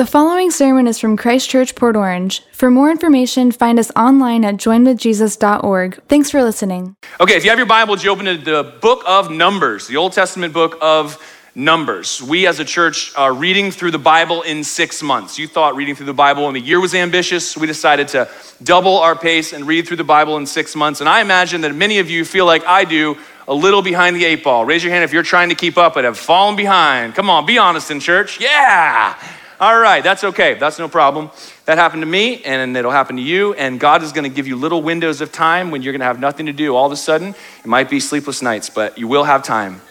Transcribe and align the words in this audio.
The 0.00 0.06
following 0.06 0.50
sermon 0.50 0.86
is 0.86 0.98
from 0.98 1.18
Christ 1.18 1.50
Church, 1.50 1.74
Port 1.74 1.94
Orange. 1.94 2.42
For 2.52 2.70
more 2.70 2.90
information, 2.90 3.52
find 3.52 3.78
us 3.78 3.90
online 3.94 4.46
at 4.46 4.54
joinwithjesus.org. 4.54 6.02
Thanks 6.08 6.30
for 6.30 6.42
listening. 6.42 6.96
Okay, 7.20 7.36
if 7.36 7.44
you 7.44 7.50
have 7.50 7.58
your 7.58 7.66
Bible, 7.66 7.98
you 7.98 8.08
open 8.08 8.24
to 8.24 8.38
the 8.38 8.78
book 8.80 9.02
of 9.06 9.30
Numbers, 9.30 9.88
the 9.88 9.98
Old 9.98 10.14
Testament 10.14 10.54
book 10.54 10.78
of 10.80 11.22
Numbers. 11.54 12.22
We 12.22 12.46
as 12.46 12.60
a 12.60 12.64
church 12.64 13.14
are 13.14 13.34
reading 13.34 13.70
through 13.70 13.90
the 13.90 13.98
Bible 13.98 14.40
in 14.40 14.64
six 14.64 15.02
months. 15.02 15.38
You 15.38 15.46
thought 15.46 15.76
reading 15.76 15.94
through 15.94 16.06
the 16.06 16.14
Bible 16.14 16.48
in 16.48 16.56
a 16.56 16.60
year 16.60 16.80
was 16.80 16.94
ambitious. 16.94 17.54
We 17.54 17.66
decided 17.66 18.08
to 18.08 18.26
double 18.62 18.96
our 18.96 19.14
pace 19.14 19.52
and 19.52 19.66
read 19.66 19.86
through 19.86 19.98
the 19.98 20.04
Bible 20.04 20.38
in 20.38 20.46
six 20.46 20.74
months. 20.74 21.00
And 21.00 21.10
I 21.10 21.20
imagine 21.20 21.60
that 21.60 21.74
many 21.74 21.98
of 21.98 22.08
you 22.08 22.24
feel 22.24 22.46
like 22.46 22.64
I 22.64 22.86
do, 22.86 23.18
a 23.46 23.52
little 23.52 23.82
behind 23.82 24.16
the 24.16 24.24
eight 24.24 24.44
ball. 24.44 24.64
Raise 24.64 24.82
your 24.82 24.94
hand 24.94 25.04
if 25.04 25.12
you're 25.12 25.22
trying 25.22 25.50
to 25.50 25.54
keep 25.54 25.76
up 25.76 25.92
but 25.92 26.04
have 26.04 26.16
fallen 26.16 26.56
behind. 26.56 27.14
Come 27.14 27.28
on, 27.28 27.44
be 27.44 27.58
honest 27.58 27.90
in 27.90 28.00
church. 28.00 28.40
Yeah. 28.40 29.14
All 29.60 29.78
right, 29.78 30.02
that's 30.02 30.24
okay. 30.24 30.54
That's 30.54 30.78
no 30.78 30.88
problem. 30.88 31.30
That 31.66 31.76
happened 31.76 32.00
to 32.00 32.06
me, 32.06 32.42
and 32.44 32.74
it'll 32.74 32.90
happen 32.90 33.16
to 33.16 33.22
you. 33.22 33.52
And 33.52 33.78
God 33.78 34.02
is 34.02 34.10
going 34.10 34.24
to 34.24 34.34
give 34.34 34.46
you 34.46 34.56
little 34.56 34.80
windows 34.80 35.20
of 35.20 35.32
time 35.32 35.70
when 35.70 35.82
you're 35.82 35.92
going 35.92 36.00
to 36.00 36.06
have 36.06 36.18
nothing 36.18 36.46
to 36.46 36.54
do. 36.54 36.74
All 36.74 36.86
of 36.86 36.92
a 36.92 36.96
sudden, 36.96 37.34
it 37.58 37.66
might 37.66 37.90
be 37.90 38.00
sleepless 38.00 38.40
nights, 38.40 38.70
but 38.70 38.96
you 38.96 39.06
will 39.06 39.24
have 39.24 39.42
time 39.42 39.82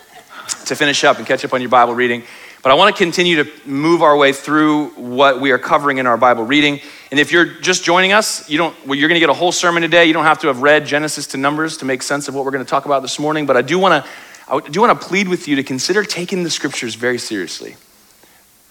to 0.65 0.75
finish 0.75 1.03
up 1.03 1.19
and 1.19 1.27
catch 1.27 1.45
up 1.45 1.53
on 1.53 1.61
your 1.61 1.69
Bible 1.69 1.93
reading. 1.93 2.23
But 2.63 2.71
I 2.71 2.73
want 2.73 2.95
to 2.95 3.03
continue 3.03 3.43
to 3.43 3.51
move 3.63 4.01
our 4.01 4.17
way 4.17 4.33
through 4.33 4.87
what 4.95 5.39
we 5.39 5.51
are 5.51 5.59
covering 5.59 5.99
in 5.99 6.07
our 6.07 6.17
Bible 6.17 6.45
reading. 6.45 6.81
And 7.11 7.19
if 7.19 7.31
you're 7.31 7.45
just 7.45 7.83
joining 7.83 8.11
us, 8.11 8.49
you 8.49 8.57
don't, 8.57 8.75
well, 8.87 8.97
you're 8.97 9.07
going 9.07 9.17
to 9.17 9.25
get 9.25 9.29
a 9.29 9.35
whole 9.35 9.51
sermon 9.51 9.83
today. 9.83 10.05
You 10.05 10.13
don't 10.13 10.25
have 10.25 10.39
to 10.39 10.47
have 10.47 10.63
read 10.63 10.87
Genesis 10.87 11.27
to 11.27 11.37
Numbers 11.37 11.77
to 11.77 11.85
make 11.85 12.01
sense 12.01 12.27
of 12.27 12.33
what 12.33 12.43
we're 12.43 12.51
going 12.51 12.65
to 12.65 12.69
talk 12.69 12.85
about 12.85 13.03
this 13.03 13.19
morning. 13.19 13.45
But 13.45 13.55
I 13.55 13.61
do 13.61 13.77
want 13.77 14.03
to, 14.03 14.11
I 14.51 14.67
do 14.67 14.81
want 14.81 14.99
to 14.99 15.07
plead 15.07 15.27
with 15.27 15.47
you 15.47 15.57
to 15.57 15.63
consider 15.63 16.03
taking 16.03 16.41
the 16.41 16.49
scriptures 16.49 16.95
very 16.95 17.19
seriously. 17.19 17.75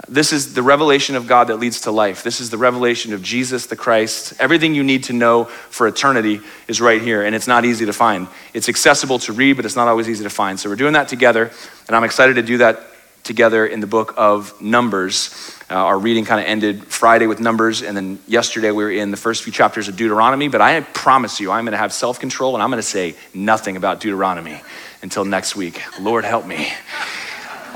This 0.06 0.32
is 0.32 0.54
the 0.54 0.62
revelation 0.62 1.16
of 1.16 1.26
God 1.26 1.48
that 1.48 1.56
leads 1.56 1.82
to 1.82 1.90
life. 1.90 2.22
This 2.22 2.40
is 2.40 2.50
the 2.50 2.58
revelation 2.58 3.12
of 3.12 3.22
Jesus 3.22 3.66
the 3.66 3.74
Christ. 3.74 4.32
Everything 4.38 4.74
you 4.74 4.84
need 4.84 5.04
to 5.04 5.12
know 5.12 5.44
for 5.44 5.88
eternity 5.88 6.40
is 6.68 6.80
right 6.80 7.02
here, 7.02 7.24
and 7.24 7.34
it's 7.34 7.48
not 7.48 7.64
easy 7.64 7.84
to 7.86 7.92
find. 7.92 8.28
It's 8.54 8.68
accessible 8.68 9.18
to 9.20 9.32
read, 9.32 9.56
but 9.56 9.64
it's 9.64 9.74
not 9.74 9.88
always 9.88 10.08
easy 10.08 10.22
to 10.22 10.30
find. 10.30 10.60
So 10.60 10.70
we're 10.70 10.76
doing 10.76 10.92
that 10.92 11.08
together, 11.08 11.50
and 11.88 11.96
I'm 11.96 12.04
excited 12.04 12.34
to 12.34 12.42
do 12.42 12.58
that 12.58 12.80
together 13.24 13.66
in 13.66 13.80
the 13.80 13.86
book 13.86 14.14
of 14.16 14.60
Numbers. 14.62 15.54
Uh, 15.68 15.74
our 15.74 15.98
reading 15.98 16.24
kind 16.24 16.40
of 16.40 16.46
ended 16.46 16.84
Friday 16.84 17.26
with 17.26 17.40
Numbers, 17.40 17.82
and 17.82 17.96
then 17.96 18.20
yesterday 18.26 18.70
we 18.70 18.84
were 18.84 18.90
in 18.90 19.10
the 19.10 19.16
first 19.16 19.42
few 19.42 19.52
chapters 19.52 19.88
of 19.88 19.96
Deuteronomy. 19.96 20.48
But 20.48 20.60
I 20.60 20.80
promise 20.80 21.40
you, 21.40 21.50
I'm 21.50 21.64
going 21.64 21.72
to 21.72 21.78
have 21.78 21.92
self 21.92 22.20
control, 22.20 22.54
and 22.54 22.62
I'm 22.62 22.70
going 22.70 22.78
to 22.78 22.88
say 22.88 23.16
nothing 23.34 23.76
about 23.76 24.00
Deuteronomy 24.00 24.62
until 25.02 25.24
next 25.24 25.56
week. 25.56 25.82
Lord 26.00 26.24
help 26.24 26.46
me. 26.46 26.72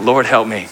Lord 0.00 0.24
help 0.24 0.48
me. 0.48 0.68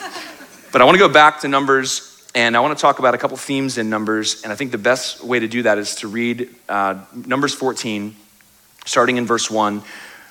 But 0.72 0.80
I 0.80 0.84
want 0.84 0.94
to 0.94 1.00
go 1.00 1.12
back 1.12 1.40
to 1.40 1.48
Numbers 1.48 2.24
and 2.32 2.56
I 2.56 2.60
want 2.60 2.78
to 2.78 2.80
talk 2.80 3.00
about 3.00 3.12
a 3.12 3.18
couple 3.18 3.36
themes 3.36 3.76
in 3.76 3.90
Numbers. 3.90 4.44
And 4.44 4.52
I 4.52 4.56
think 4.56 4.70
the 4.70 4.78
best 4.78 5.24
way 5.24 5.40
to 5.40 5.48
do 5.48 5.62
that 5.64 5.78
is 5.78 5.96
to 5.96 6.06
read 6.06 6.48
uh, 6.68 7.04
Numbers 7.26 7.52
14, 7.54 8.14
starting 8.86 9.16
in 9.16 9.26
verse 9.26 9.50
1, 9.50 9.82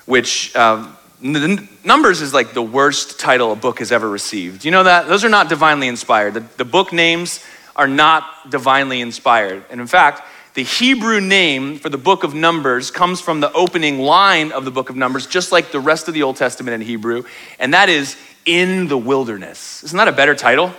which 0.06 0.56
uh, 0.56 0.90
Numbers 1.20 2.22
is 2.22 2.32
like 2.32 2.54
the 2.54 2.62
worst 2.62 3.20
title 3.20 3.52
a 3.52 3.56
book 3.56 3.80
has 3.80 3.92
ever 3.92 4.08
received. 4.08 4.64
You 4.64 4.70
know 4.70 4.84
that? 4.84 5.08
Those 5.08 5.24
are 5.24 5.28
not 5.28 5.50
divinely 5.50 5.88
inspired. 5.88 6.32
The, 6.32 6.44
the 6.56 6.64
book 6.64 6.90
names 6.90 7.44
are 7.76 7.88
not 7.88 8.50
divinely 8.50 9.02
inspired. 9.02 9.64
And 9.68 9.78
in 9.78 9.86
fact, 9.86 10.22
the 10.54 10.64
Hebrew 10.64 11.20
name 11.20 11.78
for 11.78 11.90
the 11.90 11.98
book 11.98 12.24
of 12.24 12.34
Numbers 12.34 12.90
comes 12.90 13.20
from 13.20 13.40
the 13.40 13.52
opening 13.52 14.00
line 14.00 14.52
of 14.52 14.64
the 14.64 14.70
book 14.70 14.88
of 14.88 14.96
Numbers, 14.96 15.26
just 15.26 15.52
like 15.52 15.70
the 15.70 15.80
rest 15.80 16.08
of 16.08 16.14
the 16.14 16.22
Old 16.22 16.36
Testament 16.36 16.74
in 16.74 16.80
Hebrew, 16.80 17.24
and 17.58 17.74
that 17.74 17.88
is 17.90 18.16
in 18.46 18.88
the 18.88 18.98
wilderness. 18.98 19.82
Isn't 19.84 19.96
that 19.96 20.08
a 20.08 20.12
better 20.12 20.34
title? 20.34 20.72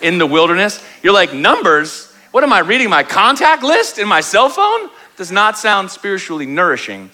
In 0.00 0.18
the 0.18 0.26
wilderness. 0.26 0.82
You're 1.02 1.12
like, 1.12 1.34
Numbers? 1.34 2.12
What 2.30 2.44
am 2.44 2.52
I 2.52 2.60
reading? 2.60 2.88
My 2.88 3.02
contact 3.02 3.62
list 3.62 3.98
in 3.98 4.06
my 4.06 4.20
cell 4.20 4.48
phone? 4.48 4.90
Does 5.16 5.32
not 5.32 5.58
sound 5.58 5.90
spiritually 5.90 6.46
nourishing. 6.46 7.10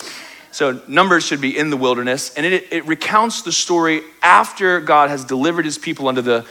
So, 0.52 0.80
Numbers 0.86 1.24
should 1.24 1.40
be 1.40 1.56
in 1.56 1.70
the 1.70 1.76
wilderness, 1.76 2.34
and 2.34 2.46
it, 2.46 2.72
it 2.72 2.86
recounts 2.86 3.42
the 3.42 3.52
story 3.52 4.02
after 4.22 4.80
God 4.80 5.10
has 5.10 5.24
delivered 5.24 5.64
his 5.64 5.76
people 5.76 6.08
under 6.08 6.22
the 6.22 6.46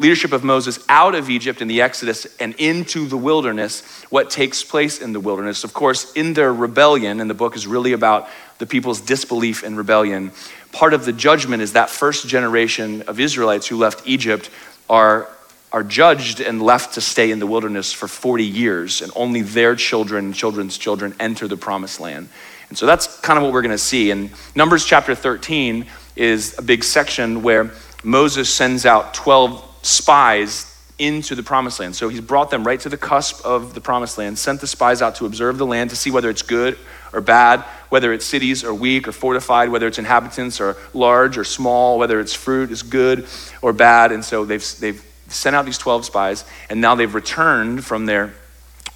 leadership 0.00 0.32
of 0.32 0.42
Moses 0.42 0.82
out 0.88 1.14
of 1.14 1.28
Egypt 1.28 1.60
in 1.60 1.68
the 1.68 1.82
Exodus 1.82 2.26
and 2.40 2.54
into 2.54 3.06
the 3.06 3.18
wilderness, 3.18 3.82
what 4.08 4.30
takes 4.30 4.64
place 4.64 5.00
in 5.00 5.12
the 5.12 5.20
wilderness. 5.20 5.62
Of 5.62 5.74
course, 5.74 6.10
in 6.14 6.32
their 6.32 6.54
rebellion, 6.54 7.20
and 7.20 7.28
the 7.28 7.34
book 7.34 7.54
is 7.54 7.66
really 7.66 7.92
about 7.92 8.28
the 8.56 8.66
people's 8.66 9.00
disbelief 9.02 9.62
and 9.62 9.76
rebellion, 9.76 10.32
part 10.72 10.94
of 10.94 11.04
the 11.04 11.12
judgment 11.12 11.62
is 11.62 11.72
that 11.72 11.90
first 11.90 12.26
generation 12.28 13.02
of 13.02 13.20
Israelites 13.20 13.66
who 13.66 13.76
left 13.76 14.06
Egypt 14.06 14.50
are, 14.88 15.28
are 15.72 15.82
judged 15.82 16.40
and 16.40 16.62
left 16.62 16.94
to 16.94 17.00
stay 17.00 17.30
in 17.30 17.38
the 17.38 17.46
wilderness 17.46 17.92
for 17.92 18.08
40 18.08 18.44
years, 18.44 19.02
and 19.02 19.12
only 19.16 19.42
their 19.42 19.74
children 19.74 20.32
children's 20.32 20.78
children 20.78 21.14
enter 21.20 21.48
the 21.48 21.56
promised 21.56 22.00
land. 22.00 22.28
And 22.68 22.78
so 22.78 22.86
that's 22.86 23.18
kind 23.20 23.36
of 23.36 23.42
what 23.42 23.52
we're 23.52 23.62
going 23.62 23.70
to 23.72 23.78
see. 23.78 24.10
And 24.10 24.30
Numbers 24.54 24.84
chapter 24.84 25.14
13 25.14 25.86
is 26.14 26.56
a 26.58 26.62
big 26.62 26.84
section 26.84 27.42
where 27.42 27.72
Moses 28.04 28.48
sends 28.48 28.86
out 28.86 29.12
12 29.14 29.80
spies 29.82 30.66
into 30.98 31.34
the 31.34 31.42
promised 31.42 31.80
land. 31.80 31.96
So 31.96 32.08
he's 32.08 32.20
brought 32.20 32.50
them 32.50 32.62
right 32.64 32.78
to 32.80 32.88
the 32.88 32.96
cusp 32.96 33.44
of 33.44 33.74
the 33.74 33.80
promised 33.80 34.18
land, 34.18 34.38
sent 34.38 34.60
the 34.60 34.66
spies 34.66 35.02
out 35.02 35.16
to 35.16 35.26
observe 35.26 35.58
the 35.58 35.66
land 35.66 35.90
to 35.90 35.96
see 35.96 36.10
whether 36.10 36.30
it's 36.30 36.42
good 36.42 36.78
or 37.12 37.20
bad, 37.20 37.60
whether 37.88 38.12
its 38.12 38.24
cities 38.24 38.64
are 38.64 38.74
weak 38.74 39.08
or 39.08 39.12
fortified, 39.12 39.68
whether 39.68 39.86
its 39.86 39.98
inhabitants 39.98 40.60
are 40.60 40.76
large 40.94 41.36
or 41.38 41.44
small, 41.44 41.98
whether 41.98 42.20
its 42.20 42.34
fruit 42.34 42.70
is 42.70 42.82
good 42.82 43.26
or 43.62 43.72
bad. 43.72 44.12
And 44.12 44.24
so 44.24 44.44
they've, 44.44 44.64
they've 44.80 45.04
sent 45.28 45.56
out 45.56 45.64
these 45.64 45.78
12 45.78 46.04
spies, 46.04 46.44
and 46.68 46.80
now 46.80 46.94
they've 46.94 47.14
returned 47.14 47.84
from 47.84 48.06
their 48.06 48.34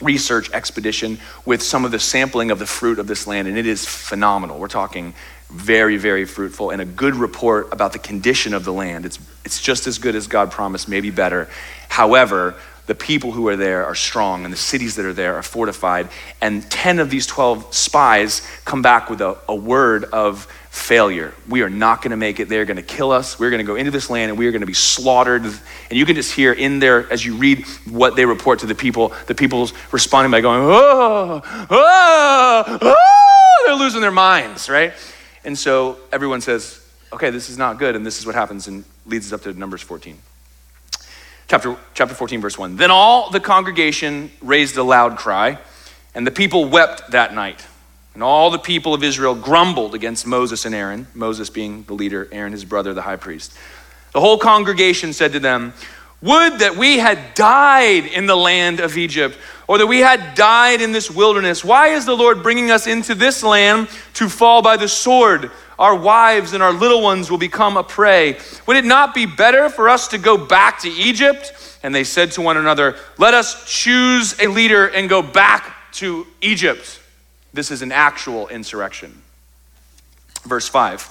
research 0.01 0.51
expedition 0.53 1.19
with 1.45 1.63
some 1.63 1.85
of 1.85 1.91
the 1.91 1.99
sampling 1.99 2.51
of 2.51 2.59
the 2.59 2.67
fruit 2.67 2.99
of 2.99 3.07
this 3.07 3.27
land, 3.27 3.49
and 3.49 3.57
it 3.57 3.67
is 3.67 3.87
phenomenal. 3.87 4.59
We're 4.59 4.69
talking 4.69 5.15
very, 5.51 5.97
very 5.97 6.25
fruitful 6.25 6.71
and 6.71 6.83
a 6.83 6.85
good 6.85 7.15
report 7.15 7.73
about 7.73 7.93
the 7.93 7.99
condition 7.99 8.55
of 8.55 8.65
the 8.65 8.73
land. 8.73 9.07
It's, 9.07 9.19
it's 9.45 9.61
just 9.61 9.87
as 9.87 9.99
good 9.99 10.17
as 10.17 10.27
God 10.27 10.51
promised, 10.51 10.89
maybe 10.89 11.11
better. 11.11 11.49
However, 11.89 12.57
the 12.87 12.95
people 12.95 13.33
who 13.33 13.49
are 13.49 13.57
there 13.57 13.87
are 13.87 13.95
strong 13.95 14.45
and 14.45 14.53
the 14.53 14.59
cities 14.59 14.97
that 14.97 15.07
are 15.07 15.13
there 15.13 15.37
are 15.37 15.43
fortified. 15.43 16.09
And 16.41 16.69
10 16.71 16.99
of 16.99 17.11
these 17.11 17.27
12 17.27 17.75
spies 17.75 18.47
come 18.65 18.83
back 18.83 19.09
with 19.09 19.21
a, 19.21 19.39
a 19.49 19.55
word 19.55 20.05
of 20.05 20.45
failure. 20.71 21.33
We 21.49 21.63
are 21.63 21.71
not 21.71 22.03
going 22.03 22.11
to 22.11 22.17
make 22.17 22.41
it. 22.41 22.49
They're 22.49 22.65
going 22.65 22.77
to 22.77 22.83
kill 22.83 23.13
us. 23.13 23.39
We're 23.39 23.51
going 23.51 23.65
to 23.65 23.67
go 23.67 23.77
into 23.77 23.91
this 23.91 24.11
land 24.11 24.31
and 24.31 24.39
we 24.39 24.47
are 24.47 24.51
going 24.51 24.61
to 24.61 24.67
be 24.67 24.75
slaughtered. 24.75 25.45
And 25.45 25.63
you 25.91 26.05
can 26.05 26.15
just 26.15 26.35
hear 26.35 26.53
in 26.53 26.79
there, 26.79 27.11
as 27.13 27.25
you 27.25 27.37
read 27.37 27.65
what 27.89 28.17
they 28.17 28.27
report 28.27 28.59
to 28.61 28.67
the 28.67 28.75
people, 28.75 29.13
the 29.27 29.35
people's 29.35 29.73
responding 29.93 30.31
by 30.31 30.41
going, 30.41 30.61
oh, 30.63 31.43
oh, 31.45 31.69
oh, 31.71 32.79
oh, 32.83 33.63
they're 33.67 33.77
losing 33.77 34.01
their 34.01 34.11
minds, 34.11 34.69
right? 34.69 34.93
And 35.45 35.57
so 35.57 35.99
everyone 36.13 36.41
says, 36.41 36.85
okay, 37.13 37.31
this 37.31 37.49
is 37.49 37.57
not 37.57 37.79
good. 37.79 37.97
And 37.97 38.05
this 38.05 38.19
is 38.19 38.27
what 38.27 38.35
happens 38.35 38.67
and 38.67 38.85
leads 39.07 39.33
us 39.33 39.39
up 39.39 39.43
to 39.45 39.59
Numbers 39.59 39.81
14. 39.81 40.19
Chapter, 41.55 41.77
chapter 41.95 42.17
14, 42.17 42.41
verse 42.41 42.59
1. 42.59 42.75
Then 42.75 42.91
all 42.91 43.31
the 43.31 43.39
congregation 43.39 44.33
raised 44.43 44.77
a 44.77 44.83
loud 44.83 45.17
cry, 45.17 45.57
and 46.13 46.27
the 46.27 46.33
people 46.33 46.65
wept 46.65 47.13
that 47.13 47.33
night. 47.33 47.65
And 48.15 48.25
all 48.25 48.51
the 48.51 48.59
people 48.59 48.93
of 48.93 49.05
Israel 49.05 49.37
grumbled 49.37 49.95
against 49.95 50.27
Moses 50.27 50.65
and 50.65 50.75
Aaron, 50.75 51.07
Moses 51.15 51.51
being 51.51 51.85
the 51.85 51.95
leader, 51.95 52.29
Aaron 52.33 52.51
his 52.51 52.65
brother, 52.65 52.93
the 52.93 53.03
high 53.03 53.15
priest. 53.15 53.57
The 54.15 54.21
whole 54.21 54.37
congregation 54.37 55.13
said 55.13 55.33
to 55.35 55.39
them, 55.39 55.75
Would 56.23 56.59
that 56.59 56.77
we 56.77 56.99
had 56.99 57.35
died 57.35 58.07
in 58.07 58.27
the 58.27 58.35
land 58.35 58.81
of 58.81 58.99
Egypt, 58.99 59.39
or 59.67 59.79
that 59.79 59.87
we 59.87 60.01
had 60.01 60.35
died 60.35 60.81
in 60.81 60.93
this 60.93 61.11
wilderness. 61.11 61.65
Why 61.65 61.89
is 61.89 62.05
the 62.05 62.17
Lord 62.17 62.43
bringing 62.43 62.71
us 62.71 62.87
into 62.87 63.15
this 63.15 63.43
land 63.43 63.89
to 64.15 64.29
fall 64.29 64.61
by 64.61 64.77
the 64.77 64.89
sword? 64.89 65.51
Our 65.79 65.95
wives 65.95 66.53
and 66.53 66.63
our 66.63 66.73
little 66.73 67.03
ones 67.03 67.31
will 67.31 67.39
become 67.39 67.77
a 67.77 67.83
prey. 67.83 68.39
Would 68.67 68.77
it 68.77 68.85
not 68.85 69.15
be 69.15 69.27
better 69.27 69.69
for 69.69 69.89
us 69.89 70.09
to 70.09 70.19
go 70.19 70.37
back 70.37 70.81
to 70.81 70.89
Egypt? 70.89 71.79
And 71.83 71.95
they 71.95 72.05
said 72.05 72.33
to 72.33 72.41
one 72.41 72.57
another, 72.57 72.97
Let 73.19 73.35
us 73.35 73.65
choose 73.71 74.41
a 74.41 74.47
leader 74.47 74.87
and 74.87 75.09
go 75.09 75.23
back 75.23 75.93
to 75.95 76.27
Egypt. 76.41 77.01
This 77.53 77.71
is 77.71 77.83
an 77.83 77.93
actual 77.93 78.49
insurrection. 78.49 79.23
Verse 80.45 80.69
5. 80.69 81.11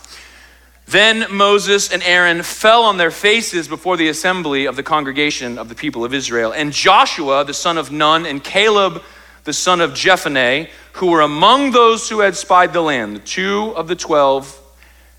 Then 0.85 1.25
Moses 1.31 1.91
and 1.91 2.03
Aaron 2.03 2.43
fell 2.43 2.83
on 2.83 2.97
their 2.97 3.11
faces 3.11 3.67
before 3.67 3.95
the 3.95 4.09
assembly 4.09 4.65
of 4.65 4.75
the 4.75 4.83
congregation 4.83 5.57
of 5.57 5.69
the 5.69 5.75
people 5.75 6.03
of 6.03 6.13
Israel. 6.13 6.51
And 6.51 6.73
Joshua, 6.73 7.45
the 7.45 7.53
son 7.53 7.77
of 7.77 7.91
Nun, 7.91 8.25
and 8.25 8.43
Caleb, 8.43 9.01
the 9.43 9.53
son 9.53 9.81
of 9.81 9.91
Jephunneh, 9.91 10.69
who 10.93 11.07
were 11.07 11.21
among 11.21 11.71
those 11.71 12.09
who 12.09 12.19
had 12.19 12.35
spied 12.35 12.73
the 12.73 12.81
land, 12.81 13.15
the 13.15 13.19
two 13.19 13.73
of 13.75 13.87
the 13.87 13.95
twelve 13.95 14.59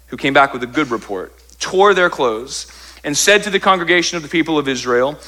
who 0.09 0.17
came 0.17 0.35
back 0.35 0.53
with 0.53 0.63
a 0.63 0.67
good 0.67 0.91
report, 0.91 1.33
tore 1.59 1.95
their 1.95 2.11
clothes 2.11 2.71
and 3.05 3.17
said 3.17 3.43
to 3.43 3.51
the 3.51 3.61
congregation 3.61 4.17
of 4.17 4.23
the 4.23 4.29
people 4.29 4.59
of 4.59 4.69
Israel, 4.69 5.19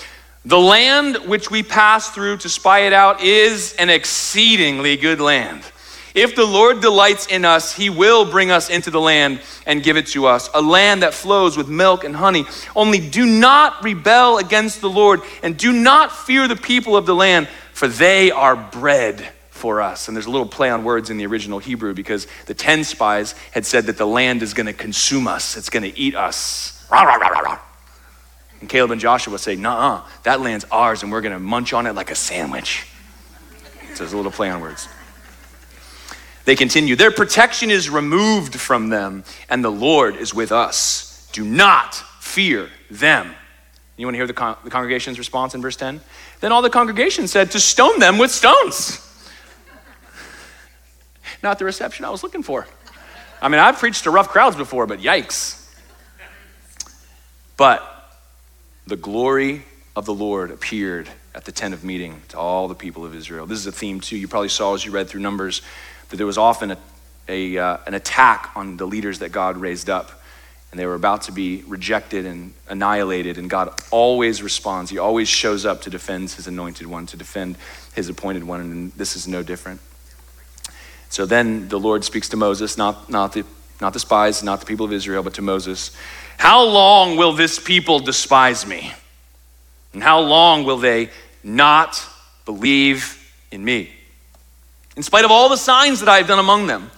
The 0.45 0.59
land 0.59 1.17
which 1.27 1.51
we 1.51 1.63
passed 1.63 2.15
through 2.15 2.39
to 2.39 2.49
spy 2.49 2.81
it 2.81 2.93
out 2.93 3.23
is 3.23 3.75
an 3.75 3.91
exceedingly 3.91 4.97
good 4.97 5.21
land. 5.21 5.63
If 6.15 6.35
the 6.35 6.47
Lord 6.47 6.81
delights 6.81 7.27
in 7.27 7.45
us, 7.45 7.75
he 7.75 7.91
will 7.91 8.25
bring 8.25 8.51
us 8.51 8.71
into 8.71 8.91
the 8.91 9.01
land 9.01 9.43
and 9.67 9.83
give 9.83 9.99
it 9.99 10.07
to 10.09 10.25
us, 10.25 10.49
a 10.55 10.63
land 10.63 11.03
that 11.03 11.13
flows 11.13 11.59
with 11.59 11.69
milk 11.69 12.05
and 12.05 12.17
honey. 12.17 12.47
Only 12.75 13.07
do 13.07 13.27
not 13.27 13.85
rebel 13.85 14.39
against 14.39 14.81
the 14.81 14.89
Lord, 14.89 15.21
and 15.43 15.59
do 15.59 15.75
not 15.75 16.11
fear 16.11 16.49
the 16.49 16.57
people 16.57 16.97
of 16.97 17.05
the 17.05 17.15
land, 17.15 17.49
for 17.77 17.89
they 17.89 18.31
are 18.31 18.57
bread 18.57 19.23
for 19.51 19.83
us. 19.83 20.09
And 20.09 20.17
there's 20.17 20.25
a 20.25 20.31
little 20.31 20.49
play 20.49 20.71
on 20.71 20.83
words 20.83 21.11
in 21.11 21.19
the 21.19 21.27
original 21.27 21.59
Hebrew 21.59 21.93
because 21.93 22.27
the 22.47 22.55
10 22.55 22.85
spies 22.85 23.35
had 23.53 23.67
said 23.67 23.85
that 23.85 23.99
the 23.99 24.07
land 24.07 24.43
is 24.43 24.55
going 24.55 24.65
to 24.65 24.73
consume 24.73 25.29
us, 25.29 25.59
it's 25.59 25.69
going 25.69 25.83
to 25.83 25.99
eat 25.99 26.15
us. 26.15 26.83
And 28.63 28.71
Caleb 28.71 28.93
and 28.93 29.01
Joshua 29.01 29.39
say, 29.39 29.57
nah, 29.57 30.07
that 30.23 30.41
land's 30.41 30.65
ours 30.71 31.03
and 31.03 31.13
we're 31.13 31.21
going 31.21 31.35
to 31.35 31.39
munch 31.39 31.75
on 31.75 31.87
it 31.87 31.95
like 31.95 32.11
a 32.11 32.15
sandwich. 32.15 32.87
So 33.93 34.05
there's 34.05 34.15
a 34.15 34.17
little 34.17 34.33
play 34.33 34.49
on 34.49 34.63
words. 34.63 34.89
They 36.47 36.57
continue, 36.57 36.97
their 36.97 37.11
protection 37.11 37.71
is 37.71 37.91
removed 37.91 38.55
from 38.55 38.89
them, 38.89 39.23
and 39.51 39.63
the 39.63 39.71
Lord 39.71 40.17
is 40.17 40.33
with 40.33 40.51
us. 40.51 41.29
Do 41.33 41.45
not 41.45 41.95
fear 42.21 42.71
them. 42.91 43.35
You 43.97 44.07
want 44.07 44.15
to 44.15 44.19
hear 44.19 44.27
the, 44.27 44.35
con- 44.35 44.57
the 44.63 44.71
congregation's 44.71 45.19
response 45.19 45.55
in 45.55 45.63
verse 45.63 45.77
10? 45.77 46.01
Then 46.41 46.53
all 46.53 46.63
the 46.63 46.71
congregation 46.71 47.29
said, 47.29 47.51
To 47.53 47.61
stone 47.61 47.99
them 47.99 48.19
with 48.19 48.31
stones. 48.31 49.03
Not 51.43 51.59
the 51.59 51.65
reception 51.65 52.05
I 52.05 52.11
was 52.11 52.23
looking 52.23 52.43
for. 52.43 52.67
I 53.41 53.49
mean, 53.49 53.61
I've 53.61 53.79
preached 53.79 54.05
to 54.05 54.11
rough 54.11 54.29
crowds 54.29 54.57
before, 54.57 54.87
but 54.87 55.01
yikes. 55.01 55.63
But 57.57 57.83
the 58.87 58.97
glory 58.97 59.65
of 59.95 60.05
the 60.05 60.15
Lord 60.15 60.51
appeared 60.51 61.09
at 61.35 61.45
the 61.45 61.53
tent 61.53 61.73
of 61.73 61.85
meeting 61.85 62.23
to 62.29 62.39
all 62.39 62.69
the 62.69 62.75
people 62.75 63.05
of 63.05 63.15
Israel. 63.15 63.47
This 63.47 63.59
is 63.59 63.67
a 63.67 63.73
theme, 63.73 64.01
too. 64.01 64.17
You 64.17 64.29
probably 64.29 64.49
saw 64.49 64.75
as 64.75 64.85
you 64.85 64.91
read 64.91 65.09
through 65.09 65.21
Numbers 65.21 65.63
that 66.11 66.17
there 66.17 66.27
was 66.27 66.39
often 66.39 66.73
a, 66.73 66.79
a 67.29 67.59
uh, 67.59 67.79
an 67.87 67.95
attack 67.95 68.51
on 68.55 68.77
the 68.77 68.87
leaders 68.87 69.21
that 69.21 69.33
God 69.33 69.57
raised 69.57 69.89
up. 69.89 70.23
And 70.71 70.81
they 70.81 70.87
were 70.87 70.95
about 70.95 71.23
to 71.23 71.33
be 71.33 71.63
rejected 71.67 72.27
and 72.27 72.53
annihilated. 72.69 73.39
And 73.39 73.49
God 73.49 73.73
always 73.91 74.43
responds. 74.43 74.91
He 74.91 74.99
always 74.99 75.29
shows 75.29 75.65
up 75.65 75.83
to 75.83 75.91
defend 75.91 76.31
his 76.31 76.47
anointed 76.47 76.87
one, 76.87 77.07
to 77.07 77.17
defend 77.17 77.57
his 77.95 78.09
appointed 78.09 78.45
one. 78.45 78.61
And 78.61 78.93
this 78.93 79.17
is 79.17 79.27
no 79.27 79.43
different. 79.43 79.81
So 81.09 81.25
then 81.25 81.69
the 81.69 81.79
Lord 81.79 82.05
speaks 82.05 82.29
to 82.31 82.37
Moses, 82.37 82.77
not, 82.77 83.09
not, 83.09 83.33
the, 83.33 83.45
not 83.81 83.93
the 83.93 84.01
spies, 84.01 84.43
not 84.43 84.61
the 84.61 84.67
people 84.67 84.85
of 84.85 84.93
Israel, 84.93 85.23
but 85.23 85.35
to 85.35 85.43
Moses. 85.43 85.97
How 86.37 86.63
long 86.63 87.17
will 87.17 87.33
this 87.33 87.59
people 87.59 88.01
despise 88.01 88.67
me? 88.67 88.93
And 89.93 90.03
how 90.03 90.21
long 90.21 90.65
will 90.65 90.79
they 90.79 91.11
not 91.43 92.05
believe 92.45 93.33
in 93.51 93.65
me? 93.65 93.91
In 94.97 95.03
spite 95.03 95.25
of 95.25 95.31
all 95.31 95.49
the 95.49 95.57
signs 95.57 96.01
that 96.01 96.09
I 96.09 96.19
have 96.19 96.27
done 96.27 96.39
among 96.39 96.67
them, 96.67 96.91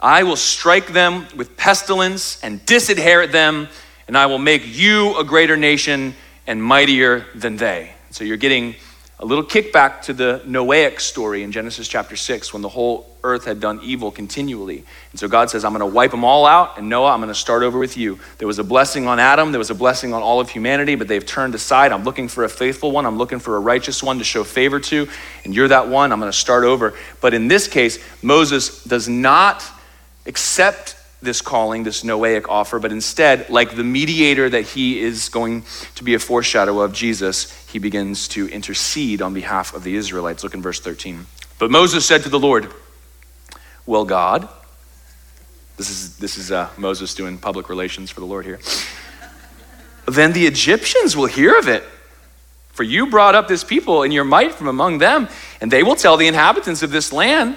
I 0.00 0.22
will 0.22 0.36
strike 0.36 0.92
them 0.92 1.26
with 1.36 1.56
pestilence 1.56 2.42
and 2.42 2.64
disinherit 2.66 3.32
them, 3.32 3.68
and 4.08 4.16
I 4.16 4.26
will 4.26 4.38
make 4.38 4.62
you 4.66 5.16
a 5.18 5.24
greater 5.24 5.56
nation 5.56 6.14
and 6.46 6.62
mightier 6.62 7.26
than 7.34 7.56
they. 7.56 7.92
So 8.10 8.24
you're 8.24 8.36
getting 8.36 8.76
a 9.18 9.24
little 9.24 9.44
kickback 9.44 10.02
to 10.02 10.12
the 10.12 10.42
Noahic 10.46 11.00
story 11.00 11.42
in 11.42 11.50
Genesis 11.50 11.88
chapter 11.88 12.16
6 12.16 12.52
when 12.52 12.60
the 12.60 12.68
whole 12.68 13.16
earth 13.24 13.46
had 13.46 13.60
done 13.60 13.80
evil 13.82 14.10
continually. 14.10 14.84
And 15.10 15.18
so 15.18 15.26
God 15.26 15.48
says, 15.48 15.64
I'm 15.64 15.72
going 15.72 15.80
to 15.80 15.94
wipe 15.94 16.10
them 16.10 16.22
all 16.22 16.44
out, 16.44 16.76
and 16.76 16.90
Noah, 16.90 17.12
I'm 17.12 17.20
going 17.20 17.28
to 17.28 17.34
start 17.34 17.62
over 17.62 17.78
with 17.78 17.96
you. 17.96 18.18
There 18.36 18.46
was 18.46 18.58
a 18.58 18.64
blessing 18.64 19.06
on 19.06 19.18
Adam, 19.18 19.52
there 19.52 19.58
was 19.58 19.70
a 19.70 19.74
blessing 19.74 20.12
on 20.12 20.22
all 20.22 20.38
of 20.38 20.50
humanity, 20.50 20.96
but 20.96 21.08
they've 21.08 21.24
turned 21.24 21.54
aside. 21.54 21.92
I'm 21.92 22.04
looking 22.04 22.28
for 22.28 22.44
a 22.44 22.48
faithful 22.48 22.92
one, 22.92 23.06
I'm 23.06 23.16
looking 23.16 23.38
for 23.38 23.56
a 23.56 23.60
righteous 23.60 24.02
one 24.02 24.18
to 24.18 24.24
show 24.24 24.44
favor 24.44 24.78
to, 24.80 25.08
and 25.44 25.54
you're 25.54 25.68
that 25.68 25.88
one. 25.88 26.12
I'm 26.12 26.20
going 26.20 26.30
to 26.30 26.36
start 26.36 26.64
over. 26.64 26.92
But 27.22 27.32
in 27.32 27.48
this 27.48 27.66
case, 27.66 27.98
Moses 28.22 28.84
does 28.84 29.08
not 29.08 29.64
accept 30.26 30.96
this 31.22 31.40
calling, 31.40 31.82
this 31.82 32.02
Noahic 32.02 32.46
offer, 32.48 32.78
but 32.78 32.92
instead, 32.92 33.48
like 33.48 33.74
the 33.74 33.84
mediator 33.84 34.48
that 34.48 34.62
he 34.62 35.00
is 35.00 35.28
going 35.28 35.64
to 35.94 36.04
be 36.04 36.14
a 36.14 36.18
foreshadow 36.18 36.80
of 36.80 36.92
Jesus, 36.92 37.50
he 37.68 37.78
begins 37.78 38.28
to 38.28 38.48
intercede 38.48 39.22
on 39.22 39.32
behalf 39.32 39.74
of 39.74 39.82
the 39.82 39.96
Israelites. 39.96 40.44
Look 40.44 40.54
in 40.54 40.62
verse 40.62 40.80
13. 40.80 41.26
But 41.58 41.70
Moses 41.70 42.06
said 42.06 42.22
to 42.24 42.28
the 42.28 42.38
Lord, 42.38 42.72
Well, 43.86 44.04
God, 44.04 44.48
this 45.76 45.90
is, 45.90 46.16
this 46.18 46.38
is 46.38 46.52
uh, 46.52 46.70
Moses 46.76 47.14
doing 47.14 47.38
public 47.38 47.68
relations 47.68 48.10
for 48.10 48.20
the 48.20 48.26
Lord 48.26 48.44
here. 48.44 48.60
then 50.06 50.32
the 50.32 50.46
Egyptians 50.46 51.16
will 51.16 51.26
hear 51.26 51.58
of 51.58 51.68
it. 51.68 51.82
For 52.72 52.82
you 52.82 53.06
brought 53.06 53.34
up 53.34 53.48
this 53.48 53.64
people 53.64 54.02
in 54.02 54.12
your 54.12 54.24
might 54.24 54.52
from 54.52 54.68
among 54.68 54.98
them, 54.98 55.28
and 55.62 55.70
they 55.70 55.82
will 55.82 55.96
tell 55.96 56.18
the 56.18 56.26
inhabitants 56.26 56.82
of 56.82 56.90
this 56.90 57.10
land. 57.10 57.56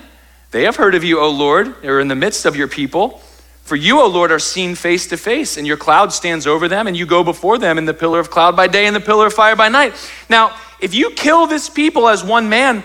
They 0.52 0.64
have 0.64 0.78
heard 0.78 0.96
of 0.96 1.04
you, 1.04 1.20
O 1.20 1.30
Lord, 1.30 1.82
they 1.82 1.88
are 1.90 2.00
in 2.00 2.08
the 2.08 2.16
midst 2.16 2.46
of 2.46 2.56
your 2.56 2.68
people. 2.68 3.22
For 3.64 3.76
you, 3.76 4.02
O 4.02 4.08
Lord, 4.08 4.32
are 4.32 4.40
seen 4.40 4.74
face 4.74 5.06
to 5.08 5.18
face, 5.18 5.58
and 5.58 5.68
your 5.68 5.78
cloud 5.78 6.12
stands 6.12 6.48
over 6.48 6.68
them, 6.68 6.88
and 6.88 6.98
you 6.98 7.06
go 7.06 7.24
before 7.24 7.60
them 7.60 7.78
in 7.78 7.86
the 7.86 7.94
pillar 7.94 8.20
of 8.20 8.32
cloud 8.32 8.56
by 8.56 8.68
day 8.68 8.88
and 8.88 8.96
the 8.96 9.00
pillar 9.00 9.28
of 9.28 9.34
fire 9.34 9.56
by 9.56 9.70
night. 9.70 9.94
Now, 10.28 10.58
if 10.80 10.96
you 10.96 11.12
kill 11.12 11.46
this 11.46 11.70
people 11.70 12.10
as 12.10 12.24
one 12.24 12.50
man, 12.50 12.84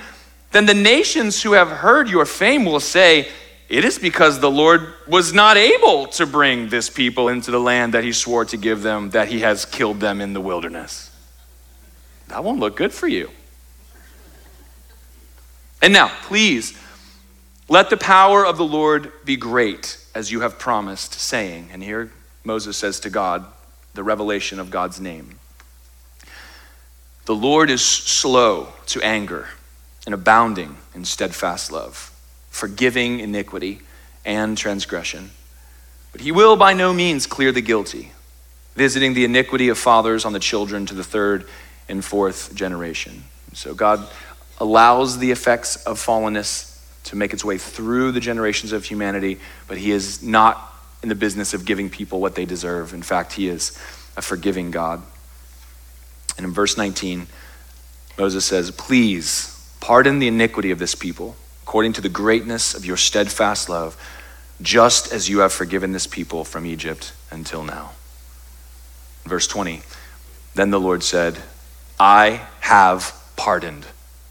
then 0.53 0.67
the 0.67 0.75
nations 0.75 1.43
who 1.43 1.53
have 1.53 1.69
heard 1.69 2.09
your 2.11 2.27
fame 2.27 2.67
will 2.67 2.81
say, 2.81 3.29
It 3.71 3.87
is 3.87 3.99
because 3.99 4.41
the 4.41 4.51
Lord 4.51 4.93
was 5.09 5.33
not 5.33 5.57
able 5.57 6.07
to 6.09 6.27
bring 6.27 6.69
this 6.69 6.91
people 6.91 7.29
into 7.29 7.51
the 7.51 7.59
land 7.59 7.95
that 7.95 8.05
he 8.05 8.13
swore 8.13 8.45
to 8.45 8.59
give 8.59 8.83
them, 8.83 9.09
that 9.11 9.29
he 9.29 9.41
has 9.41 9.65
killed 9.65 10.01
them 10.01 10.21
in 10.21 10.35
the 10.35 10.41
wilderness. 10.41 11.11
That 12.29 12.45
won't 12.45 12.61
look 12.61 12.77
good 12.77 12.93
for 12.93 13.09
you. 13.09 13.31
And 15.81 15.95
now, 15.95 16.09
please, 16.23 16.79
let 17.69 17.91
the 17.91 17.97
power 17.97 18.45
of 18.45 18.57
the 18.57 18.65
Lord 18.65 19.13
be 19.25 19.37
great 19.37 19.99
as 20.15 20.31
you 20.31 20.41
have 20.41 20.59
promised, 20.59 21.15
saying, 21.15 21.71
and 21.73 21.83
here 21.83 22.13
Moses 22.45 22.77
says 22.77 23.01
to 23.01 23.11
God, 23.11 23.47
the 23.95 24.03
revelation 24.03 24.61
of 24.61 24.71
God's 24.71 25.01
name. 25.01 25.39
The 27.25 27.35
Lord 27.35 27.71
is 27.71 27.83
slow 27.83 28.69
to 28.87 29.01
anger 29.01 29.49
and 30.05 30.15
abounding 30.15 30.77
in 30.95 31.05
steadfast 31.05 31.73
love, 31.73 32.13
forgiving 32.51 33.21
iniquity 33.21 33.81
and 34.27 34.59
transgression. 34.59 35.31
But 36.13 36.21
he 36.21 36.33
will 36.33 36.57
by 36.57 36.75
no 36.75 36.93
means 36.93 37.27
clear 37.27 37.51
the 37.51 37.63
guilty, 37.63 38.13
visiting 38.75 39.15
the 39.15 39.25
iniquity 39.25 39.69
of 39.69 39.79
fathers 39.79 40.25
on 40.25 40.33
the 40.35 40.39
children 40.39 40.85
to 40.87 40.95
the 40.95 41.05
third 41.05 41.49
and 41.89 42.05
fourth 42.05 42.55
generation. 42.55 43.25
So 43.55 43.75
God 43.75 44.07
allows 44.59 45.19
the 45.19 45.31
effects 45.31 45.77
of 45.85 45.99
fallenness 45.99 46.74
to 47.05 47.17
make 47.17 47.33
its 47.33 47.45
way 47.45 47.59
through 47.59 48.13
the 48.13 48.21
generations 48.21 48.73
of 48.73 48.85
humanity, 48.85 49.39
but 49.69 49.79
he 49.79 49.91
is 49.91 50.23
not 50.23 50.73
in 51.03 51.09
the 51.09 51.15
business 51.15 51.55
of 51.55 51.65
giving 51.65 51.91
people 51.91 52.21
what 52.21 52.35
they 52.35 52.45
deserve. 52.45 52.95
In 52.95 53.03
fact, 53.03 53.35
he 53.35 53.49
is 53.49 53.79
a 54.17 54.23
forgiving 54.23 54.71
God. 54.71 55.03
And 56.37 56.47
in 56.47 56.53
verse 56.53 56.77
19, 56.77 57.27
Moses 58.19 58.45
says, 58.45 58.71
Please 58.71 59.51
pardon 59.81 60.19
the 60.19 60.29
iniquity 60.29 60.71
of 60.71 60.79
this 60.79 60.95
people 60.95 61.37
according 61.63 61.93
to 61.95 62.01
the 62.01 62.09
greatness 62.09 62.75
of 62.75 62.85
your 62.85 62.97
steadfast 62.97 63.69
love, 63.69 63.97
just 64.61 65.13
as 65.13 65.29
you 65.29 65.41
have 65.41 65.53
forgiven 65.53 65.93
this 65.93 66.07
people 66.07 66.45
from 66.45 66.67
Egypt 66.67 67.13
until 67.31 67.63
now. 67.65 67.93
Verse 69.25 69.47
20, 69.47 69.83
then 70.55 70.71
the 70.71 70.81
Lord 70.81 71.03
said, 71.03 71.39
I 71.99 72.47
have 72.61 73.19
pardoned 73.37 73.87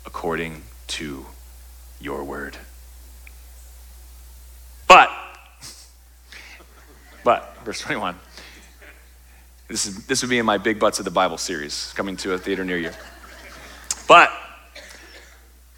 according 0.06 0.62
to 0.88 1.26
your 2.04 2.24
word. 2.24 2.58
But, 4.88 5.10
but, 7.24 7.56
verse 7.64 7.80
21. 7.80 8.16
This, 9.70 9.86
is, 9.86 10.06
this 10.06 10.22
would 10.22 10.30
be 10.30 10.38
in 10.38 10.46
my 10.46 10.58
Big 10.58 10.80
Butts 10.80 11.00
of 11.00 11.06
the 11.06 11.12
Bible 11.12 11.38
series 11.38 11.94
coming 11.96 12.18
to 12.18 12.34
a 12.34 12.38
theater 12.38 12.66
near 12.66 12.78
you. 12.78 12.92
But, 14.08 14.30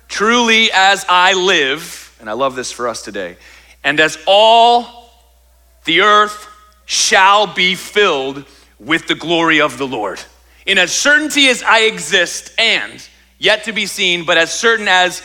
truly 0.07 0.71
as 0.73 1.05
I 1.07 1.33
live, 1.33 2.17
and 2.19 2.27
I 2.27 2.33
love 2.33 2.55
this 2.55 2.71
for 2.71 2.87
us 2.87 3.03
today, 3.03 3.37
and 3.83 3.99
as 3.99 4.17
all 4.25 5.11
the 5.85 6.01
earth 6.01 6.47
shall 6.85 7.45
be 7.45 7.75
filled 7.75 8.45
with 8.79 9.07
the 9.07 9.15
glory 9.15 9.61
of 9.61 9.77
the 9.77 9.87
Lord. 9.87 10.19
In 10.65 10.79
as 10.79 10.91
certainty 10.91 11.47
as 11.47 11.61
I 11.61 11.81
exist, 11.81 12.51
and 12.57 13.07
yet 13.37 13.65
to 13.65 13.73
be 13.73 13.85
seen, 13.85 14.25
but 14.25 14.37
as 14.37 14.51
certain 14.51 14.87
as 14.87 15.21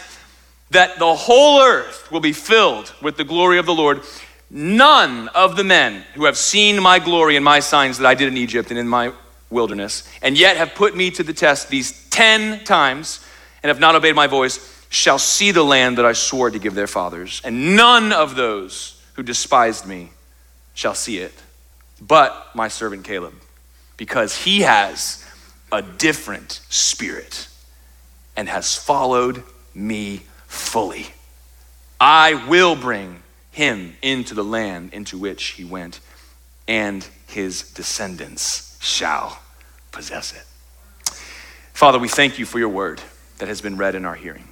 that 0.70 0.98
the 0.98 1.14
whole 1.14 1.60
earth 1.60 2.10
will 2.10 2.20
be 2.20 2.32
filled 2.32 2.92
with 3.02 3.16
the 3.16 3.24
glory 3.24 3.58
of 3.58 3.66
the 3.66 3.74
Lord. 3.74 4.02
None 4.50 5.28
of 5.28 5.56
the 5.56 5.64
men 5.64 6.04
who 6.14 6.24
have 6.24 6.36
seen 6.36 6.80
my 6.82 6.98
glory 6.98 7.36
and 7.36 7.44
my 7.44 7.60
signs 7.60 7.98
that 7.98 8.06
I 8.06 8.14
did 8.14 8.28
in 8.28 8.36
Egypt 8.36 8.70
and 8.70 8.78
in 8.78 8.88
my 8.88 9.12
wilderness, 9.50 10.08
and 10.22 10.38
yet 10.38 10.56
have 10.56 10.74
put 10.74 10.96
me 10.96 11.10
to 11.10 11.22
the 11.22 11.32
test 11.32 11.68
these 11.68 12.08
10 12.10 12.64
times 12.64 13.24
and 13.62 13.68
have 13.68 13.80
not 13.80 13.94
obeyed 13.94 14.14
my 14.14 14.26
voice, 14.26 14.86
shall 14.88 15.18
see 15.18 15.50
the 15.50 15.62
land 15.62 15.98
that 15.98 16.04
I 16.04 16.12
swore 16.12 16.50
to 16.50 16.58
give 16.58 16.74
their 16.74 16.86
fathers. 16.86 17.40
And 17.44 17.76
none 17.76 18.12
of 18.12 18.36
those 18.36 19.00
who 19.14 19.22
despised 19.22 19.86
me 19.86 20.10
shall 20.74 20.94
see 20.94 21.18
it, 21.18 21.34
but 22.00 22.48
my 22.54 22.68
servant 22.68 23.04
Caleb, 23.04 23.34
because 23.96 24.36
he 24.36 24.62
has 24.62 25.24
a 25.70 25.82
different 25.82 26.60
spirit 26.68 27.48
and 28.36 28.48
has 28.48 28.74
followed 28.74 29.42
me 29.74 30.22
fully. 30.50 31.07
I 32.00 32.47
will 32.49 32.75
bring 32.76 33.23
him 33.52 33.95
into 34.02 34.35
the 34.35 34.45
land 34.45 34.92
into 34.92 35.16
which 35.16 35.49
he 35.49 35.64
went, 35.64 36.00
and 36.66 37.07
his 37.26 37.71
descendants 37.73 38.76
shall 38.80 39.38
possess 39.92 40.33
it. 40.33 40.45
Father, 41.73 41.99
we 41.99 42.09
thank 42.09 42.38
you 42.38 42.45
for 42.45 42.59
your 42.59 42.69
word 42.69 43.00
that 43.38 43.49
has 43.49 43.61
been 43.61 43.76
read 43.76 43.95
in 43.95 44.04
our 44.04 44.14
hearing. 44.14 44.49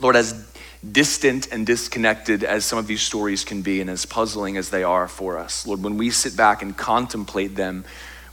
Lord, 0.00 0.16
as 0.16 0.48
distant 0.92 1.50
and 1.52 1.66
disconnected 1.66 2.44
as 2.44 2.64
some 2.64 2.78
of 2.78 2.86
these 2.86 3.02
stories 3.02 3.44
can 3.44 3.62
be, 3.62 3.80
and 3.80 3.90
as 3.90 4.06
puzzling 4.06 4.56
as 4.56 4.70
they 4.70 4.84
are 4.84 5.08
for 5.08 5.36
us, 5.36 5.66
Lord, 5.66 5.82
when 5.82 5.98
we 5.98 6.10
sit 6.10 6.36
back 6.36 6.62
and 6.62 6.76
contemplate 6.76 7.56
them, 7.56 7.84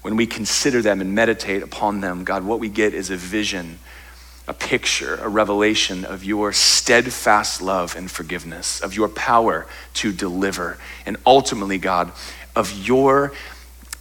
when 0.01 0.15
we 0.15 0.27
consider 0.27 0.81
them 0.83 1.01
and 1.01 1.15
meditate 1.15 1.63
upon 1.63 2.01
them, 2.01 2.23
God, 2.23 2.43
what 2.43 2.59
we 2.59 2.69
get 2.69 2.93
is 2.93 3.09
a 3.09 3.17
vision, 3.17 3.79
a 4.47 4.53
picture, 4.53 5.15
a 5.15 5.27
revelation 5.27 6.05
of 6.05 6.23
your 6.23 6.53
steadfast 6.53 7.61
love 7.61 7.95
and 7.95 8.09
forgiveness, 8.09 8.79
of 8.81 8.95
your 8.95 9.09
power 9.09 9.65
to 9.95 10.11
deliver, 10.11 10.77
and 11.05 11.17
ultimately, 11.25 11.77
God, 11.77 12.11
of 12.55 12.71
your 12.87 13.33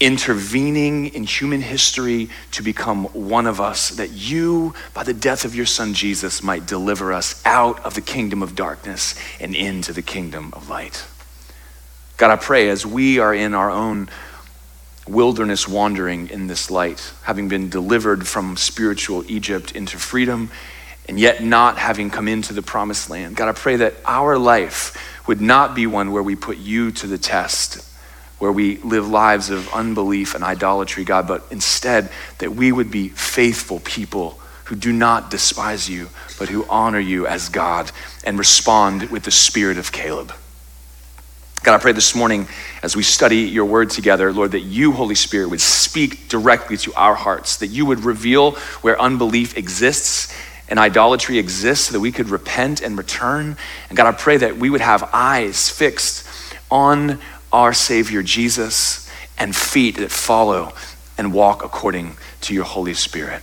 intervening 0.01 1.07
in 1.07 1.23
human 1.25 1.63
history 1.63 2.29
to 2.51 2.63
become 2.63 3.05
one 3.07 3.47
of 3.47 3.61
us, 3.61 3.91
that 3.91 4.11
you, 4.11 4.75
by 4.93 5.03
the 5.03 5.15
death 5.15 5.45
of 5.45 5.55
your 5.55 5.67
son 5.67 5.95
Jesus, 5.95 6.43
might 6.43 6.67
deliver 6.67 7.13
us 7.13 7.41
out 7.47 7.85
of 7.85 7.95
the 7.95 8.01
kingdom 8.01 8.43
of 8.43 8.55
darkness 8.55 9.15
and 9.41 9.55
into 9.55 9.93
the 9.93 10.03
kingdom 10.03 10.53
of 10.53 10.69
light. 10.69 11.05
God, 12.17 12.31
I 12.31 12.37
pray 12.37 12.69
as 12.69 12.85
we 12.85 13.19
are 13.19 13.35
in 13.35 13.55
our 13.55 13.71
own 13.71 14.09
wilderness 15.07 15.69
wandering 15.69 16.29
in 16.31 16.47
this 16.47 16.71
light, 16.71 17.13
having 17.23 17.49
been 17.49 17.69
delivered 17.69 18.27
from 18.27 18.57
spiritual 18.57 19.25
Egypt 19.31 19.73
into 19.73 19.99
freedom, 19.99 20.51
and 21.09 21.21
yet 21.21 21.43
not 21.43 21.79
having 21.79 22.11
come 22.11 22.29
into 22.29 22.53
the 22.53 22.63
promised 22.63 23.11
land. 23.11 23.37
God, 23.37 23.49
I 23.49 23.53
pray 23.53 23.77
that 23.77 23.95
our 24.07 24.39
life 24.39 24.97
would 25.27 25.41
not 25.41 25.75
be 25.75 25.87
one 25.87 26.13
where 26.13 26.23
we 26.23 26.37
put 26.37 26.57
you 26.57 26.91
to 26.93 27.07
the 27.07 27.19
test 27.19 27.91
where 28.39 28.53
we 28.53 28.77
live 28.79 29.09
lives 29.09 29.51
of 29.51 29.73
unbelief 29.73 30.35
and 30.35 30.45
idolatry, 30.45 31.05
God, 31.05 31.27
but 31.27 31.47
instead 31.51 32.11
that 32.39 32.55
we 32.55 32.73
would 32.73 32.91
be 32.91 33.09
faithful 33.09 33.81
people 33.81 34.39
who 34.65 34.77
do 34.77 34.93
not 34.93 35.31
despise 35.31 35.89
you, 35.89 36.09
but 36.39 36.49
who 36.49 36.67
honor 36.69 36.99
you 36.99 37.27
as 37.27 37.49
God 37.49 37.91
and 38.25 38.39
respond 38.39 39.11
with 39.11 39.23
the 39.25 39.31
spirit 39.31 39.79
of 39.79 39.93
Caleb. 39.93 40.33
God, 41.65 41.77
I 41.77 41.79
pray 41.79 41.93
this 41.93 42.15
morning 42.15 42.47
as 42.83 42.95
we 42.95 43.03
study 43.03 43.39
your 43.39 43.65
word 43.65 43.89
together, 43.89 44.31
Lord, 44.35 44.51
that 44.51 44.61
you, 44.61 44.93
Holy 44.93 45.15
Spirit, 45.15 45.49
would 45.49 45.63
speak 45.63 46.29
directly 46.29 46.77
to 46.77 46.93
our 46.93 47.15
hearts, 47.15 47.57
that 47.57 47.69
you 47.69 47.87
would 47.87 48.01
reveal 48.01 48.51
where 48.83 49.01
unbelief 49.01 49.57
exists 49.57 50.31
and 50.69 50.79
idolatry 50.79 51.39
exists, 51.39 51.87
so 51.87 51.95
that 51.95 52.01
we 52.01 52.13
could 52.13 52.29
repent 52.29 52.83
and 52.83 52.99
return. 52.99 53.57
And 53.89 53.97
God, 53.97 54.07
I 54.07 54.13
pray 54.13 54.37
that 54.37 54.59
we 54.59 54.69
would 54.69 54.83
have 54.83 55.09
eyes 55.15 55.71
fixed 55.71 56.29
on 56.71 57.19
our 57.51 57.73
Savior 57.73 58.23
Jesus 58.23 59.11
and 59.39 59.57
feet 59.57 59.97
that 59.97 60.11
follow 60.11 60.75
and 61.17 61.33
walk 61.33 61.65
according 61.65 62.19
to 62.43 62.53
your 62.53 62.65
Holy 62.65 62.93
Spirit. 62.93 63.43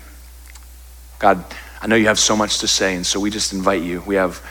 God, 1.17 1.43
I 1.81 1.87
know 1.87 1.95
you 1.95 2.05
have 2.05 2.19
so 2.19 2.35
much 2.35 2.59
to 2.59 2.67
say, 2.67 2.95
and 2.95 3.03
so 3.03 3.19
we 3.19 3.31
just 3.31 3.51
invite 3.51 3.81
you. 3.81 4.03
We 4.05 4.13
have 4.13 4.45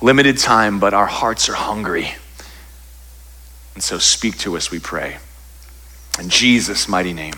limited 0.00 0.38
time, 0.38 0.80
but 0.80 0.94
our 0.94 1.04
hearts 1.04 1.50
are 1.50 1.54
hungry. 1.54 2.14
And 3.74 3.82
so 3.82 3.98
speak 3.98 4.38
to 4.38 4.56
us, 4.56 4.70
we 4.70 4.78
pray. 4.78 5.18
In 6.18 6.28
Jesus' 6.28 6.88
mighty 6.88 7.12
name. 7.12 7.34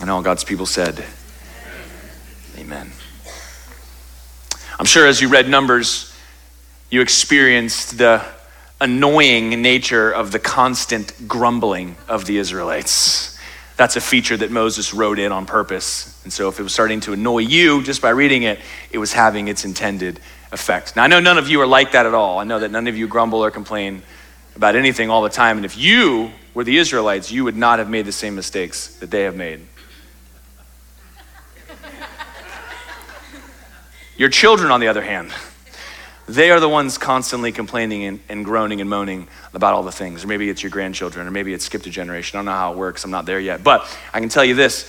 And 0.00 0.10
all 0.10 0.22
God's 0.22 0.44
people 0.44 0.66
said, 0.66 1.04
Amen. 2.58 2.92
I'm 4.78 4.86
sure 4.86 5.06
as 5.06 5.20
you 5.20 5.28
read 5.28 5.48
Numbers, 5.48 6.14
you 6.90 7.00
experienced 7.00 7.98
the 7.98 8.24
annoying 8.80 9.62
nature 9.62 10.10
of 10.10 10.30
the 10.30 10.38
constant 10.38 11.26
grumbling 11.26 11.96
of 12.08 12.26
the 12.26 12.38
Israelites. 12.38 13.38
That's 13.76 13.96
a 13.96 14.00
feature 14.00 14.36
that 14.36 14.50
Moses 14.50 14.94
wrote 14.94 15.18
in 15.18 15.32
on 15.32 15.46
purpose. 15.46 16.20
And 16.24 16.32
so 16.32 16.48
if 16.48 16.60
it 16.60 16.62
was 16.62 16.72
starting 16.72 17.00
to 17.00 17.12
annoy 17.12 17.38
you 17.38 17.82
just 17.82 18.02
by 18.02 18.10
reading 18.10 18.44
it, 18.44 18.60
it 18.90 18.98
was 18.98 19.12
having 19.12 19.48
its 19.48 19.64
intended 19.64 20.20
effect. 20.52 20.96
Now, 20.96 21.04
I 21.04 21.06
know 21.06 21.18
none 21.18 21.38
of 21.38 21.48
you 21.48 21.60
are 21.60 21.66
like 21.66 21.92
that 21.92 22.06
at 22.06 22.14
all. 22.14 22.38
I 22.38 22.44
know 22.44 22.60
that 22.60 22.70
none 22.70 22.86
of 22.86 22.96
you 22.96 23.08
grumble 23.08 23.42
or 23.44 23.50
complain 23.50 24.02
about 24.56 24.76
anything 24.76 25.10
all 25.10 25.22
the 25.22 25.28
time. 25.28 25.56
And 25.56 25.64
if 25.64 25.76
you 25.76 26.30
were 26.54 26.64
the 26.64 26.78
Israelites, 26.78 27.30
you 27.30 27.44
would 27.44 27.56
not 27.56 27.78
have 27.78 27.88
made 27.88 28.06
the 28.06 28.12
same 28.12 28.34
mistakes 28.34 28.96
that 28.96 29.10
they 29.10 29.22
have 29.22 29.36
made. 29.36 29.60
Your 34.16 34.28
children, 34.28 34.70
on 34.70 34.78
the 34.78 34.86
other 34.86 35.02
hand, 35.02 35.32
they 36.28 36.52
are 36.52 36.60
the 36.60 36.68
ones 36.68 36.98
constantly 36.98 37.50
complaining 37.50 38.04
and, 38.04 38.20
and, 38.28 38.44
groaning 38.44 38.80
and 38.80 38.88
moaning 38.88 39.26
about 39.52 39.74
all 39.74 39.82
the 39.82 39.92
things. 39.92 40.24
Or 40.24 40.28
maybe 40.28 40.48
it's 40.48 40.62
your 40.62 40.70
grandchildren, 40.70 41.26
or 41.26 41.30
maybe 41.32 41.52
it's 41.52 41.64
skipped 41.64 41.86
a 41.86 41.90
generation. 41.90 42.36
I 42.36 42.38
don't 42.38 42.46
know 42.46 42.52
how 42.52 42.72
it 42.72 42.78
works. 42.78 43.04
I'm 43.04 43.10
not 43.10 43.26
there 43.26 43.40
yet. 43.40 43.64
But 43.64 43.84
I 44.12 44.20
can 44.20 44.28
tell 44.28 44.44
you 44.44 44.54
this 44.54 44.88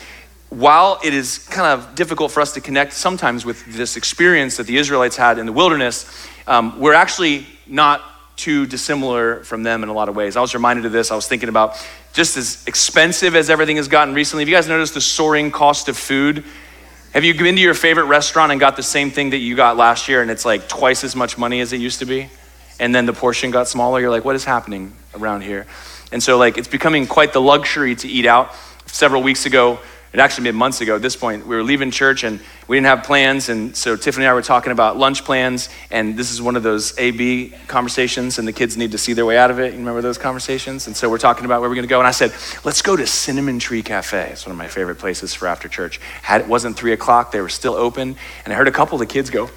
while 0.50 1.00
it 1.04 1.14
is 1.14 1.40
kind 1.50 1.68
of 1.68 1.96
difficult 1.96 2.32
for 2.32 2.40
us 2.40 2.54
to 2.54 2.62
connect 2.62 2.94
sometimes 2.94 3.46
with 3.46 3.66
this 3.66 3.98
experience 3.98 4.58
that 4.58 4.68
the 4.68 4.78
Israelites 4.78 5.18
had 5.18 5.38
in 5.38 5.46
the 5.46 5.52
wilderness, 5.52 6.28
um, 6.48 6.80
we're 6.80 6.94
actually 6.94 7.46
not 7.68 8.02
too 8.36 8.66
dissimilar 8.66 9.44
from 9.44 9.64
them 9.64 9.84
in 9.84 9.90
a 9.90 9.94
lot 9.94 10.10
of 10.10 10.16
ways. 10.16 10.36
I 10.36 10.42
was 10.42 10.54
reminded 10.54 10.86
of 10.86 10.92
this. 10.92 11.12
I 11.12 11.16
was 11.16 11.28
thinking 11.28 11.50
about 11.50 11.76
just 12.14 12.38
as 12.38 12.64
expensive 12.68 13.36
as 13.36 13.50
everything 13.50 13.78
has 13.78 13.88
gotten 13.88 14.14
recently. 14.14 14.44
Have 14.44 14.50
you 14.50 14.56
guys 14.56 14.68
noticed 14.68 14.94
the 14.94 15.02
soaring 15.02 15.52
cost 15.52 15.90
of 15.90 15.98
food? 15.98 16.44
Have 17.14 17.24
you 17.24 17.34
been 17.34 17.56
to 17.56 17.62
your 17.62 17.74
favorite 17.74 18.06
restaurant 18.06 18.52
and 18.52 18.60
got 18.60 18.76
the 18.76 18.84
same 18.84 19.10
thing 19.10 19.30
that 19.30 19.38
you 19.38 19.56
got 19.56 19.78
last 19.78 20.10
year 20.10 20.22
and 20.22 20.30
it's 20.30 20.44
like 20.44 20.68
twice 20.68 21.04
as 21.04 21.16
much 21.16 21.38
money 21.38 21.62
as 21.62 21.72
it 21.72 21.78
used 21.78 22.00
to 22.00 22.06
be? 22.06 22.30
And 22.80 22.94
then 22.94 23.06
the 23.06 23.14
portion 23.14 23.52
got 23.52 23.70
smaller? 23.70 24.02
You're 24.02 24.10
like, 24.10 24.26
what 24.26 24.36
is 24.36 24.44
happening 24.44 24.94
around 25.14 25.42
here? 25.42 25.66
And 26.12 26.22
so, 26.22 26.38
like, 26.38 26.58
it's 26.58 26.68
becoming 26.68 27.08
quite 27.08 27.32
the 27.34 27.42
luxury 27.42 27.96
to 27.96 28.08
eat 28.08 28.26
out. 28.26 28.52
Several 28.86 29.24
weeks 29.24 29.46
ago, 29.46 29.80
it 30.16 30.22
actually 30.22 30.46
been 30.46 30.56
months 30.56 30.80
ago 30.80 30.96
at 30.96 31.02
this 31.02 31.18
point. 31.18 31.46
We 31.46 31.58
were 31.58 31.64
leaving 31.64 31.92
church 31.92 32.24
and 32.24 32.40
we 32.70 32.78
didn't 32.78 32.86
have 32.86 33.04
plans. 33.04 33.50
And 33.50 33.76
so 33.76 33.98
Tiffany 33.98 34.24
and 34.24 34.32
I 34.32 34.34
were 34.34 34.42
talking 34.42 34.72
about 34.72 34.96
lunch 34.96 35.26
plans. 35.26 35.68
And 35.92 36.18
this 36.18 36.32
is 36.32 36.42
one 36.42 36.56
of 36.56 36.64
those 36.64 36.98
A 36.98 37.12
B 37.12 37.54
conversations, 37.68 38.40
and 38.40 38.48
the 38.48 38.54
kids 38.54 38.78
need 38.78 38.94
to 38.94 38.98
see 38.98 39.12
their 39.12 39.26
way 39.26 39.38
out 39.38 39.52
of 39.52 39.60
it. 39.60 39.74
You 39.74 39.80
remember 39.80 40.02
those 40.02 40.18
conversations? 40.18 40.88
And 40.88 40.96
so 40.96 41.10
we're 41.10 41.18
talking 41.18 41.44
about 41.44 41.60
where 41.60 41.70
we're 41.70 41.76
going 41.76 41.86
to 41.86 41.90
go. 41.90 42.00
And 42.00 42.08
I 42.08 42.12
said, 42.12 42.34
let's 42.64 42.82
go 42.82 42.96
to 42.96 43.06
Cinnamon 43.06 43.60
Tree 43.60 43.84
Cafe. 43.84 44.30
It's 44.32 44.46
one 44.46 44.52
of 44.52 44.58
my 44.58 44.70
favorite 44.70 45.00
places 45.00 45.34
for 45.34 45.48
after 45.48 45.68
church. 45.68 46.00
Had, 46.22 46.40
it 46.40 46.48
wasn't 46.48 46.78
three 46.78 46.94
o'clock, 46.94 47.34
they 47.34 47.42
were 47.42 47.50
still 47.50 47.74
open. 47.74 48.16
And 48.46 48.54
I 48.54 48.56
heard 48.56 48.70
a 48.70 48.72
couple 48.72 48.96
of 48.96 49.00
the 49.00 49.14
kids 49.14 49.30
go, 49.30 49.50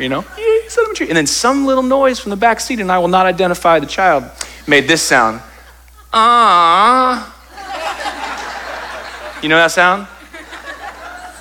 you 0.00 0.08
know, 0.08 0.24
Cinnamon 0.66 0.96
Tree. 0.96 1.06
And 1.06 1.16
then 1.16 1.28
some 1.28 1.64
little 1.64 1.84
noise 1.84 2.18
from 2.18 2.30
the 2.30 2.36
back 2.36 2.58
seat, 2.58 2.80
and 2.80 2.90
I 2.90 2.98
will 2.98 3.06
not 3.06 3.24
identify 3.24 3.78
the 3.78 3.86
child, 3.86 4.24
made 4.66 4.88
this 4.88 5.00
sound. 5.00 5.40
Ah. 6.12 7.30
You 9.44 9.50
know 9.50 9.56
that 9.56 9.72
sound? 9.72 10.08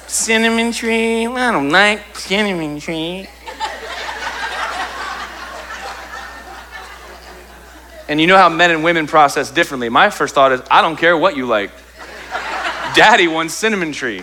cinnamon 0.08 0.74
tree. 0.74 1.26
I 1.26 1.52
don't 1.54 1.70
like 1.70 2.18
cinnamon 2.18 2.82
tree. 2.82 3.30
and 8.10 8.20
you 8.20 8.28
know 8.28 8.36
how 8.36 8.50
men 8.50 8.72
and 8.72 8.84
women 8.84 9.08
process 9.08 9.50
differently. 9.50 9.88
My 9.88 10.10
first 10.10 10.36
thought 10.36 10.52
is, 10.52 10.62
I 10.70 10.82
don't 10.82 10.98
care 10.98 11.16
what 11.16 11.38
you 11.38 11.46
like. 11.46 11.72
Daddy 12.94 13.30
wants 13.30 13.54
cinnamon 13.54 13.94
tree. 13.94 14.22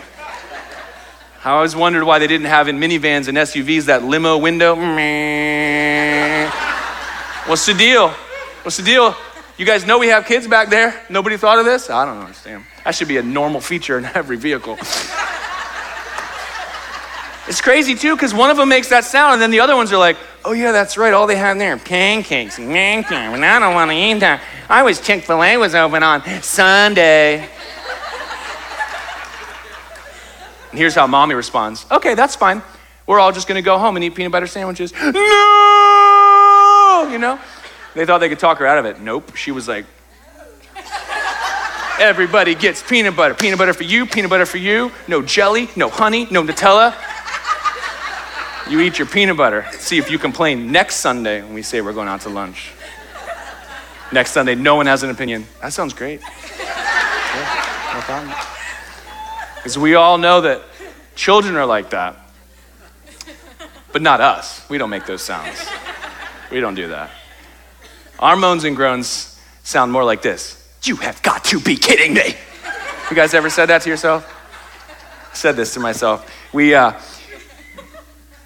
I 1.42 1.52
always 1.52 1.74
wondered 1.74 2.04
why 2.04 2.18
they 2.18 2.26
didn't 2.26 2.48
have 2.48 2.68
in 2.68 2.78
minivans 2.78 3.28
and 3.28 3.38
SUVs 3.38 3.86
that 3.86 4.04
limo 4.04 4.36
window. 4.36 4.74
What's 7.48 7.64
the 7.64 7.72
deal? 7.72 8.10
What's 8.62 8.76
the 8.76 8.82
deal? 8.82 9.16
You 9.60 9.66
guys 9.66 9.84
know 9.84 9.98
we 9.98 10.08
have 10.08 10.24
kids 10.24 10.46
back 10.46 10.70
there. 10.70 10.98
Nobody 11.10 11.36
thought 11.36 11.58
of 11.58 11.66
this? 11.66 11.90
I 11.90 12.06
don't 12.06 12.16
understand. 12.16 12.64
That 12.82 12.94
should 12.94 13.08
be 13.08 13.18
a 13.18 13.22
normal 13.22 13.60
feature 13.60 13.98
in 13.98 14.06
every 14.06 14.38
vehicle. 14.38 14.78
it's 17.46 17.60
crazy 17.60 17.94
too, 17.94 18.16
because 18.16 18.32
one 18.32 18.48
of 18.48 18.56
them 18.56 18.70
makes 18.70 18.88
that 18.88 19.04
sound, 19.04 19.34
and 19.34 19.42
then 19.42 19.50
the 19.50 19.60
other 19.60 19.76
ones 19.76 19.92
are 19.92 19.98
like, 19.98 20.16
oh 20.46 20.52
yeah, 20.52 20.72
that's 20.72 20.96
right, 20.96 21.12
all 21.12 21.26
they 21.26 21.36
had 21.36 21.52
in 21.52 21.58
there, 21.58 21.76
pancakes, 21.76 22.56
and 22.56 22.74
and 22.74 23.04
I 23.44 23.58
don't 23.58 23.74
want 23.74 23.90
to 23.90 23.96
eat 23.98 24.20
that. 24.20 24.40
I 24.66 24.82
wish 24.82 24.98
Chick-fil-A 25.02 25.58
was 25.58 25.74
open 25.74 26.02
on 26.02 26.22
Sunday. 26.40 27.46
and 30.70 30.78
here's 30.78 30.94
how 30.94 31.06
mommy 31.06 31.34
responds, 31.34 31.84
okay, 31.90 32.14
that's 32.14 32.34
fine. 32.34 32.62
We're 33.06 33.20
all 33.20 33.30
just 33.30 33.46
gonna 33.46 33.60
go 33.60 33.76
home 33.76 33.96
and 33.96 34.04
eat 34.06 34.14
peanut 34.14 34.32
butter 34.32 34.46
sandwiches. 34.46 34.94
No! 34.94 35.10
You 37.10 37.18
know? 37.18 37.38
They 37.94 38.06
thought 38.06 38.18
they 38.18 38.28
could 38.28 38.38
talk 38.38 38.58
her 38.58 38.66
out 38.66 38.78
of 38.78 38.84
it. 38.84 39.00
Nope. 39.00 39.36
She 39.36 39.50
was 39.50 39.68
like, 39.68 39.86
Everybody 42.00 42.54
gets 42.54 42.82
peanut 42.82 43.14
butter. 43.14 43.34
Peanut 43.34 43.58
butter 43.58 43.74
for 43.74 43.82
you, 43.82 44.06
peanut 44.06 44.30
butter 44.30 44.46
for 44.46 44.56
you. 44.56 44.90
No 45.06 45.20
jelly, 45.20 45.68
no 45.76 45.90
honey, 45.90 46.26
no 46.30 46.42
Nutella. 46.42 46.94
You 48.70 48.80
eat 48.80 48.98
your 48.98 49.06
peanut 49.06 49.36
butter. 49.36 49.66
See 49.72 49.98
if 49.98 50.10
you 50.10 50.18
complain 50.18 50.72
next 50.72 50.96
Sunday 50.96 51.42
when 51.42 51.52
we 51.52 51.60
say 51.60 51.82
we're 51.82 51.92
going 51.92 52.08
out 52.08 52.22
to 52.22 52.30
lunch. 52.30 52.72
Next 54.12 54.30
Sunday, 54.30 54.54
no 54.54 54.76
one 54.76 54.86
has 54.86 55.02
an 55.02 55.10
opinion. 55.10 55.44
That 55.60 55.74
sounds 55.74 55.92
great. 55.92 56.22
Yeah, 56.22 57.92
no 57.92 58.00
problem. 58.00 58.34
Because 59.56 59.76
we 59.76 59.94
all 59.94 60.16
know 60.16 60.40
that 60.40 60.62
children 61.16 61.54
are 61.56 61.66
like 61.66 61.90
that, 61.90 62.16
but 63.92 64.00
not 64.00 64.22
us. 64.22 64.66
We 64.70 64.78
don't 64.78 64.88
make 64.88 65.04
those 65.04 65.20
sounds. 65.20 65.68
We 66.50 66.60
don't 66.60 66.74
do 66.74 66.88
that. 66.88 67.10
Our 68.20 68.36
moans 68.36 68.64
and 68.64 68.76
groans 68.76 69.40
sound 69.62 69.92
more 69.92 70.04
like 70.04 70.20
this 70.20 70.62
You 70.82 70.96
have 70.96 71.22
got 71.22 71.44
to 71.46 71.58
be 71.58 71.76
kidding 71.76 72.14
me. 72.14 72.34
You 73.08 73.16
guys 73.16 73.34
ever 73.34 73.48
said 73.50 73.66
that 73.66 73.82
to 73.82 73.88
yourself? 73.88 74.36
I 75.32 75.34
said 75.34 75.56
this 75.56 75.74
to 75.74 75.80
myself. 75.80 76.30
We, 76.52 76.74
uh, 76.74 76.92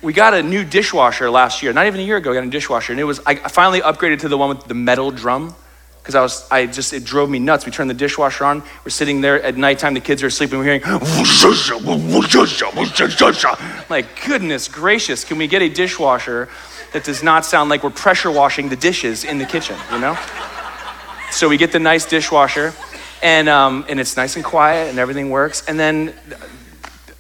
we 0.01 0.13
got 0.13 0.33
a 0.33 0.43
new 0.43 0.65
dishwasher 0.65 1.29
last 1.29 1.63
year, 1.63 1.73
not 1.73 1.87
even 1.87 2.01
a 2.01 2.05
year 2.05 2.19
ago, 2.19 2.31
we 2.31 2.37
got 2.37 2.45
a 2.45 2.51
dishwasher, 2.51 2.93
and 2.93 3.01
it 3.01 3.05
was, 3.05 3.21
I 3.27 3.35
finally 3.35 3.81
upgraded 3.81 4.21
to 4.21 4.29
the 4.29 4.39
one 4.39 4.51
with 4.51 4.65
the 4.65 4.75
metal 4.75 5.11
drum 5.11 5.55
because 5.99 6.15
I 6.15 6.21
was, 6.21 6.47
I 6.51 6.67
just, 6.67 6.93
it 6.93 7.05
drove 7.05 7.31
me 7.31 7.39
nuts. 7.39 7.65
We 7.65 7.73
turned 7.73 7.89
the 7.89 7.95
dishwasher 7.95 8.45
on. 8.45 8.63
We're 8.85 8.91
sitting 8.91 9.23
there 9.23 9.43
at 9.43 9.57
nighttime. 9.57 9.95
The 9.95 10.01
kids 10.01 10.23
are 10.23 10.29
sleeping. 10.29 10.59
We're 10.59 10.65
hearing, 10.65 10.83
like, 13.89 14.25
goodness 14.27 14.69
gracious, 14.69 15.25
can 15.25 15.39
we 15.39 15.47
get 15.47 15.63
a 15.63 15.69
dishwasher 15.71 16.51
that 16.95 17.03
does 17.03 17.25
not 17.25 17.45
sound 17.45 17.69
like 17.69 17.83
we're 17.83 17.91
pressure 17.91 18.31
washing 18.31 18.69
the 18.69 18.77
dishes 18.77 19.25
in 19.25 19.39
the 19.39 19.45
kitchen, 19.45 19.77
you 19.93 19.99
know? 19.99 20.17
So 21.33 21.49
we 21.49 21.57
get 21.57 21.73
the 21.73 21.81
nice 21.81 22.07
dishwasher, 22.07 22.73
and, 23.21 23.49
um, 23.49 23.85
and 23.89 23.99
it's 23.99 24.17
nice 24.17 24.37
and 24.37 24.45
quiet, 24.45 24.91
and 24.91 24.99
everything 25.01 25.29
works. 25.29 25.67
And 25.67 25.79
then 25.79 26.15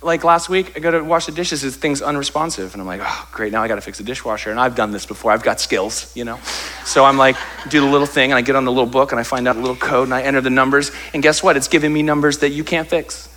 like 0.01 0.23
last 0.23 0.49
week, 0.49 0.75
I 0.77 0.79
go 0.79 0.93
to 0.93 1.03
wash 1.03 1.27
the 1.27 1.33
dishes, 1.33 1.63
this 1.63 1.75
thing's 1.75 2.03
unresponsive. 2.03 2.73
And 2.73 2.81
I'm 2.81 2.87
like, 2.87 3.01
oh, 3.03 3.29
great, 3.33 3.53
now 3.53 3.65
I 3.65 3.69
gotta 3.69 3.81
fix 3.81 3.99
the 3.99 4.05
dishwasher. 4.05 4.53
And 4.53 4.61
I've 4.61 4.77
done 4.77 4.93
this 4.93 5.07
before, 5.07 5.33
I've 5.33 5.43
got 5.43 5.59
skills, 5.59 6.15
you 6.15 6.25
know? 6.25 6.39
So 6.85 7.05
I'm 7.05 7.17
like, 7.17 7.37
do 7.69 7.81
the 7.81 7.87
little 7.87 8.07
thing, 8.07 8.31
and 8.31 8.39
I 8.39 8.43
get 8.43 8.55
on 8.55 8.65
the 8.65 8.73
little 8.73 8.89
book, 8.89 9.11
and 9.11 9.19
I 9.19 9.25
find 9.25 9.49
out 9.49 9.57
a 9.57 9.61
little 9.61 9.75
code, 9.75 10.07
and 10.07 10.15
I 10.15 10.23
enter 10.23 10.41
the 10.41 10.51
numbers. 10.51 10.93
And 11.15 11.21
guess 11.21 11.43
what? 11.43 11.57
It's 11.57 11.69
giving 11.69 11.93
me 11.93 12.05
numbers 12.05 12.39
that 12.39 12.51
you 12.51 12.63
can't 12.63 12.89
fix. 12.89 13.29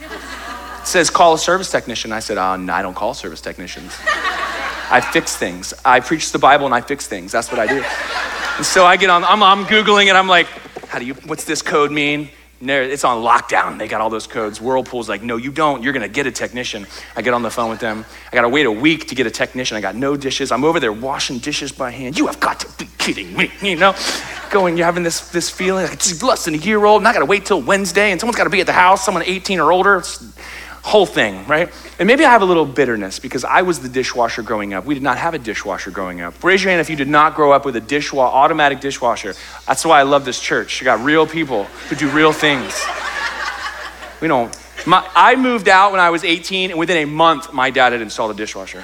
It 0.00 0.86
says, 0.86 1.10
call 1.10 1.34
a 1.34 1.38
service 1.38 1.70
technician. 1.70 2.12
I 2.12 2.20
said, 2.20 2.38
oh, 2.38 2.56
no, 2.56 2.72
I 2.72 2.80
don't 2.80 2.94
call 2.94 3.12
service 3.12 3.42
technicians. 3.42 3.92
I 4.92 5.00
fix 5.00 5.36
things. 5.36 5.72
I 5.86 6.00
preach 6.00 6.32
the 6.32 6.38
Bible 6.38 6.66
and 6.66 6.74
I 6.74 6.82
fix 6.82 7.06
things. 7.06 7.32
That's 7.32 7.50
what 7.50 7.58
I 7.58 7.66
do. 7.66 7.82
And 8.58 8.66
so 8.66 8.84
I 8.84 8.98
get 8.98 9.08
on, 9.08 9.24
I'm, 9.24 9.42
I'm 9.42 9.64
Googling 9.64 10.08
it. 10.08 10.14
I'm 10.14 10.28
like, 10.28 10.46
how 10.86 10.98
do 10.98 11.06
you, 11.06 11.14
what's 11.14 11.44
this 11.44 11.62
code 11.62 11.90
mean? 11.90 12.28
it's 12.64 13.02
on 13.02 13.24
lockdown. 13.24 13.78
They 13.78 13.88
got 13.88 14.00
all 14.00 14.10
those 14.10 14.26
codes. 14.26 14.60
Whirlpool's 14.60 15.08
like, 15.08 15.22
no, 15.22 15.36
you 15.36 15.50
don't. 15.50 15.82
You're 15.82 15.92
going 15.92 16.06
to 16.06 16.12
get 16.12 16.26
a 16.26 16.30
technician. 16.30 16.86
I 17.16 17.22
get 17.22 17.34
on 17.34 17.42
the 17.42 17.50
phone 17.50 17.70
with 17.70 17.80
them. 17.80 18.04
I 18.30 18.36
got 18.36 18.42
to 18.42 18.48
wait 18.48 18.66
a 18.66 18.70
week 18.70 19.08
to 19.08 19.14
get 19.14 19.26
a 19.26 19.30
technician. 19.30 19.76
I 19.76 19.80
got 19.80 19.96
no 19.96 20.16
dishes. 20.16 20.52
I'm 20.52 20.62
over 20.62 20.78
there 20.78 20.92
washing 20.92 21.38
dishes 21.38 21.72
by 21.72 21.90
hand. 21.90 22.18
You 22.18 22.26
have 22.26 22.38
got 22.38 22.60
to 22.60 22.68
be 22.78 22.88
kidding 22.98 23.36
me, 23.36 23.50
you 23.62 23.76
know? 23.76 23.96
Going, 24.50 24.76
you're 24.76 24.86
having 24.86 25.02
this, 25.02 25.30
this 25.30 25.50
feeling 25.50 25.84
like 25.84 25.94
it's 25.94 26.22
less 26.22 26.44
than 26.44 26.54
a 26.54 26.58
year 26.58 26.84
old, 26.84 27.00
and 27.00 27.08
I 27.08 27.12
got 27.12 27.20
to 27.20 27.26
wait 27.26 27.46
till 27.46 27.62
Wednesday, 27.62 28.12
and 28.12 28.20
someone's 28.20 28.36
got 28.36 28.44
to 28.44 28.50
be 28.50 28.60
at 28.60 28.66
the 28.66 28.72
house, 28.72 29.04
someone 29.04 29.24
18 29.24 29.58
or 29.58 29.72
older. 29.72 29.96
It's, 29.96 30.22
whole 30.82 31.06
thing, 31.06 31.46
right? 31.46 31.72
And 31.98 32.06
maybe 32.06 32.24
I 32.24 32.30
have 32.30 32.42
a 32.42 32.44
little 32.44 32.66
bitterness 32.66 33.18
because 33.18 33.44
I 33.44 33.62
was 33.62 33.80
the 33.80 33.88
dishwasher 33.88 34.42
growing 34.42 34.74
up. 34.74 34.84
We 34.84 34.94
did 34.94 35.02
not 35.02 35.16
have 35.16 35.32
a 35.32 35.38
dishwasher 35.38 35.90
growing 35.90 36.20
up. 36.20 36.42
Raise 36.42 36.62
your 36.62 36.70
hand 36.70 36.80
if 36.80 36.90
you 36.90 36.96
did 36.96 37.08
not 37.08 37.34
grow 37.34 37.52
up 37.52 37.64
with 37.64 37.76
a 37.76 37.80
dishwasher, 37.80 38.34
automatic 38.34 38.80
dishwasher. 38.80 39.34
That's 39.66 39.84
why 39.84 40.00
I 40.00 40.02
love 40.02 40.24
this 40.24 40.40
church. 40.40 40.80
You 40.80 40.84
got 40.84 41.00
real 41.00 41.26
people 41.26 41.64
who 41.64 41.96
do 41.96 42.08
real 42.10 42.32
things. 42.32 42.84
We 44.20 44.28
don't. 44.28 44.56
My, 44.86 45.08
I 45.14 45.36
moved 45.36 45.68
out 45.68 45.92
when 45.92 46.00
I 46.00 46.10
was 46.10 46.24
18, 46.24 46.70
and 46.70 46.78
within 46.78 46.96
a 46.96 47.04
month, 47.06 47.52
my 47.52 47.70
dad 47.70 47.92
had 47.92 48.02
installed 48.02 48.32
a 48.32 48.34
dishwasher. 48.34 48.82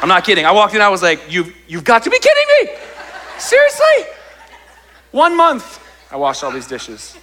I'm 0.00 0.08
not 0.08 0.24
kidding. 0.24 0.44
I 0.44 0.52
walked 0.52 0.74
in, 0.74 0.80
I 0.80 0.88
was 0.88 1.02
like, 1.02 1.32
you've, 1.32 1.54
you've 1.66 1.84
got 1.84 2.04
to 2.04 2.10
be 2.10 2.18
kidding 2.18 2.44
me. 2.60 2.76
Seriously? 3.38 4.12
One 5.10 5.36
month, 5.36 5.80
I 6.10 6.16
washed 6.16 6.44
all 6.44 6.50
these 6.52 6.66
dishes. 6.66 7.16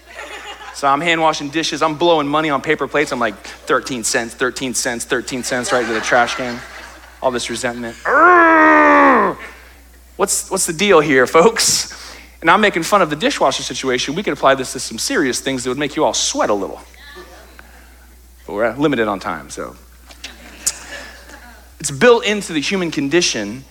So 0.74 0.88
I'm 0.88 1.02
hand 1.02 1.22
washing 1.22 1.50
dishes. 1.50 1.82
I'm 1.82 1.96
blowing 1.96 2.28
money 2.28 2.50
on 2.50 2.62
paper 2.62 2.88
plates. 2.88 3.12
I'm 3.12 3.20
like 3.20 3.36
13 3.36 4.04
cents, 4.04 4.34
13 4.34 4.74
cents, 4.74 5.06
13 5.06 5.44
cents 5.44 5.72
right 5.72 5.82
into 5.82 5.94
the 5.94 6.02
trash 6.02 6.36
can. 6.36 6.60
All 7.22 7.32
this 7.32 7.50
resentment. 7.50 7.98
What's, 10.16 10.50
what's 10.50 10.66
the 10.66 10.74
deal 10.74 11.00
here, 11.00 11.28
folks? 11.28 11.96
And 12.42 12.50
I'm 12.50 12.62
making 12.62 12.84
fun 12.84 13.02
of 13.02 13.10
the 13.10 13.16
dishwasher 13.16 13.64
situation. 13.64 14.16
We 14.16 14.24
could 14.24 14.34
apply 14.34 14.56
this 14.56 14.74
to 14.74 14.80
some 14.80 14.98
serious 14.98 15.42
things 15.42 15.64
that 15.64 15.70
would 15.70 15.78
make 15.78 15.96
you 15.96 16.06
all 16.06 16.14
sweat 16.14 16.50
a 16.50 16.54
little. 16.54 16.82
But 18.46 18.54
we're 18.54 18.74
limited 18.76 19.08
on 19.08 19.20
time, 19.20 19.50
so. 19.50 19.76
It's 21.80 21.92
built 21.92 22.26
into 22.26 22.54
the 22.54 22.62
human 22.62 22.92
condition 22.92 23.64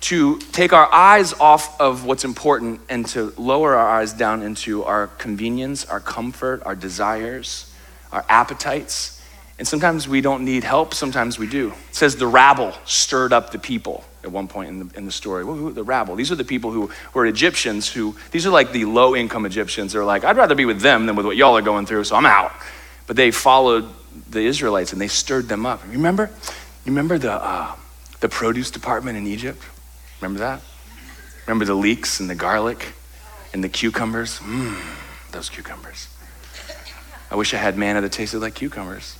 to 0.00 0.38
take 0.52 0.72
our 0.72 0.92
eyes 0.92 1.32
off 1.34 1.80
of 1.80 2.04
what's 2.04 2.24
important 2.24 2.80
and 2.88 3.06
to 3.06 3.32
lower 3.36 3.74
our 3.74 3.88
eyes 3.88 4.12
down 4.12 4.42
into 4.42 4.84
our 4.84 5.08
convenience, 5.08 5.84
our 5.84 6.00
comfort, 6.00 6.62
our 6.64 6.76
desires, 6.76 7.72
our 8.12 8.24
appetites. 8.28 9.20
And 9.58 9.66
sometimes 9.66 10.06
we 10.06 10.20
don't 10.20 10.44
need 10.44 10.62
help, 10.62 10.94
sometimes 10.94 11.38
we 11.38 11.48
do. 11.48 11.70
It 11.88 11.94
says 11.94 12.14
the 12.14 12.28
rabble 12.28 12.74
stirred 12.84 13.32
up 13.32 13.50
the 13.50 13.58
people 13.58 14.04
at 14.22 14.30
one 14.30 14.46
point 14.46 14.68
in 14.68 14.78
the, 14.78 14.98
in 14.98 15.04
the 15.04 15.12
story. 15.12 15.44
The 15.72 15.82
rabble, 15.82 16.14
these 16.14 16.30
are 16.30 16.36
the 16.36 16.44
people 16.44 16.70
who 16.70 16.90
were 17.12 17.26
Egyptians 17.26 17.88
who, 17.92 18.14
these 18.30 18.46
are 18.46 18.50
like 18.50 18.70
the 18.70 18.84
low 18.84 19.16
income 19.16 19.46
Egyptians. 19.46 19.92
They're 19.92 20.04
like, 20.04 20.22
I'd 20.22 20.36
rather 20.36 20.54
be 20.54 20.64
with 20.64 20.80
them 20.80 21.06
than 21.06 21.16
with 21.16 21.26
what 21.26 21.36
y'all 21.36 21.56
are 21.56 21.62
going 21.62 21.86
through, 21.86 22.04
so 22.04 22.14
I'm 22.14 22.26
out. 22.26 22.52
But 23.08 23.16
they 23.16 23.32
followed 23.32 23.88
the 24.30 24.40
Israelites 24.40 24.92
and 24.92 25.00
they 25.00 25.08
stirred 25.08 25.48
them 25.48 25.66
up. 25.66 25.82
Remember? 25.88 26.30
You 26.84 26.92
remember 26.92 27.18
the, 27.18 27.32
uh, 27.32 27.74
the 28.20 28.28
produce 28.28 28.70
department 28.70 29.18
in 29.18 29.26
Egypt? 29.26 29.60
Remember 30.20 30.40
that? 30.40 30.60
Remember 31.46 31.64
the 31.64 31.74
leeks 31.74 32.20
and 32.20 32.28
the 32.28 32.34
garlic 32.34 32.92
and 33.52 33.62
the 33.62 33.68
cucumbers? 33.68 34.38
Mmm, 34.40 34.80
those 35.32 35.48
cucumbers. 35.48 36.08
I 37.30 37.36
wish 37.36 37.54
I 37.54 37.58
had 37.58 37.76
manna 37.76 38.00
that 38.00 38.12
tasted 38.12 38.40
like 38.40 38.54
cucumbers. 38.54 39.18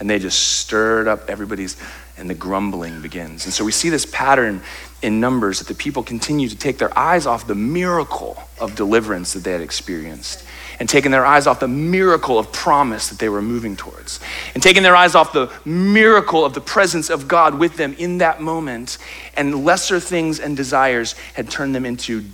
And 0.00 0.08
they 0.08 0.18
just 0.18 0.58
stirred 0.58 1.08
up 1.08 1.28
everybody's, 1.28 1.76
and 2.16 2.30
the 2.30 2.34
grumbling 2.34 3.02
begins. 3.02 3.46
And 3.46 3.52
so 3.52 3.64
we 3.64 3.72
see 3.72 3.90
this 3.90 4.06
pattern 4.06 4.62
in 5.02 5.18
Numbers 5.18 5.58
that 5.58 5.66
the 5.66 5.74
people 5.74 6.04
continue 6.04 6.48
to 6.48 6.56
take 6.56 6.78
their 6.78 6.96
eyes 6.96 7.26
off 7.26 7.48
the 7.48 7.56
miracle 7.56 8.40
of 8.60 8.76
deliverance 8.76 9.32
that 9.32 9.42
they 9.42 9.52
had 9.52 9.60
experienced 9.60 10.44
and 10.80 10.88
taking 10.88 11.10
their 11.10 11.26
eyes 11.26 11.46
off 11.46 11.60
the 11.60 11.68
miracle 11.68 12.38
of 12.38 12.52
promise 12.52 13.08
that 13.08 13.18
they 13.18 13.28
were 13.28 13.42
moving 13.42 13.76
towards, 13.76 14.20
and 14.54 14.62
taking 14.62 14.82
their 14.82 14.96
eyes 14.96 15.14
off 15.14 15.32
the 15.32 15.50
miracle 15.64 16.44
of 16.44 16.54
the 16.54 16.60
presence 16.60 17.10
of 17.10 17.26
God 17.26 17.58
with 17.58 17.76
them 17.76 17.94
in 17.98 18.18
that 18.18 18.40
moment, 18.40 18.98
and 19.36 19.64
lesser 19.64 20.00
things 20.00 20.38
and 20.38 20.56
desires 20.56 21.14
had 21.34 21.50
turned 21.50 21.74
them 21.74 21.84
into 21.84 22.24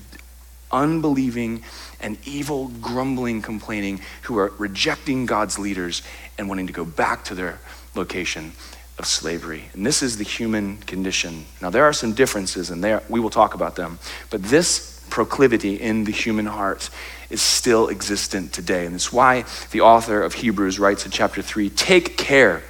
unbelieving 0.70 1.62
and 2.00 2.18
evil, 2.26 2.68
grumbling, 2.80 3.40
complaining 3.40 4.00
who 4.22 4.38
are 4.38 4.52
rejecting 4.59 5.24
God's 5.24 5.59
leaders 5.59 6.02
and 6.37 6.48
wanting 6.48 6.66
to 6.66 6.72
go 6.72 6.85
back 6.85 7.24
to 7.24 7.35
their 7.35 7.61
location 7.94 8.52
of 8.98 9.07
slavery. 9.07 9.64
And 9.72 9.87
this 9.87 10.02
is 10.02 10.18
the 10.18 10.24
human 10.24 10.76
condition. 10.78 11.46
Now, 11.62 11.70
there 11.70 11.85
are 11.85 11.92
some 11.92 12.12
differences, 12.12 12.70
and 12.70 12.85
there, 12.85 13.02
we 13.09 13.20
will 13.20 13.30
talk 13.30 13.54
about 13.54 13.76
them, 13.76 13.98
but 14.30 14.42
this 14.42 15.02
proclivity 15.11 15.74
in 15.76 16.04
the 16.04 16.12
human 16.12 16.46
heart 16.46 16.90
is 17.34 17.42
still 17.42 17.90
existent 17.90 18.52
today. 18.52 18.86
And 18.86 18.94
it's 18.94 19.12
why 19.12 19.44
the 19.72 19.82
author 19.82 20.22
of 20.22 20.34
Hebrews 20.34 20.78
writes 20.78 21.04
in 21.04 21.10
chapter 21.10 21.42
3 21.42 21.68
Take 21.70 22.16
care, 22.16 22.62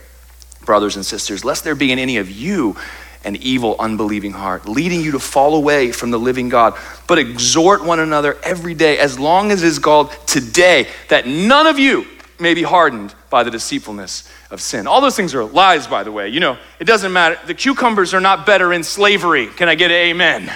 brothers 0.65 0.97
and 0.97 1.07
sisters, 1.07 1.45
lest 1.45 1.63
there 1.63 1.75
be 1.75 1.93
in 1.93 1.99
any 1.99 2.17
of 2.17 2.31
you 2.31 2.77
an 3.25 3.37
evil, 3.37 3.77
unbelieving 3.79 4.33
heart, 4.33 4.69
leading 4.69 5.01
you 5.01 5.13
to 5.13 5.19
fall 5.19 5.55
away 5.55 5.93
from 5.93 6.11
the 6.11 6.19
living 6.19 6.49
God. 6.49 6.79
But 7.07 7.19
exhort 7.19 7.85
one 7.85 8.01
another 8.01 8.37
every 8.43 8.75
day, 8.75 8.99
as 8.99 9.19
long 9.19 9.51
as 9.51 9.63
it 9.63 9.67
is 9.67 9.79
called 9.79 10.11
today, 10.27 10.89
that 11.09 11.27
none 11.27 11.67
of 11.67 11.79
you 11.79 12.07
may 12.41 12.55
be 12.55 12.63
hardened 12.63 13.15
by 13.31 13.43
the 13.43 13.51
deceitfulness 13.51 14.31
of 14.51 14.61
sin. 14.61 14.87
All 14.87 15.01
those 15.01 15.17
things 15.17 15.35
are 15.35 15.45
lies, 15.45 15.87
by 15.87 16.03
the 16.03 16.13
way. 16.13 16.29
You 16.29 16.41
know, 16.41 16.59
it 16.81 16.85
doesn't 16.85 17.13
matter. 17.13 17.39
The 17.47 17.55
cucumbers 17.55 18.13
are 18.13 18.21
not 18.21 18.45
better 18.45 18.73
in 18.73 18.83
slavery. 18.83 19.47
Can 19.47 19.69
I 19.69 19.75
get 19.75 19.91
an 19.91 19.97
amen? 19.97 20.53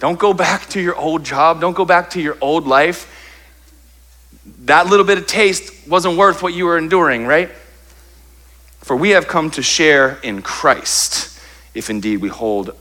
Don't 0.00 0.18
go 0.18 0.32
back 0.32 0.66
to 0.70 0.80
your 0.80 0.96
old 0.96 1.24
job. 1.24 1.60
Don't 1.60 1.76
go 1.76 1.84
back 1.84 2.10
to 2.10 2.20
your 2.20 2.36
old 2.40 2.66
life. 2.66 3.06
That 4.64 4.86
little 4.86 5.04
bit 5.06 5.18
of 5.18 5.26
taste 5.26 5.86
wasn't 5.86 6.16
worth 6.16 6.42
what 6.42 6.54
you 6.54 6.64
were 6.64 6.78
enduring, 6.78 7.26
right? 7.26 7.50
For 8.78 8.96
we 8.96 9.10
have 9.10 9.28
come 9.28 9.50
to 9.52 9.62
share 9.62 10.18
in 10.22 10.42
Christ, 10.42 11.38
if 11.74 11.90
indeed 11.90 12.22
we 12.22 12.30
hold 12.30 12.74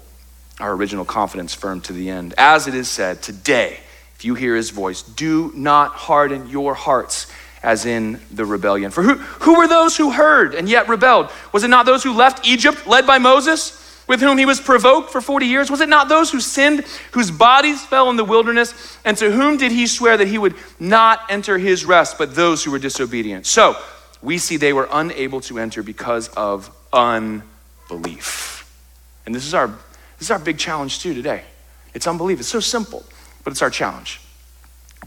our 0.59 0.71
original 0.71 1.05
confidence 1.05 1.53
firm 1.53 1.81
to 1.81 1.93
the 1.93 2.09
end. 2.09 2.33
As 2.37 2.67
it 2.67 2.73
is 2.73 2.87
said, 2.87 3.21
today, 3.21 3.79
if 4.15 4.23
you 4.23 4.35
hear 4.35 4.55
his 4.55 4.69
voice, 4.69 5.01
do 5.01 5.51
not 5.55 5.91
harden 5.91 6.47
your 6.49 6.73
hearts 6.73 7.27
as 7.61 7.85
in 7.85 8.21
the 8.31 8.45
rebellion. 8.45 8.91
For 8.91 9.03
who, 9.03 9.15
who 9.15 9.57
were 9.57 9.67
those 9.67 9.97
who 9.97 10.11
heard 10.11 10.55
and 10.55 10.69
yet 10.69 10.87
rebelled? 10.87 11.29
Was 11.51 11.65
it 11.65 11.69
not 11.69 11.85
those 11.85 12.03
who 12.03 12.13
left 12.13 12.47
Egypt 12.47 12.87
led 12.87 13.05
by 13.05 13.17
Moses? 13.17 13.78
With 14.09 14.21
whom 14.21 14.39
he 14.39 14.45
was 14.45 14.59
provoked 14.59 15.11
for 15.11 15.21
40 15.21 15.45
years? 15.45 15.69
Was 15.69 15.81
it 15.81 15.87
not 15.87 16.09
those 16.09 16.31
who 16.31 16.41
sinned, 16.41 16.83
whose 17.11 17.29
bodies 17.29 17.85
fell 17.85 18.09
in 18.09 18.17
the 18.17 18.25
wilderness? 18.25 18.97
And 19.05 19.15
to 19.17 19.31
whom 19.31 19.57
did 19.57 19.71
he 19.71 19.85
swear 19.85 20.17
that 20.17 20.27
he 20.27 20.39
would 20.39 20.55
not 20.79 21.21
enter 21.29 21.59
his 21.59 21.85
rest, 21.85 22.17
but 22.17 22.33
those 22.35 22.63
who 22.63 22.71
were 22.71 22.79
disobedient? 22.79 23.45
So 23.45 23.77
we 24.23 24.39
see 24.39 24.57
they 24.57 24.73
were 24.73 24.89
unable 24.91 25.41
to 25.41 25.59
enter 25.59 25.83
because 25.83 26.27
of 26.29 26.75
unbelief. 26.91 28.67
And 29.27 29.35
this 29.35 29.45
is 29.45 29.53
our, 29.53 29.67
this 29.67 30.21
is 30.21 30.31
our 30.31 30.39
big 30.39 30.57
challenge 30.57 30.99
too 30.99 31.13
today. 31.13 31.43
It's 31.93 32.07
unbelief. 32.07 32.39
It's 32.39 32.49
so 32.49 32.59
simple, 32.59 33.05
but 33.43 33.51
it's 33.51 33.61
our 33.61 33.69
challenge. 33.69 34.19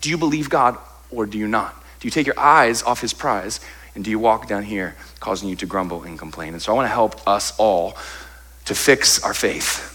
Do 0.00 0.10
you 0.10 0.16
believe 0.16 0.48
God 0.48 0.78
or 1.10 1.26
do 1.26 1.38
you 1.38 1.48
not? 1.48 1.74
Do 1.98 2.06
you 2.06 2.12
take 2.12 2.26
your 2.26 2.38
eyes 2.38 2.84
off 2.84 3.00
his 3.00 3.12
prize 3.12 3.58
and 3.96 4.04
do 4.04 4.10
you 4.10 4.20
walk 4.20 4.46
down 4.46 4.62
here 4.62 4.94
causing 5.18 5.48
you 5.48 5.56
to 5.56 5.66
grumble 5.66 6.04
and 6.04 6.16
complain? 6.16 6.52
And 6.52 6.62
so 6.62 6.72
I 6.72 6.76
want 6.76 6.86
to 6.86 6.94
help 6.94 7.26
us 7.26 7.52
all 7.58 7.96
to 8.64 8.74
fix 8.74 9.22
our 9.22 9.34
faith. 9.34 9.88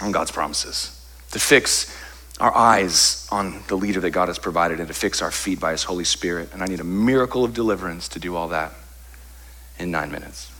on 0.00 0.12
God's 0.12 0.30
promises, 0.30 1.06
to 1.30 1.38
fix 1.38 1.96
our 2.40 2.54
eyes 2.54 3.28
on 3.30 3.62
the 3.68 3.76
leader 3.76 4.00
that 4.00 4.10
God 4.10 4.28
has 4.28 4.38
provided, 4.38 4.80
and 4.80 4.88
to 4.88 4.94
fix 4.94 5.22
our 5.22 5.30
feet 5.30 5.60
by 5.60 5.72
His 5.72 5.84
Holy 5.84 6.04
Spirit. 6.04 6.52
And 6.52 6.62
I 6.62 6.66
need 6.66 6.80
a 6.80 6.84
miracle 6.84 7.44
of 7.44 7.54
deliverance 7.54 8.08
to 8.08 8.18
do 8.18 8.34
all 8.34 8.48
that 8.48 8.72
in 9.78 9.90
nine 9.90 10.10
minutes. 10.10 10.50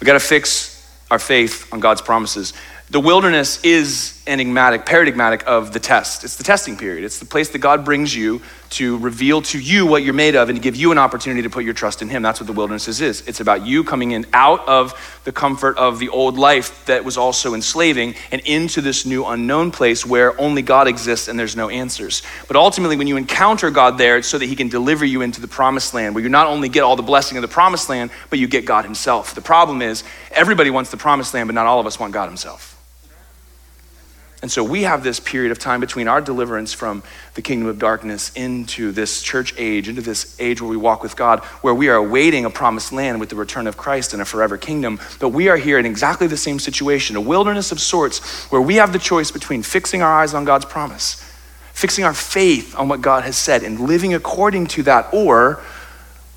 we 0.00 0.04
got 0.04 0.14
to 0.14 0.20
fix 0.20 0.76
our 1.10 1.18
faith 1.18 1.72
on 1.72 1.80
God's 1.80 2.02
promises. 2.02 2.52
The 2.90 3.00
wilderness 3.00 3.62
is 3.64 4.19
enigmatic, 4.30 4.86
paradigmatic 4.86 5.42
of 5.46 5.72
the 5.72 5.80
test. 5.80 6.24
It's 6.24 6.36
the 6.36 6.44
testing 6.44 6.76
period. 6.76 7.04
It's 7.04 7.18
the 7.18 7.26
place 7.26 7.48
that 7.50 7.58
God 7.58 7.84
brings 7.84 8.14
you 8.14 8.40
to 8.70 8.98
reveal 8.98 9.42
to 9.42 9.58
you 9.58 9.84
what 9.84 10.04
you're 10.04 10.14
made 10.14 10.36
of 10.36 10.48
and 10.48 10.56
to 10.56 10.62
give 10.62 10.76
you 10.76 10.92
an 10.92 10.98
opportunity 10.98 11.42
to 11.42 11.50
put 11.50 11.64
your 11.64 11.74
trust 11.74 12.02
in 12.02 12.08
Him. 12.08 12.22
That's 12.22 12.40
what 12.40 12.46
the 12.46 12.52
wilderness 12.52 12.86
is. 12.86 13.26
It's 13.26 13.40
about 13.40 13.66
you 13.66 13.82
coming 13.82 14.12
in 14.12 14.26
out 14.32 14.66
of 14.68 15.20
the 15.24 15.32
comfort 15.32 15.76
of 15.76 15.98
the 15.98 16.08
old 16.08 16.38
life 16.38 16.86
that 16.86 17.04
was 17.04 17.16
also 17.16 17.54
enslaving 17.54 18.14
and 18.30 18.40
into 18.42 18.80
this 18.80 19.04
new 19.04 19.24
unknown 19.26 19.72
place 19.72 20.06
where 20.06 20.40
only 20.40 20.62
God 20.62 20.86
exists 20.86 21.26
and 21.26 21.36
there's 21.36 21.56
no 21.56 21.68
answers. 21.68 22.22
But 22.46 22.56
ultimately, 22.56 22.96
when 22.96 23.08
you 23.08 23.16
encounter 23.16 23.70
God 23.70 23.98
there, 23.98 24.16
it's 24.16 24.28
so 24.28 24.38
that 24.38 24.46
He 24.46 24.54
can 24.54 24.68
deliver 24.68 25.04
you 25.04 25.22
into 25.22 25.40
the 25.40 25.48
promised 25.48 25.92
land 25.92 26.14
where 26.14 26.22
you 26.22 26.30
not 26.30 26.46
only 26.46 26.68
get 26.68 26.84
all 26.84 26.94
the 26.94 27.02
blessing 27.02 27.36
of 27.36 27.42
the 27.42 27.48
promised 27.48 27.88
land, 27.88 28.12
but 28.30 28.38
you 28.38 28.46
get 28.46 28.64
God 28.64 28.84
Himself. 28.84 29.34
The 29.34 29.42
problem 29.42 29.82
is, 29.82 30.04
everybody 30.30 30.70
wants 30.70 30.92
the 30.92 30.96
promised 30.96 31.34
land, 31.34 31.48
but 31.48 31.54
not 31.54 31.66
all 31.66 31.80
of 31.80 31.86
us 31.86 31.98
want 31.98 32.12
God 32.12 32.28
Himself. 32.28 32.79
And 34.42 34.50
so 34.50 34.64
we 34.64 34.82
have 34.84 35.04
this 35.04 35.20
period 35.20 35.52
of 35.52 35.58
time 35.58 35.80
between 35.80 36.08
our 36.08 36.22
deliverance 36.22 36.72
from 36.72 37.02
the 37.34 37.42
kingdom 37.42 37.68
of 37.68 37.78
darkness 37.78 38.32
into 38.34 38.90
this 38.90 39.20
church 39.20 39.52
age, 39.58 39.86
into 39.86 40.00
this 40.00 40.34
age 40.40 40.62
where 40.62 40.70
we 40.70 40.78
walk 40.78 41.02
with 41.02 41.14
God, 41.14 41.40
where 41.60 41.74
we 41.74 41.90
are 41.90 41.96
awaiting 41.96 42.46
a 42.46 42.50
promised 42.50 42.90
land 42.90 43.20
with 43.20 43.28
the 43.28 43.36
return 43.36 43.66
of 43.66 43.76
Christ 43.76 44.14
and 44.14 44.22
a 44.22 44.24
forever 44.24 44.56
kingdom. 44.56 44.98
But 45.18 45.28
we 45.28 45.48
are 45.48 45.58
here 45.58 45.78
in 45.78 45.84
exactly 45.84 46.26
the 46.26 46.38
same 46.38 46.58
situation, 46.58 47.16
a 47.16 47.20
wilderness 47.20 47.70
of 47.70 47.80
sorts, 47.80 48.46
where 48.50 48.62
we 48.62 48.76
have 48.76 48.94
the 48.94 48.98
choice 48.98 49.30
between 49.30 49.62
fixing 49.62 50.00
our 50.00 50.12
eyes 50.12 50.32
on 50.32 50.46
God's 50.46 50.64
promise, 50.64 51.22
fixing 51.74 52.04
our 52.04 52.14
faith 52.14 52.74
on 52.78 52.88
what 52.88 53.02
God 53.02 53.24
has 53.24 53.36
said, 53.36 53.62
and 53.62 53.78
living 53.78 54.14
according 54.14 54.68
to 54.68 54.82
that, 54.84 55.12
or 55.12 55.62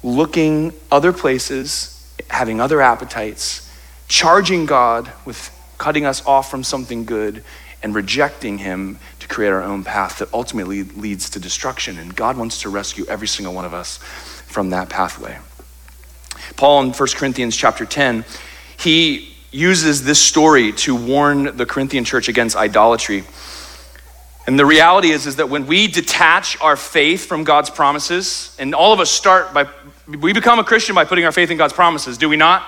looking 0.04 0.74
other 0.92 1.14
places, 1.14 2.14
having 2.30 2.60
other 2.60 2.82
appetites, 2.82 3.72
charging 4.10 4.66
God 4.66 5.10
with 5.24 5.52
cutting 5.78 6.06
us 6.06 6.26
off 6.26 6.52
from 6.52 6.66
something 6.66 7.06
good 7.06 7.44
and 7.84 7.94
rejecting 7.94 8.58
Him 8.58 8.98
to 9.20 9.28
create 9.28 9.50
our 9.50 9.62
own 9.62 9.84
path 9.84 10.20
that 10.20 10.34
ultimately 10.34 10.84
leads 10.84 11.30
to 11.32 11.40
destruction. 11.40 12.00
And 12.00 12.16
God 12.16 12.38
wants 12.38 12.62
to 12.62 12.70
rescue 12.70 13.06
every 13.08 13.28
single 13.28 13.54
one 13.54 13.66
of 13.66 13.74
us 13.74 13.98
from 13.98 14.70
that 14.72 14.90
pathway. 14.90 15.38
Paul 16.56 16.82
in 16.84 16.92
1 16.92 17.10
Corinthians 17.16 17.56
chapter 17.56 17.86
10, 17.86 18.26
he 18.78 19.36
uses 19.52 20.04
this 20.04 20.20
story 20.20 20.72
to 20.74 20.96
warn 20.96 21.58
the 21.58 21.66
Corinthian 21.66 22.04
church 22.04 22.28
against 22.28 22.56
idolatry. 22.56 23.24
And 24.48 24.58
the 24.60 24.66
reality 24.66 25.12
is, 25.12 25.26
is 25.26 25.38
that 25.38 25.50
when 25.50 25.68
we 25.68 25.88
detach 25.88 26.60
our 26.60 26.76
faith 26.76 27.26
from 27.26 27.44
God's 27.44 27.70
promises, 27.70 28.56
and 28.60 28.74
all 28.76 28.92
of 28.94 29.00
us 29.00 29.10
start 29.10 29.54
by, 29.54 29.68
we 30.08 30.34
become 30.34 30.60
a 30.60 30.64
Christian 30.64 30.96
by 30.96 31.06
putting 31.06 31.24
our 31.26 31.32
faith 31.32 31.50
in 31.50 31.58
God's 31.58 31.74
promises, 31.74 32.18
do 32.18 32.28
we 32.28 32.36
not? 32.36 32.68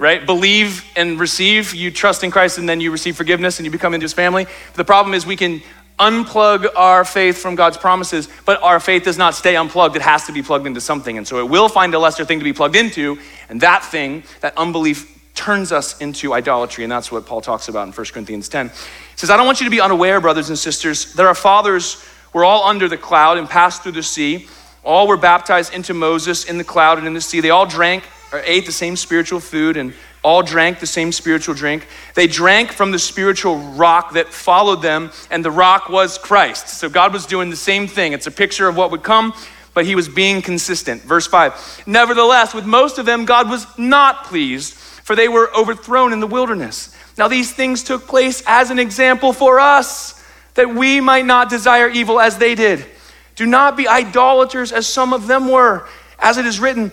Right? 0.00 0.24
Believe 0.24 0.90
and 0.96 1.20
receive. 1.20 1.74
You 1.74 1.90
trust 1.90 2.24
in 2.24 2.30
Christ 2.30 2.56
and 2.56 2.66
then 2.66 2.80
you 2.80 2.90
receive 2.90 3.16
forgiveness 3.16 3.58
and 3.58 3.66
you 3.66 3.70
become 3.70 3.92
into 3.92 4.04
his 4.04 4.14
family. 4.14 4.46
The 4.74 4.84
problem 4.84 5.14
is 5.14 5.26
we 5.26 5.36
can 5.36 5.62
unplug 5.98 6.66
our 6.74 7.04
faith 7.04 7.36
from 7.36 7.54
God's 7.54 7.76
promises, 7.76 8.26
but 8.46 8.60
our 8.62 8.80
faith 8.80 9.04
does 9.04 9.18
not 9.18 9.34
stay 9.34 9.56
unplugged. 9.56 9.94
It 9.96 10.02
has 10.02 10.24
to 10.24 10.32
be 10.32 10.42
plugged 10.42 10.66
into 10.66 10.80
something. 10.80 11.18
And 11.18 11.28
so 11.28 11.38
it 11.38 11.50
will 11.50 11.68
find 11.68 11.92
a 11.92 11.98
lesser 11.98 12.24
thing 12.24 12.38
to 12.38 12.44
be 12.44 12.54
plugged 12.54 12.76
into. 12.76 13.18
And 13.50 13.60
that 13.60 13.84
thing, 13.84 14.24
that 14.40 14.56
unbelief, 14.56 15.18
turns 15.34 15.70
us 15.70 16.00
into 16.00 16.32
idolatry. 16.32 16.84
And 16.84 16.90
that's 16.90 17.12
what 17.12 17.26
Paul 17.26 17.42
talks 17.42 17.68
about 17.68 17.86
in 17.86 17.92
1 17.92 18.06
Corinthians 18.06 18.48
10. 18.48 18.68
He 18.68 18.74
says, 19.16 19.28
I 19.28 19.36
don't 19.36 19.44
want 19.44 19.60
you 19.60 19.66
to 19.66 19.70
be 19.70 19.82
unaware, 19.82 20.18
brothers 20.18 20.48
and 20.48 20.58
sisters, 20.58 21.12
that 21.14 21.26
our 21.26 21.34
fathers 21.34 22.02
were 22.32 22.44
all 22.44 22.64
under 22.64 22.88
the 22.88 22.96
cloud 22.96 23.36
and 23.36 23.48
passed 23.48 23.82
through 23.82 23.92
the 23.92 24.02
sea. 24.02 24.48
All 24.82 25.06
were 25.06 25.18
baptized 25.18 25.74
into 25.74 25.92
Moses 25.92 26.46
in 26.46 26.56
the 26.56 26.64
cloud 26.64 26.96
and 26.96 27.06
in 27.06 27.12
the 27.12 27.20
sea. 27.20 27.40
They 27.40 27.50
all 27.50 27.66
drank 27.66 28.04
or 28.32 28.40
ate 28.44 28.66
the 28.66 28.72
same 28.72 28.96
spiritual 28.96 29.40
food 29.40 29.76
and 29.76 29.92
all 30.22 30.42
drank 30.42 30.80
the 30.80 30.86
same 30.86 31.12
spiritual 31.12 31.54
drink. 31.54 31.86
They 32.14 32.26
drank 32.26 32.72
from 32.72 32.90
the 32.90 32.98
spiritual 32.98 33.58
rock 33.58 34.12
that 34.12 34.28
followed 34.28 34.82
them, 34.82 35.10
and 35.30 35.44
the 35.44 35.50
rock 35.50 35.88
was 35.88 36.18
Christ. 36.18 36.68
So 36.68 36.88
God 36.88 37.12
was 37.12 37.26
doing 37.26 37.50
the 37.50 37.56
same 37.56 37.86
thing. 37.86 38.12
It's 38.12 38.26
a 38.26 38.30
picture 38.30 38.68
of 38.68 38.76
what 38.76 38.90
would 38.90 39.02
come, 39.02 39.32
but 39.72 39.86
he 39.86 39.94
was 39.94 40.08
being 40.08 40.42
consistent. 40.42 41.02
Verse 41.02 41.26
5 41.26 41.84
Nevertheless, 41.86 42.54
with 42.54 42.66
most 42.66 42.98
of 42.98 43.06
them, 43.06 43.24
God 43.24 43.48
was 43.48 43.66
not 43.78 44.24
pleased, 44.24 44.74
for 44.74 45.16
they 45.16 45.28
were 45.28 45.50
overthrown 45.56 46.12
in 46.12 46.20
the 46.20 46.26
wilderness. 46.26 46.94
Now, 47.16 47.28
these 47.28 47.52
things 47.52 47.82
took 47.82 48.06
place 48.06 48.42
as 48.46 48.70
an 48.70 48.78
example 48.78 49.32
for 49.32 49.58
us, 49.58 50.22
that 50.54 50.74
we 50.74 51.00
might 51.00 51.26
not 51.26 51.48
desire 51.48 51.88
evil 51.88 52.20
as 52.20 52.38
they 52.38 52.54
did. 52.54 52.84
Do 53.36 53.46
not 53.46 53.76
be 53.76 53.88
idolaters 53.88 54.72
as 54.72 54.86
some 54.86 55.12
of 55.12 55.26
them 55.26 55.48
were. 55.48 55.88
As 56.18 56.36
it 56.36 56.44
is 56.44 56.60
written, 56.60 56.92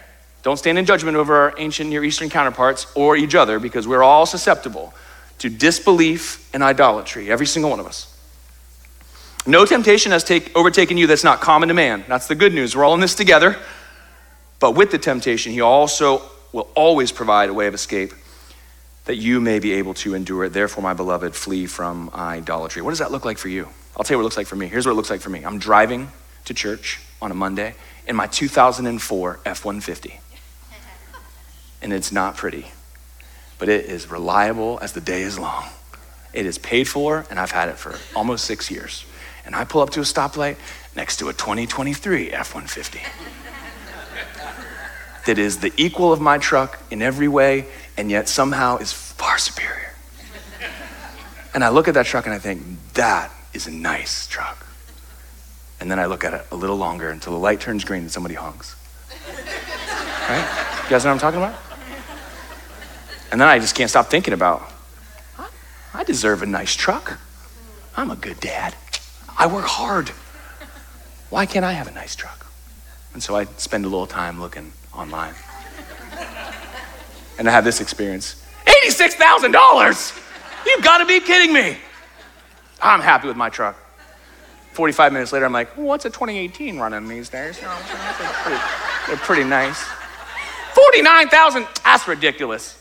Don't 0.43 0.57
stand 0.57 0.79
in 0.79 0.85
judgment 0.85 1.17
over 1.17 1.35
our 1.35 1.53
ancient 1.57 1.89
Near 1.89 2.03
Eastern 2.03 2.29
counterparts 2.29 2.87
or 2.95 3.15
each 3.15 3.35
other 3.35 3.59
because 3.59 3.87
we're 3.87 4.03
all 4.03 4.25
susceptible 4.25 4.93
to 5.39 5.49
disbelief 5.49 6.49
and 6.53 6.63
idolatry, 6.63 7.31
every 7.31 7.45
single 7.45 7.69
one 7.69 7.79
of 7.79 7.85
us. 7.85 8.07
No 9.45 9.65
temptation 9.65 10.11
has 10.11 10.23
take, 10.23 10.55
overtaken 10.55 10.97
you 10.97 11.07
that's 11.07 11.23
not 11.23 11.41
common 11.41 11.69
to 11.69 11.73
man. 11.73 12.05
That's 12.07 12.27
the 12.27 12.35
good 12.35 12.53
news. 12.53 12.75
We're 12.75 12.83
all 12.83 12.93
in 12.93 12.99
this 12.99 13.15
together. 13.15 13.57
But 14.59 14.71
with 14.75 14.91
the 14.91 14.99
temptation, 14.99 15.51
he 15.51 15.61
also 15.61 16.21
will 16.51 16.69
always 16.75 17.11
provide 17.11 17.49
a 17.49 17.53
way 17.53 17.67
of 17.67 17.73
escape 17.73 18.13
that 19.05 19.15
you 19.15 19.41
may 19.41 19.57
be 19.57 19.73
able 19.73 19.95
to 19.95 20.13
endure 20.13 20.45
it. 20.45 20.53
Therefore, 20.53 20.83
my 20.83 20.93
beloved, 20.93 21.33
flee 21.33 21.65
from 21.65 22.11
idolatry. 22.13 22.83
What 22.83 22.91
does 22.91 22.99
that 22.99 23.11
look 23.11 23.25
like 23.25 23.39
for 23.39 23.49
you? 23.49 23.67
I'll 23.97 24.03
tell 24.03 24.15
you 24.15 24.17
what 24.19 24.21
it 24.21 24.25
looks 24.25 24.37
like 24.37 24.47
for 24.47 24.55
me. 24.55 24.67
Here's 24.67 24.85
what 24.85 24.91
it 24.91 24.95
looks 24.95 25.09
like 25.09 25.21
for 25.21 25.29
me 25.29 25.43
I'm 25.43 25.57
driving 25.57 26.11
to 26.45 26.53
church 26.53 26.99
on 27.19 27.31
a 27.31 27.35
Monday 27.35 27.73
in 28.07 28.15
my 28.15 28.27
2004 28.27 29.39
F 29.45 29.65
150 29.65 30.19
and 31.81 31.93
it's 31.93 32.11
not 32.11 32.37
pretty, 32.37 32.67
but 33.59 33.69
it 33.69 33.85
is 33.85 34.09
reliable 34.09 34.79
as 34.81 34.93
the 34.93 35.01
day 35.01 35.21
is 35.21 35.39
long. 35.39 35.65
It 36.33 36.45
is 36.45 36.57
paid 36.57 36.87
for, 36.87 37.25
and 37.29 37.39
I've 37.39 37.51
had 37.51 37.69
it 37.69 37.77
for 37.77 37.95
almost 38.15 38.45
six 38.45 38.71
years. 38.71 39.05
And 39.45 39.55
I 39.55 39.65
pull 39.65 39.81
up 39.81 39.89
to 39.91 39.99
a 39.99 40.03
stoplight 40.03 40.57
next 40.95 41.17
to 41.17 41.29
a 41.29 41.33
2023 41.33 42.31
F 42.31 42.53
150 42.53 43.01
that 45.25 45.37
is 45.37 45.59
the 45.59 45.71
equal 45.77 46.11
of 46.11 46.19
my 46.19 46.37
truck 46.37 46.79
in 46.89 47.01
every 47.01 47.27
way, 47.27 47.65
and 47.97 48.09
yet 48.09 48.27
somehow 48.27 48.77
is 48.77 48.91
far 48.91 49.37
superior. 49.37 49.93
And 51.53 51.63
I 51.63 51.69
look 51.69 51.87
at 51.87 51.93
that 51.95 52.05
truck 52.05 52.25
and 52.25 52.33
I 52.33 52.39
think, 52.39 52.63
that 52.93 53.31
is 53.53 53.67
a 53.67 53.71
nice 53.71 54.25
truck. 54.27 54.65
And 55.79 55.91
then 55.91 55.99
I 55.99 56.05
look 56.05 56.23
at 56.23 56.33
it 56.33 56.45
a 56.51 56.55
little 56.55 56.77
longer 56.77 57.09
until 57.09 57.33
the 57.33 57.39
light 57.39 57.59
turns 57.59 57.83
green 57.83 58.01
and 58.01 58.11
somebody 58.11 58.35
honks. 58.35 58.75
Right? 60.29 60.83
You 60.83 60.89
guys 60.89 61.03
know 61.03 61.13
what 61.13 61.15
I'm 61.15 61.19
talking 61.19 61.39
about? 61.39 61.70
And 63.31 63.39
then 63.39 63.47
I 63.47 63.59
just 63.59 63.75
can't 63.75 63.89
stop 63.89 64.07
thinking 64.07 64.33
about, 64.33 64.61
I 65.93 66.03
deserve 66.03 66.43
a 66.43 66.45
nice 66.45 66.75
truck. 66.75 67.19
I'm 67.95 68.11
a 68.11 68.15
good 68.15 68.39
dad. 68.39 68.75
I 69.37 69.47
work 69.47 69.65
hard. 69.65 70.09
Why 71.29 71.45
can't 71.45 71.63
I 71.63 71.71
have 71.71 71.87
a 71.87 71.91
nice 71.91 72.15
truck? 72.15 72.45
And 73.13 73.23
so 73.23 73.35
I 73.35 73.45
spend 73.57 73.85
a 73.85 73.87
little 73.87 74.07
time 74.07 74.39
looking 74.39 74.73
online. 74.93 75.33
And 77.37 77.47
I 77.47 77.51
have 77.51 77.63
this 77.63 77.81
experience 77.81 78.45
$86,000! 78.67 80.17
You've 80.65 80.83
got 80.83 80.99
to 80.99 81.05
be 81.05 81.19
kidding 81.19 81.53
me. 81.53 81.77
I'm 82.81 82.99
happy 82.99 83.27
with 83.27 83.37
my 83.37 83.49
truck. 83.49 83.77
45 84.73 85.13
minutes 85.13 85.33
later, 85.33 85.45
I'm 85.45 85.53
like, 85.53 85.75
what's 85.75 86.05
a 86.05 86.09
2018 86.09 86.77
running 86.77 87.07
these 87.07 87.29
days? 87.29 87.59
they're, 87.59 87.69
pretty, 87.69 88.61
they're 89.07 89.17
pretty 89.17 89.43
nice. 89.43 89.83
49,000, 90.73 91.67
that's 91.83 92.07
ridiculous. 92.07 92.80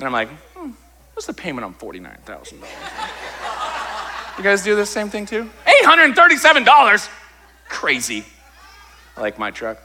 And 0.00 0.06
I'm 0.06 0.12
like, 0.12 0.30
hmm, 0.54 0.70
what's 1.12 1.26
the 1.26 1.34
payment 1.34 1.62
on 1.62 1.74
$49,000? 1.74 2.54
you 4.38 4.44
guys 4.44 4.64
do 4.64 4.74
the 4.74 4.86
same 4.86 5.10
thing 5.10 5.26
too? 5.26 5.50
$837? 5.66 7.10
Crazy. 7.68 8.24
I 9.14 9.20
like 9.20 9.38
my 9.38 9.50
truck. 9.50 9.76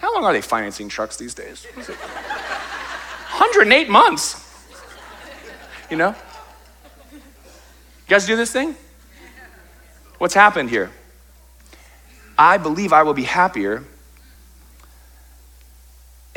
How 0.00 0.14
long 0.14 0.24
are 0.24 0.34
they 0.34 0.42
financing 0.42 0.90
trucks 0.90 1.16
these 1.16 1.32
days? 1.32 1.64
108 1.64 3.88
months. 3.88 4.44
You 5.90 5.96
know? 5.96 6.14
You 7.10 7.20
guys 8.06 8.26
do 8.26 8.36
this 8.36 8.52
thing? 8.52 8.76
What's 10.18 10.34
happened 10.34 10.68
here? 10.68 10.90
I 12.36 12.58
believe 12.58 12.92
I 12.92 13.02
will 13.02 13.14
be 13.14 13.22
happier 13.22 13.82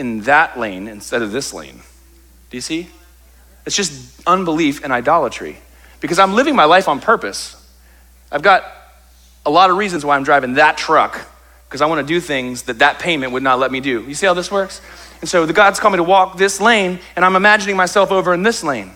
in 0.02 0.22
that 0.22 0.60
lane 0.60 0.88
instead 0.88 1.22
of 1.22 1.32
this 1.32 1.54
lane. 1.54 1.80
Do 2.50 2.58
you 2.58 2.62
see? 2.62 2.90
It's 3.68 3.76
just 3.76 4.20
unbelief 4.28 4.84
and 4.84 4.92
idolatry 4.92 5.60
because 6.00 6.18
I'm 6.18 6.34
living 6.34 6.56
my 6.56 6.66
life 6.66 6.88
on 6.88 7.00
purpose. 7.00 7.56
I've 8.32 8.42
got 8.42 8.64
a 9.46 9.52
lot 9.52 9.70
of 9.70 9.78
reasons 9.78 10.04
why 10.04 10.16
I'm 10.16 10.24
driving 10.24 10.56
that 10.56 10.76
truck 10.76 11.28
because 11.70 11.82
I 11.82 11.86
want 11.86 12.06
to 12.06 12.14
do 12.14 12.20
things 12.20 12.64
that 12.64 12.80
that 12.80 12.98
payment 12.98 13.32
would 13.32 13.44
not 13.44 13.60
let 13.60 13.72
me 13.72 13.80
do. 13.80 14.02
You 14.02 14.16
see 14.16 14.26
how 14.26 14.34
this 14.34 14.52
works? 14.52 14.82
And 15.22 15.30
so 15.30 15.46
the 15.46 15.54
God's 15.54 15.80
called 15.80 15.94
me 15.94 15.98
to 15.98 16.04
walk 16.04 16.36
this 16.36 16.60
lane, 16.60 17.00
and 17.16 17.24
I'm 17.24 17.36
imagining 17.36 17.78
myself 17.78 18.12
over 18.12 18.34
in 18.34 18.42
this 18.42 18.64
lane. 18.64 18.92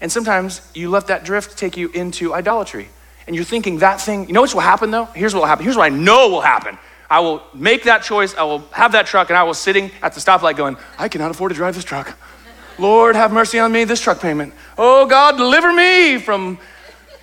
And 0.00 0.10
sometimes 0.10 0.60
you 0.74 0.90
let 0.90 1.06
that 1.06 1.24
drift 1.24 1.56
take 1.56 1.76
you 1.76 1.88
into 1.90 2.34
idolatry. 2.34 2.88
And 3.28 3.36
you're 3.36 3.44
thinking 3.44 3.78
that 3.78 4.00
thing, 4.00 4.26
you 4.26 4.32
know 4.32 4.40
what 4.40 4.52
will 4.52 4.60
happen 4.60 4.90
though? 4.90 5.04
Here's 5.04 5.34
what 5.34 5.40
will 5.40 5.46
happen. 5.46 5.64
Here's 5.64 5.76
what 5.76 5.84
I 5.84 5.94
know 5.94 6.28
will 6.28 6.40
happen. 6.40 6.78
I 7.10 7.20
will 7.20 7.42
make 7.54 7.84
that 7.84 8.02
choice. 8.02 8.34
I 8.34 8.42
will 8.42 8.60
have 8.72 8.92
that 8.92 9.06
truck, 9.06 9.30
and 9.30 9.36
I 9.36 9.44
was 9.44 9.58
sitting 9.58 9.90
at 10.02 10.12
the 10.14 10.20
stoplight 10.20 10.56
going, 10.56 10.76
I 10.98 11.08
cannot 11.08 11.30
afford 11.30 11.50
to 11.50 11.56
drive 11.56 11.74
this 11.74 11.84
truck. 11.84 12.16
Lord, 12.78 13.16
have 13.16 13.32
mercy 13.32 13.58
on 13.58 13.72
me, 13.72 13.84
this 13.84 14.00
truck 14.00 14.20
payment. 14.20 14.54
Oh 14.76 15.06
God, 15.06 15.36
deliver 15.36 15.72
me 15.72 16.18
from 16.18 16.58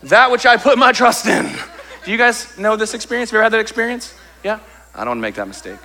that 0.03 0.31
which 0.31 0.45
I 0.45 0.57
put 0.57 0.77
my 0.77 0.91
trust 0.91 1.27
in. 1.27 1.49
Do 2.03 2.11
you 2.11 2.17
guys 2.17 2.57
know 2.57 2.75
this 2.75 2.93
experience? 2.93 3.29
Have 3.29 3.35
you 3.35 3.39
ever 3.39 3.43
had 3.43 3.53
that 3.53 3.61
experience? 3.61 4.13
Yeah? 4.43 4.59
I 4.93 4.99
don't 4.99 5.07
want 5.07 5.17
to 5.17 5.21
make 5.21 5.35
that 5.35 5.47
mistake. 5.47 5.79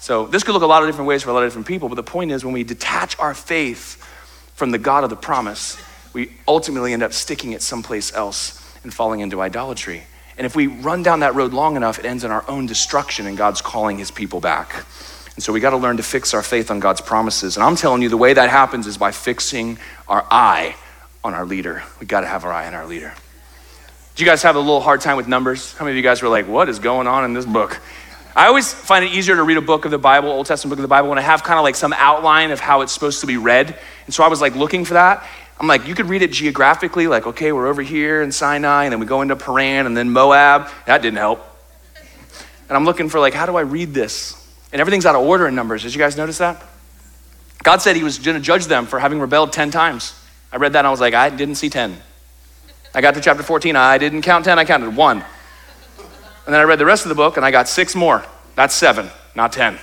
So 0.00 0.26
this 0.26 0.42
could 0.42 0.52
look 0.52 0.62
a 0.62 0.66
lot 0.66 0.82
of 0.82 0.88
different 0.88 1.06
ways 1.06 1.22
for 1.22 1.30
a 1.30 1.32
lot 1.32 1.44
of 1.44 1.48
different 1.48 1.68
people, 1.68 1.88
but 1.88 1.94
the 1.94 2.02
point 2.02 2.32
is 2.32 2.44
when 2.44 2.54
we 2.54 2.64
detach 2.64 3.18
our 3.18 3.34
faith 3.34 4.02
from 4.54 4.70
the 4.70 4.78
God 4.78 5.04
of 5.04 5.10
the 5.10 5.16
promise, 5.16 5.76
we 6.12 6.32
ultimately 6.48 6.92
end 6.92 7.02
up 7.02 7.12
sticking 7.12 7.52
it 7.52 7.62
someplace 7.62 8.12
else 8.14 8.58
and 8.82 8.92
falling 8.92 9.20
into 9.20 9.40
idolatry. 9.40 10.02
And 10.36 10.46
if 10.46 10.56
we 10.56 10.66
run 10.66 11.02
down 11.02 11.20
that 11.20 11.34
road 11.34 11.52
long 11.52 11.76
enough, 11.76 11.98
it 11.98 12.04
ends 12.04 12.24
in 12.24 12.30
our 12.30 12.44
own 12.48 12.66
destruction 12.66 13.26
and 13.26 13.36
God's 13.36 13.60
calling 13.60 13.98
his 13.98 14.10
people 14.10 14.40
back. 14.40 14.84
And 15.34 15.42
so 15.42 15.52
we 15.52 15.60
got 15.60 15.70
to 15.70 15.76
learn 15.76 15.96
to 15.96 16.02
fix 16.02 16.34
our 16.34 16.42
faith 16.42 16.70
on 16.70 16.80
God's 16.80 17.00
promises. 17.00 17.56
And 17.56 17.64
I'm 17.64 17.76
telling 17.76 18.02
you, 18.02 18.08
the 18.08 18.16
way 18.16 18.34
that 18.34 18.50
happens 18.50 18.86
is 18.86 18.98
by 18.98 19.12
fixing 19.12 19.78
our 20.08 20.26
eye 20.30 20.76
on 21.24 21.34
our 21.34 21.46
leader. 21.46 21.82
We 22.00 22.06
got 22.06 22.20
to 22.20 22.26
have 22.26 22.44
our 22.44 22.52
eye 22.52 22.66
on 22.66 22.74
our 22.74 22.86
leader. 22.86 23.14
Do 24.14 24.22
you 24.22 24.28
guys 24.28 24.42
have 24.42 24.56
a 24.56 24.60
little 24.60 24.80
hard 24.80 25.00
time 25.00 25.16
with 25.16 25.26
numbers? 25.26 25.72
How 25.72 25.84
many 25.86 25.92
of 25.92 25.96
you 25.96 26.02
guys 26.02 26.20
were 26.20 26.28
like, 26.28 26.46
what 26.46 26.68
is 26.68 26.78
going 26.78 27.06
on 27.06 27.24
in 27.24 27.32
this 27.32 27.46
book? 27.46 27.80
I 28.36 28.46
always 28.46 28.72
find 28.72 29.04
it 29.04 29.12
easier 29.12 29.36
to 29.36 29.42
read 29.42 29.58
a 29.58 29.62
book 29.62 29.84
of 29.84 29.90
the 29.90 29.98
Bible, 29.98 30.30
Old 30.30 30.46
Testament 30.46 30.70
book 30.70 30.78
of 30.78 30.82
the 30.82 30.88
Bible, 30.88 31.08
when 31.08 31.18
I 31.18 31.22
have 31.22 31.42
kind 31.42 31.58
of 31.58 31.64
like 31.64 31.74
some 31.74 31.92
outline 31.94 32.50
of 32.50 32.60
how 32.60 32.80
it's 32.80 32.92
supposed 32.92 33.20
to 33.20 33.26
be 33.26 33.36
read. 33.36 33.78
And 34.06 34.14
so 34.14 34.24
I 34.24 34.28
was 34.28 34.40
like 34.40 34.54
looking 34.54 34.84
for 34.84 34.94
that. 34.94 35.26
I'm 35.62 35.68
like, 35.68 35.86
you 35.86 35.94
could 35.94 36.06
read 36.06 36.22
it 36.22 36.32
geographically, 36.32 37.06
like, 37.06 37.24
okay, 37.24 37.52
we're 37.52 37.68
over 37.68 37.82
here 37.82 38.20
in 38.20 38.32
Sinai, 38.32 38.82
and 38.82 38.92
then 38.92 38.98
we 38.98 39.06
go 39.06 39.22
into 39.22 39.36
Paran, 39.36 39.86
and 39.86 39.96
then 39.96 40.10
Moab. 40.10 40.68
That 40.86 41.02
didn't 41.02 41.18
help. 41.18 41.40
And 42.68 42.76
I'm 42.76 42.84
looking 42.84 43.08
for, 43.08 43.20
like, 43.20 43.32
how 43.32 43.46
do 43.46 43.54
I 43.54 43.60
read 43.60 43.94
this? 43.94 44.34
And 44.72 44.80
everything's 44.80 45.06
out 45.06 45.14
of 45.14 45.22
order 45.22 45.46
in 45.46 45.54
Numbers. 45.54 45.84
Did 45.84 45.94
you 45.94 46.00
guys 46.00 46.16
notice 46.16 46.38
that? 46.38 46.60
God 47.62 47.80
said 47.80 47.94
he 47.94 48.02
was 48.02 48.18
going 48.18 48.36
to 48.36 48.42
judge 48.42 48.66
them 48.66 48.86
for 48.86 48.98
having 48.98 49.20
rebelled 49.20 49.52
10 49.52 49.70
times. 49.70 50.18
I 50.50 50.56
read 50.56 50.72
that 50.72 50.80
and 50.80 50.88
I 50.88 50.90
was 50.90 51.00
like, 51.00 51.14
I 51.14 51.30
didn't 51.30 51.54
see 51.54 51.70
10. 51.70 51.96
I 52.92 53.00
got 53.00 53.14
to 53.14 53.20
chapter 53.20 53.44
14, 53.44 53.76
I 53.76 53.98
didn't 53.98 54.22
count 54.22 54.44
10, 54.44 54.58
I 54.58 54.64
counted 54.64 54.96
one. 54.96 55.18
And 56.44 56.52
then 56.52 56.60
I 56.60 56.64
read 56.64 56.80
the 56.80 56.84
rest 56.84 57.04
of 57.04 57.08
the 57.08 57.14
book 57.14 57.36
and 57.36 57.46
I 57.46 57.52
got 57.52 57.68
six 57.68 57.94
more. 57.94 58.24
That's 58.56 58.74
seven, 58.74 59.08
not 59.36 59.52
10. 59.52 59.78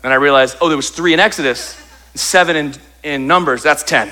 Then 0.00 0.10
I 0.10 0.14
realized, 0.14 0.56
oh, 0.62 0.68
there 0.68 0.76
was 0.76 0.88
three 0.88 1.12
in 1.12 1.20
Exodus, 1.20 1.78
seven 2.14 2.56
in, 2.56 2.74
in 3.02 3.26
Numbers, 3.26 3.62
that's 3.62 3.82
10. 3.82 4.10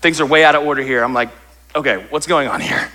Things 0.00 0.20
are 0.20 0.26
way 0.26 0.44
out 0.44 0.54
of 0.54 0.64
order 0.64 0.82
here. 0.82 1.02
I'm 1.02 1.14
like, 1.14 1.30
okay, 1.74 2.06
what's 2.10 2.26
going 2.26 2.48
on 2.48 2.60
here? 2.60 2.88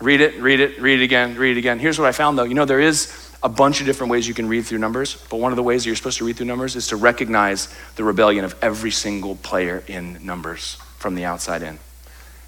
Read 0.00 0.20
it, 0.20 0.40
read 0.40 0.60
it, 0.60 0.80
read 0.80 1.00
it 1.00 1.04
again, 1.04 1.36
read 1.36 1.56
it 1.56 1.58
again. 1.58 1.78
Here's 1.78 1.98
what 1.98 2.06
I 2.06 2.12
found 2.12 2.38
though. 2.38 2.44
You 2.44 2.54
know, 2.54 2.64
there 2.64 2.80
is 2.80 3.12
a 3.42 3.48
bunch 3.48 3.80
of 3.80 3.86
different 3.86 4.10
ways 4.10 4.26
you 4.26 4.34
can 4.34 4.48
read 4.48 4.64
through 4.64 4.78
Numbers, 4.78 5.24
but 5.28 5.38
one 5.38 5.52
of 5.52 5.56
the 5.56 5.62
ways 5.62 5.82
that 5.82 5.88
you're 5.88 5.96
supposed 5.96 6.18
to 6.18 6.24
read 6.24 6.36
through 6.36 6.46
Numbers 6.46 6.76
is 6.76 6.88
to 6.88 6.96
recognize 6.96 7.72
the 7.96 8.04
rebellion 8.04 8.44
of 8.44 8.54
every 8.62 8.90
single 8.90 9.36
player 9.36 9.82
in 9.86 10.24
Numbers 10.24 10.76
from 10.98 11.14
the 11.14 11.24
outside 11.24 11.62
in. 11.62 11.78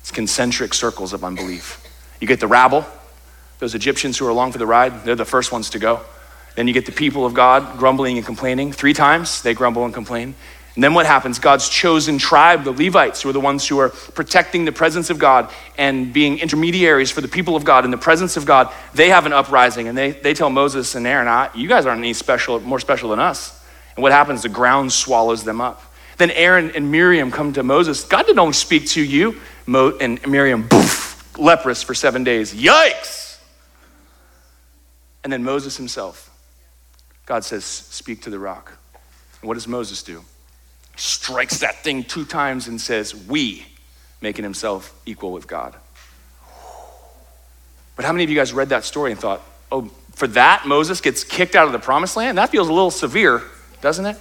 It's 0.01 0.11
concentric 0.11 0.75
circles 0.75 1.13
of 1.13 1.25
unbelief. 1.25 1.87
You 2.21 2.27
get 2.27 2.41
the 2.41 2.49
rabble, 2.49 2.85
those 3.59 3.75
Egyptians 3.75 4.19
who 4.19 4.27
are 4.27 4.31
along 4.31 4.53
for 4.53 4.59
the 4.59 4.67
ride, 4.67 5.05
they're 5.05 5.15
the 5.15 5.25
first 5.25 5.53
ones 5.53 5.71
to 5.71 5.79
go. 5.79 6.01
Then 6.57 6.67
you 6.67 6.75
get 6.75 6.87
the 6.87 6.93
people 6.93 7.25
of 7.25 7.35
God 7.35 7.79
grumbling 7.79 8.17
and 8.17 8.27
complaining. 8.27 8.73
Three 8.73 8.93
times 8.93 9.43
they 9.43 9.55
grumble 9.55 9.85
and 9.85 9.95
complain. 9.95 10.35
And 10.81 10.85
then 10.85 10.95
what 10.95 11.05
happens? 11.05 11.39
God's 11.39 11.69
chosen 11.69 12.17
tribe, 12.17 12.65
the 12.65 12.73
Levites, 12.73 13.21
who 13.21 13.29
are 13.29 13.35
the 13.35 13.39
ones 13.39 13.69
who 13.69 13.79
are 13.81 13.91
protecting 13.91 14.65
the 14.65 14.73
presence 14.73 15.11
of 15.11 15.19
God 15.19 15.51
and 15.77 16.11
being 16.11 16.39
intermediaries 16.39 17.11
for 17.11 17.21
the 17.21 17.29
people 17.29 17.55
of 17.55 17.65
God 17.65 17.85
in 17.85 17.91
the 17.91 17.99
presence 17.99 18.39
of 18.39 18.47
God, 18.47 18.73
they 18.95 19.11
have 19.11 19.27
an 19.27 19.35
uprising 19.35 19.89
and 19.89 19.99
they, 19.99 20.13
they 20.13 20.33
tell 20.33 20.49
Moses 20.49 20.95
and 20.95 21.07
Aaron, 21.07 21.29
ah, 21.29 21.51
You 21.55 21.69
guys 21.69 21.85
aren't 21.85 21.99
any 21.99 22.15
special, 22.15 22.61
more 22.61 22.81
special 22.81 23.11
than 23.11 23.19
us. 23.19 23.63
And 23.95 24.03
what 24.03 24.13
happens? 24.13 24.41
The 24.41 24.49
ground 24.49 24.91
swallows 24.91 25.45
them 25.45 25.61
up. 25.61 25.83
Then 26.17 26.31
Aaron 26.31 26.71
and 26.71 26.91
Miriam 26.91 27.31
come 27.31 27.53
to 27.53 27.63
Moses. 27.63 28.03
God 28.05 28.25
didn't 28.25 28.39
only 28.39 28.55
speak 28.55 28.87
to 28.93 29.05
you. 29.05 29.39
Mo- 29.67 29.99
and 30.01 30.27
Miriam, 30.27 30.67
poof, 30.67 31.39
leprous 31.39 31.83
for 31.83 31.93
seven 31.93 32.25
days. 32.25 32.55
Yikes! 32.55 33.39
And 35.25 35.31
then 35.31 35.45
Moses 35.45 35.77
himself, 35.77 36.35
God 37.27 37.45
says, 37.45 37.67
Speak 37.67 38.23
to 38.23 38.31
the 38.31 38.39
rock. 38.39 38.79
And 39.43 39.49
what 39.49 39.57
does 39.57 39.69
Moses 39.69 40.03
do? 40.03 40.25
Strikes 41.01 41.61
that 41.61 41.83
thing 41.83 42.05
two 42.05 42.25
times 42.25 42.69
and 42.69 42.81
says, 42.81 43.15
We, 43.15 43.67
making 44.21 44.45
himself 44.45 44.95
equal 45.07 45.33
with 45.33 45.47
God. 45.47 45.75
But 47.97 48.05
how 48.05 48.13
many 48.13 48.25
of 48.25 48.31
you 48.31 48.37
guys 48.37 48.53
read 48.53 48.71
that 48.71 48.85
story 48.85 49.11
and 49.11 49.21
thought, 49.21 49.43
oh, 49.71 49.91
for 50.13 50.27
that, 50.29 50.67
Moses 50.67 51.01
gets 51.01 51.25
kicked 51.25 51.55
out 51.55 51.67
of 51.67 51.73
the 51.73 51.79
promised 51.79 52.17
land? 52.17 52.39
That 52.39 52.51
feels 52.51 52.69
a 52.69 52.73
little 52.73 52.91
severe, 52.91 53.43
doesn't 53.81 54.07
it? 54.07 54.17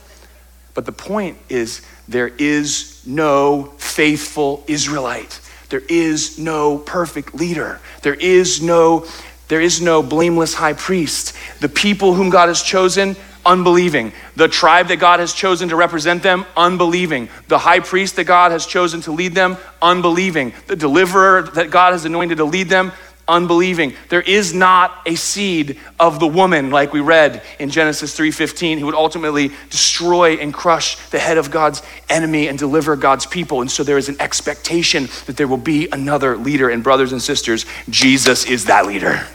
But 0.73 0.85
the 0.85 0.91
point 0.91 1.37
is, 1.49 1.81
there 2.07 2.27
is 2.27 3.01
no 3.05 3.73
faithful 3.77 4.63
Israelite. 4.67 5.39
There 5.69 5.83
is 5.87 6.39
no 6.39 6.77
perfect 6.77 7.35
leader. 7.35 7.79
There 8.01 8.15
is 8.15 8.61
no 8.61 9.05
there 9.49 9.61
is 9.61 9.81
no 9.81 10.03
blameless 10.03 10.53
high 10.53 10.73
priest. 10.73 11.35
The 11.59 11.69
people 11.69 12.13
whom 12.13 12.29
God 12.29 12.49
has 12.49 12.61
chosen 12.61 13.15
unbelieving. 13.49 14.13
The 14.35 14.47
tribe 14.47 14.89
that 14.89 14.97
God 14.97 15.19
has 15.19 15.33
chosen 15.33 15.69
to 15.69 15.75
represent 15.75 16.21
them, 16.21 16.45
unbelieving. 16.55 17.29
The 17.47 17.57
high 17.57 17.79
priest 17.79 18.15
that 18.17 18.25
God 18.25 18.51
has 18.51 18.67
chosen 18.67 19.01
to 19.01 19.11
lead 19.11 19.33
them, 19.33 19.57
unbelieving. 19.81 20.53
The 20.67 20.75
deliverer 20.75 21.41
that 21.55 21.71
God 21.71 21.93
has 21.93 22.05
anointed 22.05 22.37
to 22.37 22.45
lead 22.45 22.69
them, 22.69 22.91
unbelieving. 23.27 23.93
There 24.09 24.21
is 24.21 24.53
not 24.53 25.01
a 25.07 25.15
seed 25.15 25.79
of 25.99 26.19
the 26.19 26.27
woman 26.27 26.69
like 26.69 26.93
we 26.93 26.99
read 26.99 27.41
in 27.57 27.71
Genesis 27.71 28.13
3:15 28.13 28.77
who 28.77 28.85
would 28.85 28.95
ultimately 28.95 29.51
destroy 29.69 30.33
and 30.33 30.53
crush 30.53 30.97
the 31.09 31.19
head 31.19 31.37
of 31.37 31.49
God's 31.49 31.81
enemy 32.07 32.47
and 32.47 32.57
deliver 32.57 32.95
God's 32.95 33.25
people. 33.25 33.61
And 33.61 33.71
so 33.71 33.83
there 33.83 33.97
is 33.97 34.09
an 34.09 34.17
expectation 34.19 35.09
that 35.25 35.37
there 35.37 35.47
will 35.47 35.57
be 35.57 35.87
another 35.91 36.37
leader 36.37 36.69
and 36.69 36.83
brothers 36.83 37.11
and 37.11 37.21
sisters, 37.21 37.65
Jesus 37.89 38.45
is 38.45 38.65
that 38.65 38.85
leader. 38.85 39.27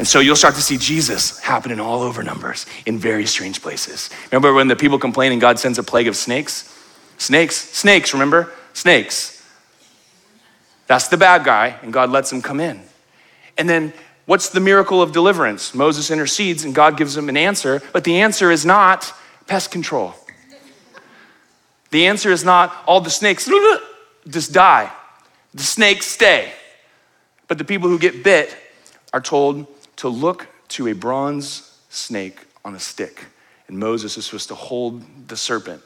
And 0.00 0.08
so 0.08 0.20
you'll 0.20 0.34
start 0.34 0.54
to 0.54 0.62
see 0.62 0.78
Jesus 0.78 1.40
happening 1.40 1.78
all 1.78 2.00
over 2.00 2.22
Numbers 2.22 2.64
in 2.86 2.98
very 2.98 3.26
strange 3.26 3.60
places. 3.60 4.08
Remember 4.32 4.54
when 4.54 4.66
the 4.66 4.74
people 4.74 4.98
complain 4.98 5.30
and 5.30 5.42
God 5.42 5.58
sends 5.58 5.78
a 5.78 5.82
plague 5.82 6.08
of 6.08 6.16
snakes? 6.16 6.74
Snakes, 7.18 7.54
snakes, 7.54 8.14
remember? 8.14 8.50
Snakes. 8.72 9.46
That's 10.86 11.08
the 11.08 11.18
bad 11.18 11.44
guy, 11.44 11.78
and 11.82 11.92
God 11.92 12.08
lets 12.08 12.32
him 12.32 12.40
come 12.40 12.60
in. 12.60 12.80
And 13.58 13.68
then 13.68 13.92
what's 14.24 14.48
the 14.48 14.58
miracle 14.58 15.02
of 15.02 15.12
deliverance? 15.12 15.74
Moses 15.74 16.10
intercedes 16.10 16.64
and 16.64 16.74
God 16.74 16.96
gives 16.96 17.14
him 17.14 17.28
an 17.28 17.36
answer, 17.36 17.82
but 17.92 18.04
the 18.04 18.22
answer 18.22 18.50
is 18.50 18.64
not 18.64 19.12
pest 19.48 19.70
control. 19.70 20.14
The 21.90 22.06
answer 22.06 22.32
is 22.32 22.42
not 22.42 22.74
all 22.86 23.02
the 23.02 23.10
snakes 23.10 23.50
just 24.26 24.54
die. 24.54 24.90
The 25.52 25.62
snakes 25.62 26.06
stay. 26.06 26.50
But 27.48 27.58
the 27.58 27.64
people 27.64 27.90
who 27.90 27.98
get 27.98 28.24
bit 28.24 28.56
are 29.12 29.20
told 29.20 29.66
to 30.00 30.08
look 30.08 30.48
to 30.66 30.88
a 30.88 30.94
bronze 30.94 31.78
snake 31.90 32.46
on 32.64 32.74
a 32.74 32.80
stick. 32.80 33.26
And 33.68 33.78
Moses 33.78 34.16
is 34.16 34.24
supposed 34.24 34.48
to 34.48 34.54
hold 34.54 35.02
the 35.28 35.36
serpent, 35.36 35.82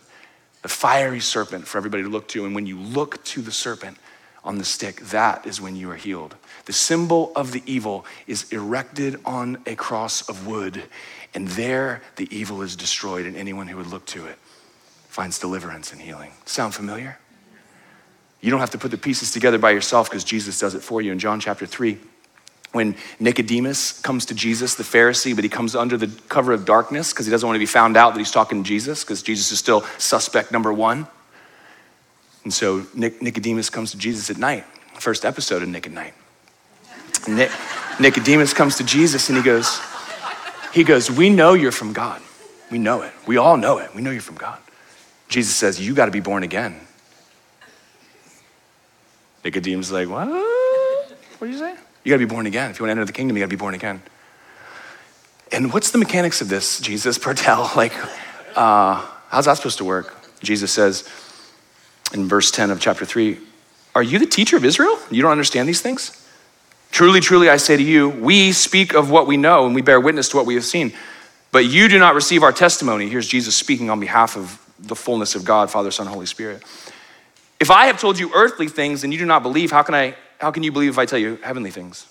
the 0.62 0.68
fiery 0.68 1.18
serpent 1.18 1.66
for 1.66 1.78
everybody 1.78 2.04
to 2.04 2.08
look 2.08 2.28
to. 2.28 2.44
And 2.44 2.54
when 2.54 2.64
you 2.64 2.78
look 2.78 3.24
to 3.24 3.42
the 3.42 3.50
serpent 3.50 3.96
on 4.44 4.58
the 4.58 4.64
stick, 4.64 5.00
that 5.06 5.44
is 5.48 5.60
when 5.60 5.74
you 5.74 5.90
are 5.90 5.96
healed. 5.96 6.36
The 6.66 6.72
symbol 6.72 7.32
of 7.34 7.50
the 7.50 7.64
evil 7.66 8.06
is 8.28 8.52
erected 8.52 9.18
on 9.24 9.58
a 9.66 9.74
cross 9.74 10.28
of 10.28 10.46
wood, 10.46 10.84
and 11.34 11.48
there 11.48 12.00
the 12.14 12.28
evil 12.30 12.62
is 12.62 12.76
destroyed, 12.76 13.26
and 13.26 13.36
anyone 13.36 13.66
who 13.66 13.78
would 13.78 13.88
look 13.88 14.06
to 14.06 14.26
it 14.26 14.38
finds 15.08 15.40
deliverance 15.40 15.92
and 15.92 16.00
healing. 16.00 16.30
Sound 16.44 16.72
familiar? 16.72 17.18
You 18.40 18.52
don't 18.52 18.60
have 18.60 18.70
to 18.70 18.78
put 18.78 18.92
the 18.92 18.96
pieces 18.96 19.32
together 19.32 19.58
by 19.58 19.72
yourself 19.72 20.08
because 20.08 20.22
Jesus 20.22 20.60
does 20.60 20.76
it 20.76 20.82
for 20.82 21.02
you 21.02 21.10
in 21.10 21.18
John 21.18 21.40
chapter 21.40 21.66
3 21.66 21.98
when 22.74 22.96
Nicodemus 23.20 24.00
comes 24.00 24.26
to 24.26 24.34
Jesus, 24.34 24.74
the 24.74 24.82
Pharisee, 24.82 25.32
but 25.32 25.44
he 25.44 25.48
comes 25.48 25.76
under 25.76 25.96
the 25.96 26.08
cover 26.28 26.52
of 26.52 26.64
darkness 26.64 27.12
because 27.12 27.24
he 27.24 27.30
doesn't 27.30 27.46
want 27.46 27.54
to 27.54 27.60
be 27.60 27.66
found 27.66 27.96
out 27.96 28.14
that 28.14 28.18
he's 28.18 28.32
talking 28.32 28.64
to 28.64 28.68
Jesus 28.68 29.04
because 29.04 29.22
Jesus 29.22 29.52
is 29.52 29.60
still 29.60 29.82
suspect 29.96 30.50
number 30.50 30.72
one. 30.72 31.06
And 32.42 32.52
so 32.52 32.84
Nic- 32.92 33.22
Nicodemus 33.22 33.70
comes 33.70 33.92
to 33.92 33.96
Jesus 33.96 34.28
at 34.28 34.38
night, 34.38 34.64
first 34.94 35.24
episode 35.24 35.62
of 35.62 35.68
Nick 35.68 35.86
at 35.86 35.92
Nite. 35.92 36.14
Nic- 37.28 37.52
Nicodemus 38.00 38.52
comes 38.52 38.76
to 38.78 38.84
Jesus 38.84 39.28
and 39.28 39.38
he 39.38 39.44
goes, 39.44 39.80
he 40.72 40.82
goes, 40.82 41.08
we 41.08 41.30
know 41.30 41.54
you're 41.54 41.70
from 41.70 41.92
God. 41.92 42.20
We 42.72 42.78
know 42.78 43.02
it. 43.02 43.12
We 43.24 43.36
all 43.36 43.56
know 43.56 43.78
it. 43.78 43.94
We 43.94 44.02
know 44.02 44.10
you're 44.10 44.20
from 44.20 44.34
God. 44.34 44.58
Jesus 45.28 45.54
says, 45.54 45.80
you 45.80 45.94
got 45.94 46.06
to 46.06 46.10
be 46.10 46.18
born 46.18 46.42
again. 46.42 46.80
Nicodemus 49.44 49.86
is 49.86 49.92
like, 49.92 50.08
what? 50.08 50.26
What 50.26 51.46
do 51.46 51.52
you 51.52 51.58
say? 51.58 51.76
You 52.04 52.10
got 52.10 52.16
to 52.16 52.26
be 52.26 52.32
born 52.32 52.46
again. 52.46 52.70
If 52.70 52.78
you 52.78 52.84
want 52.84 52.88
to 52.88 53.00
enter 53.00 53.04
the 53.06 53.12
kingdom, 53.12 53.36
you 53.36 53.42
got 53.42 53.46
to 53.46 53.56
be 53.56 53.60
born 53.60 53.74
again. 53.74 54.02
And 55.50 55.72
what's 55.72 55.90
the 55.90 55.98
mechanics 55.98 56.40
of 56.42 56.48
this, 56.48 56.78
Jesus? 56.80 57.18
Tell, 57.18 57.70
like, 57.76 57.94
uh, 58.54 59.06
how's 59.28 59.46
that 59.46 59.54
supposed 59.54 59.78
to 59.78 59.84
work? 59.84 60.14
Jesus 60.40 60.70
says 60.70 61.08
in 62.12 62.28
verse 62.28 62.50
10 62.50 62.70
of 62.70 62.78
chapter 62.78 63.06
3, 63.06 63.38
Are 63.94 64.02
you 64.02 64.18
the 64.18 64.26
teacher 64.26 64.56
of 64.56 64.64
Israel? 64.64 64.98
You 65.10 65.22
don't 65.22 65.32
understand 65.32 65.68
these 65.68 65.80
things? 65.80 66.20
Truly, 66.90 67.20
truly, 67.20 67.48
I 67.48 67.56
say 67.56 67.76
to 67.76 67.82
you, 67.82 68.08
we 68.08 68.52
speak 68.52 68.94
of 68.94 69.10
what 69.10 69.26
we 69.26 69.36
know 69.36 69.66
and 69.66 69.74
we 69.74 69.82
bear 69.82 69.98
witness 69.98 70.28
to 70.28 70.36
what 70.36 70.46
we 70.46 70.54
have 70.54 70.64
seen. 70.64 70.92
But 71.50 71.64
you 71.64 71.88
do 71.88 71.98
not 71.98 72.14
receive 72.14 72.42
our 72.42 72.52
testimony. 72.52 73.08
Here's 73.08 73.26
Jesus 73.26 73.56
speaking 73.56 73.90
on 73.90 73.98
behalf 73.98 74.36
of 74.36 74.60
the 74.78 74.94
fullness 74.94 75.34
of 75.34 75.44
God, 75.44 75.70
Father, 75.70 75.90
Son, 75.90 76.06
Holy 76.06 76.26
Spirit. 76.26 76.62
If 77.58 77.70
I 77.70 77.86
have 77.86 77.98
told 77.98 78.18
you 78.18 78.30
earthly 78.34 78.68
things 78.68 79.04
and 79.04 79.12
you 79.12 79.18
do 79.18 79.24
not 79.24 79.42
believe, 79.42 79.70
how 79.70 79.82
can, 79.82 79.94
I, 79.94 80.14
how 80.44 80.50
can 80.50 80.62
you 80.62 80.70
believe 80.70 80.90
if 80.90 80.98
I 80.98 81.06
tell 81.06 81.18
you 81.18 81.36
heavenly 81.36 81.70
things? 81.70 82.06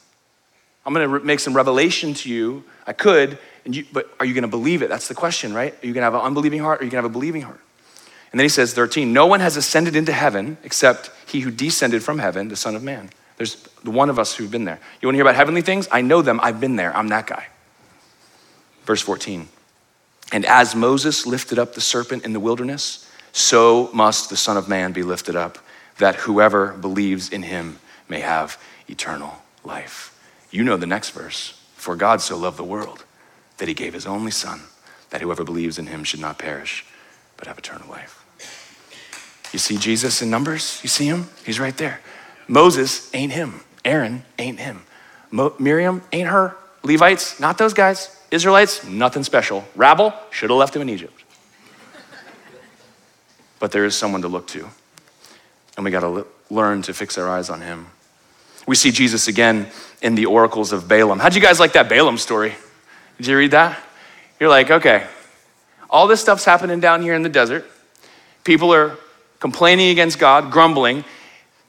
I'm 0.88 0.94
going 0.96 1.08
to 1.08 1.24
make 1.24 1.40
some 1.40 1.56
revelation 1.56 2.16
to 2.16 2.30
you. 2.30 2.64
I 2.88 2.92
could, 2.94 3.38
you, 3.64 3.86
but 3.94 4.10
are 4.20 4.26
you 4.26 4.34
going 4.34 4.42
to 4.42 4.48
believe 4.48 4.82
it? 4.82 4.90
That's 4.90 5.08
the 5.08 5.14
question, 5.14 5.54
right? 5.54 5.72
Are 5.72 5.86
you 5.86 5.94
going 5.94 6.02
to 6.02 6.06
have 6.06 6.16
an 6.16 6.22
unbelieving 6.22 6.60
heart 6.60 6.80
or 6.80 6.82
are 6.82 6.86
you 6.86 6.90
going 6.90 7.04
to 7.04 7.08
have 7.08 7.12
a 7.12 7.14
believing 7.14 7.44
heart? 7.44 7.60
And 8.32 8.40
then 8.40 8.46
he 8.46 8.50
says, 8.50 8.74
13, 8.74 9.14
no 9.14 9.28
one 9.28 9.40
has 9.40 9.56
ascended 9.56 9.96
into 9.96 10.12
heaven 10.12 10.58
except 10.64 11.12
he 11.28 11.42
who 11.42 11.52
descended 11.52 12.02
from 12.02 12.18
heaven, 12.18 12.48
the 12.48 12.56
Son 12.56 12.76
of 12.76 12.82
Man. 12.82 13.12
There's 13.38 13.62
the 13.84 13.92
one 13.92 14.10
of 14.10 14.18
us 14.18 14.34
who've 14.34 14.50
been 14.50 14.66
there. 14.66 14.80
You 15.00 15.08
want 15.08 15.14
to 15.14 15.18
hear 15.18 15.26
about 15.26 15.36
heavenly 15.36 15.62
things? 15.62 15.88
I 15.92 16.02
know 16.02 16.24
them. 16.24 16.40
I've 16.42 16.60
been 16.60 16.76
there. 16.76 16.96
I'm 16.98 17.10
that 17.10 17.28
guy. 17.28 17.46
Verse 18.86 19.04
14. 19.04 19.48
And 20.32 20.44
as 20.48 20.74
Moses 20.74 21.28
lifted 21.28 21.60
up 21.60 21.76
the 21.76 21.82
serpent 21.82 22.26
in 22.26 22.34
the 22.34 22.40
wilderness, 22.40 23.08
so 23.32 23.92
must 23.94 24.32
the 24.32 24.38
Son 24.38 24.58
of 24.58 24.68
Man 24.68 24.92
be 24.92 25.04
lifted 25.04 25.36
up, 25.36 25.60
that 26.00 26.16
whoever 26.16 26.74
believes 26.74 27.30
in 27.30 27.44
him 27.44 27.78
may 28.14 28.20
have 28.20 28.62
eternal 28.88 29.42
life. 29.64 30.16
You 30.52 30.64
know 30.64 30.78
the 30.78 30.86
next 30.86 31.10
verse. 31.10 31.60
For 31.76 31.96
God 31.96 32.22
so 32.22 32.38
loved 32.38 32.58
the 32.58 32.64
world 32.64 33.06
that 33.58 33.68
he 33.68 33.74
gave 33.74 33.94
his 33.94 34.06
only 34.06 34.30
Son, 34.30 34.62
that 35.10 35.20
whoever 35.20 35.44
believes 35.44 35.80
in 35.80 35.88
him 35.88 36.04
should 36.04 36.20
not 36.20 36.38
perish, 36.38 36.86
but 37.38 37.48
have 37.48 37.58
eternal 37.58 37.90
life. 37.90 38.24
You 39.52 39.58
see 39.58 39.78
Jesus 39.78 40.22
in 40.22 40.30
Numbers? 40.30 40.80
You 40.84 40.90
see 40.90 41.08
him? 41.08 41.28
He's 41.44 41.60
right 41.60 41.76
there. 41.76 42.02
Moses 42.48 43.10
ain't 43.16 43.32
him. 43.32 43.62
Aaron 43.84 44.24
ain't 44.38 44.60
him. 44.60 44.84
Mo- 45.32 45.56
Miriam 45.58 46.04
ain't 46.12 46.30
her. 46.30 46.56
Levites, 46.84 47.40
not 47.40 47.58
those 47.58 47.74
guys. 47.74 48.16
Israelites, 48.30 48.86
nothing 48.86 49.24
special. 49.24 49.66
Rabble, 49.76 50.14
should 50.30 50.52
have 50.52 50.60
left 50.60 50.76
him 50.76 50.84
in 50.84 50.90
Egypt. 50.90 51.24
but 53.60 53.72
there 53.72 53.86
is 53.86 53.96
someone 53.96 54.22
to 54.22 54.28
look 54.28 54.46
to. 54.50 54.70
And 55.78 55.84
we 55.84 55.90
got 55.90 56.02
to 56.02 56.28
learn 56.52 56.84
to 56.84 56.94
fix 56.94 57.18
our 57.18 57.28
eyes 57.28 57.50
on 57.50 57.62
him. 57.62 57.88
We 58.66 58.76
see 58.76 58.92
Jesus 58.92 59.28
again 59.28 59.68
in 60.02 60.16
the 60.16 60.26
oracles 60.26 60.72
of 60.72 60.88
Balaam. 60.88 61.20
How'd 61.20 61.36
you 61.36 61.42
guys 61.42 61.60
like 61.60 61.74
that 61.74 61.90
Balaam 61.90 62.18
story? 62.18 62.54
Did 63.18 63.28
you 63.28 63.38
read 63.38 63.52
that? 63.52 63.80
You're 64.40 64.50
like, 64.50 64.72
okay, 64.72 65.06
all 65.90 66.08
this 66.08 66.22
stuff's 66.22 66.46
happening 66.46 66.80
down 66.80 67.02
here 67.02 67.14
in 67.14 67.22
the 67.22 67.30
desert. 67.30 67.66
People 68.44 68.74
are 68.74 68.98
complaining 69.40 69.90
against 69.90 70.20
God, 70.20 70.52
grumbling. 70.52 71.06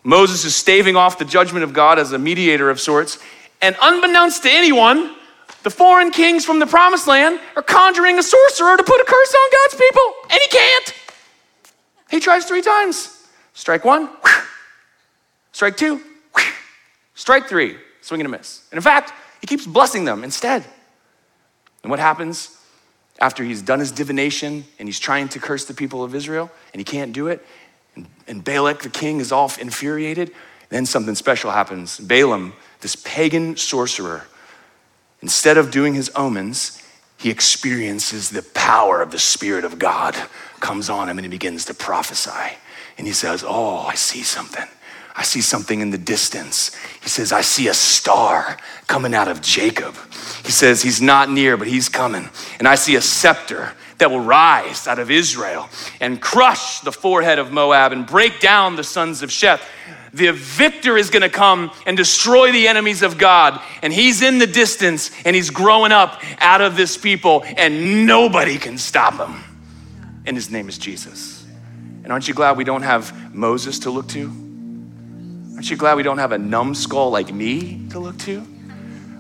Moses 0.03 0.45
is 0.45 0.55
staving 0.55 0.97
off 0.97 1.19
the 1.19 1.25
judgment 1.25 1.65
of 1.65 1.73
God 1.73 1.99
as 1.99 2.13
a 2.13 2.19
mediator 2.19 2.71
of 2.71 2.81
sorts. 2.81 3.19
And 3.61 3.77
unbeknownst 3.81 4.43
to 4.43 4.51
anyone, 4.51 5.15
the 5.63 5.71
foreign 5.71 6.11
kings 6.11 6.45
from 6.45 6.59
the 6.59 6.67
promised 6.67 7.07
land 7.07 7.41
are 7.57 7.63
conjuring 7.63 8.19
a 8.19 8.23
sorcerer 8.23 8.77
to 8.77 8.83
put 8.83 9.01
a 9.01 9.05
curse 9.05 9.35
on 9.35 9.51
God's 9.51 9.83
people, 9.83 10.13
and 10.31 10.41
he 10.41 10.49
can't. 10.49 10.95
He 12.11 12.21
tries 12.21 12.45
three 12.45 12.63
times. 12.63 13.27
Strike 13.55 13.85
one, 13.85 14.11
strike 15.53 15.77
two, 15.77 16.01
strike 17.15 17.49
three, 17.49 17.77
swing 18.01 18.21
and 18.21 18.27
a 18.27 18.31
miss. 18.31 18.63
And 18.71 18.79
in 18.79 18.83
fact, 18.83 19.13
he 19.41 19.47
keeps 19.47 19.67
blessing 19.67 20.05
them 20.05 20.25
instead. 20.25 20.65
And 21.83 21.91
what 21.91 22.01
happens 22.01 22.57
after 23.21 23.45
he's 23.45 23.63
done 23.63 23.79
his 23.79 23.93
divination 23.93 24.65
and 24.79 24.89
he's 24.89 24.99
trying 24.99 25.29
to 25.31 25.39
curse 25.39 25.67
the 25.67 25.75
people 25.75 26.03
of 26.03 26.15
Israel 26.15 26.51
and 26.73 26.81
he 26.81 26.85
can't 26.85 27.13
do 27.13 27.29
it? 27.29 27.45
And, 27.95 28.07
and 28.27 28.43
Balak, 28.43 28.83
the 28.83 28.89
king, 28.89 29.21
is 29.21 29.33
all 29.33 29.53
infuriated. 29.61 30.33
Then 30.71 30.87
something 30.87 31.15
special 31.15 31.51
happens. 31.51 31.99
Balaam, 31.99 32.55
this 32.81 32.97
pagan 32.97 33.57
sorcerer, 33.57 34.25
instead 35.21 35.59
of 35.59 35.71
doing 35.71 35.95
his 35.95 36.11
omens, 36.17 36.83
he 37.19 37.31
experiences 37.31 38.31
the 38.31 38.43
power 38.43 39.01
of 39.01 39.11
the 39.11 39.19
Spirit 39.19 39.65
of 39.65 39.79
God 39.79 40.17
comes 40.61 40.91
on 40.91 41.09
him 41.09 41.19
and 41.19 41.25
he 41.25 41.31
begins 41.31 41.67
to 41.67 41.75
prophesy. 41.75 42.57
And 42.99 43.07
he 43.07 43.13
says, 43.13 43.45
Oh, 43.47 43.79
I 43.79 43.95
see 43.95 44.23
something. 44.23 44.67
I 45.17 45.23
see 45.23 45.41
something 45.41 45.81
in 45.81 45.91
the 45.91 45.99
distance. 45.99 46.75
He 47.01 47.09
says, 47.09 47.33
I 47.33 47.43
see 47.43 47.69
a 47.69 47.75
star 47.75 48.57
coming 48.89 49.15
out 49.15 49.29
of 49.29 49.41
Jacob. 49.41 49.95
He 50.45 50.51
says, 50.51 50.83
He's 50.83 51.01
not 51.01 51.31
near, 51.31 51.57
but 51.57 51.69
He's 51.69 51.89
coming. 51.89 52.29
And 52.59 52.67
I 52.67 52.75
see 52.75 52.97
a 52.97 53.01
scepter 53.01 53.73
that 53.99 54.11
will 54.11 54.21
rise 54.21 54.89
out 54.89 54.99
of 54.99 55.11
Israel 55.11 55.69
and 56.01 56.21
crush 56.21 56.81
the 56.81 56.91
forehead 56.91 57.39
of 57.39 57.53
Moab 57.53 57.93
and 57.93 58.05
break 58.05 58.41
down 58.41 58.75
the 58.75 58.83
sons 58.83 59.23
of 59.23 59.31
Sheth. 59.31 59.63
The 60.13 60.33
victor 60.33 60.97
is 60.97 61.11
gonna 61.11 61.29
come 61.29 61.71
and 61.87 61.97
destroy 61.97 62.51
the 62.51 62.67
enemies 62.67 63.03
of 63.03 63.17
God. 63.17 63.61
And 63.83 63.93
he's 63.93 64.21
in 64.21 64.39
the 64.39 64.47
distance 64.49 65.13
and 65.25 65.37
he's 65.37 65.51
growing 65.51 65.93
up 65.93 66.23
out 66.39 66.61
of 66.61 66.77
this 66.77 66.97
people, 66.97 67.45
and 67.57 68.07
nobody 68.07 68.59
can 68.59 68.79
stop 68.79 69.15
him. 69.15 69.43
And 70.27 70.37
his 70.37 70.51
name 70.51 70.69
is 70.69 70.77
Jesus. 70.77 71.47
And 72.03 72.13
aren't 72.13 72.27
you 72.27 72.35
glad 72.35 72.57
we 72.57 72.65
don't 72.65 72.83
have 72.83 73.35
Moses 73.35 73.79
to 73.81 73.91
look 73.91 74.09
to? 74.09 74.44
Aren't 75.65 75.71
you 75.71 75.77
glad 75.79 75.97
we 75.97 76.03
don't 76.03 76.19
have 76.19 76.33
a 76.33 76.37
numbskull 76.37 77.09
like 77.09 77.33
me 77.33 77.89
to 77.89 77.99
look 77.99 78.19
to? 78.19 78.47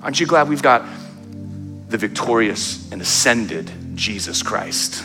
Aren't 0.02 0.20
you 0.20 0.26
glad 0.26 0.46
we've 0.46 0.60
got 0.60 0.84
the 1.88 1.96
victorious 1.96 2.92
and 2.92 3.00
ascended 3.00 3.72
Jesus 3.94 4.42
Christ 4.42 5.02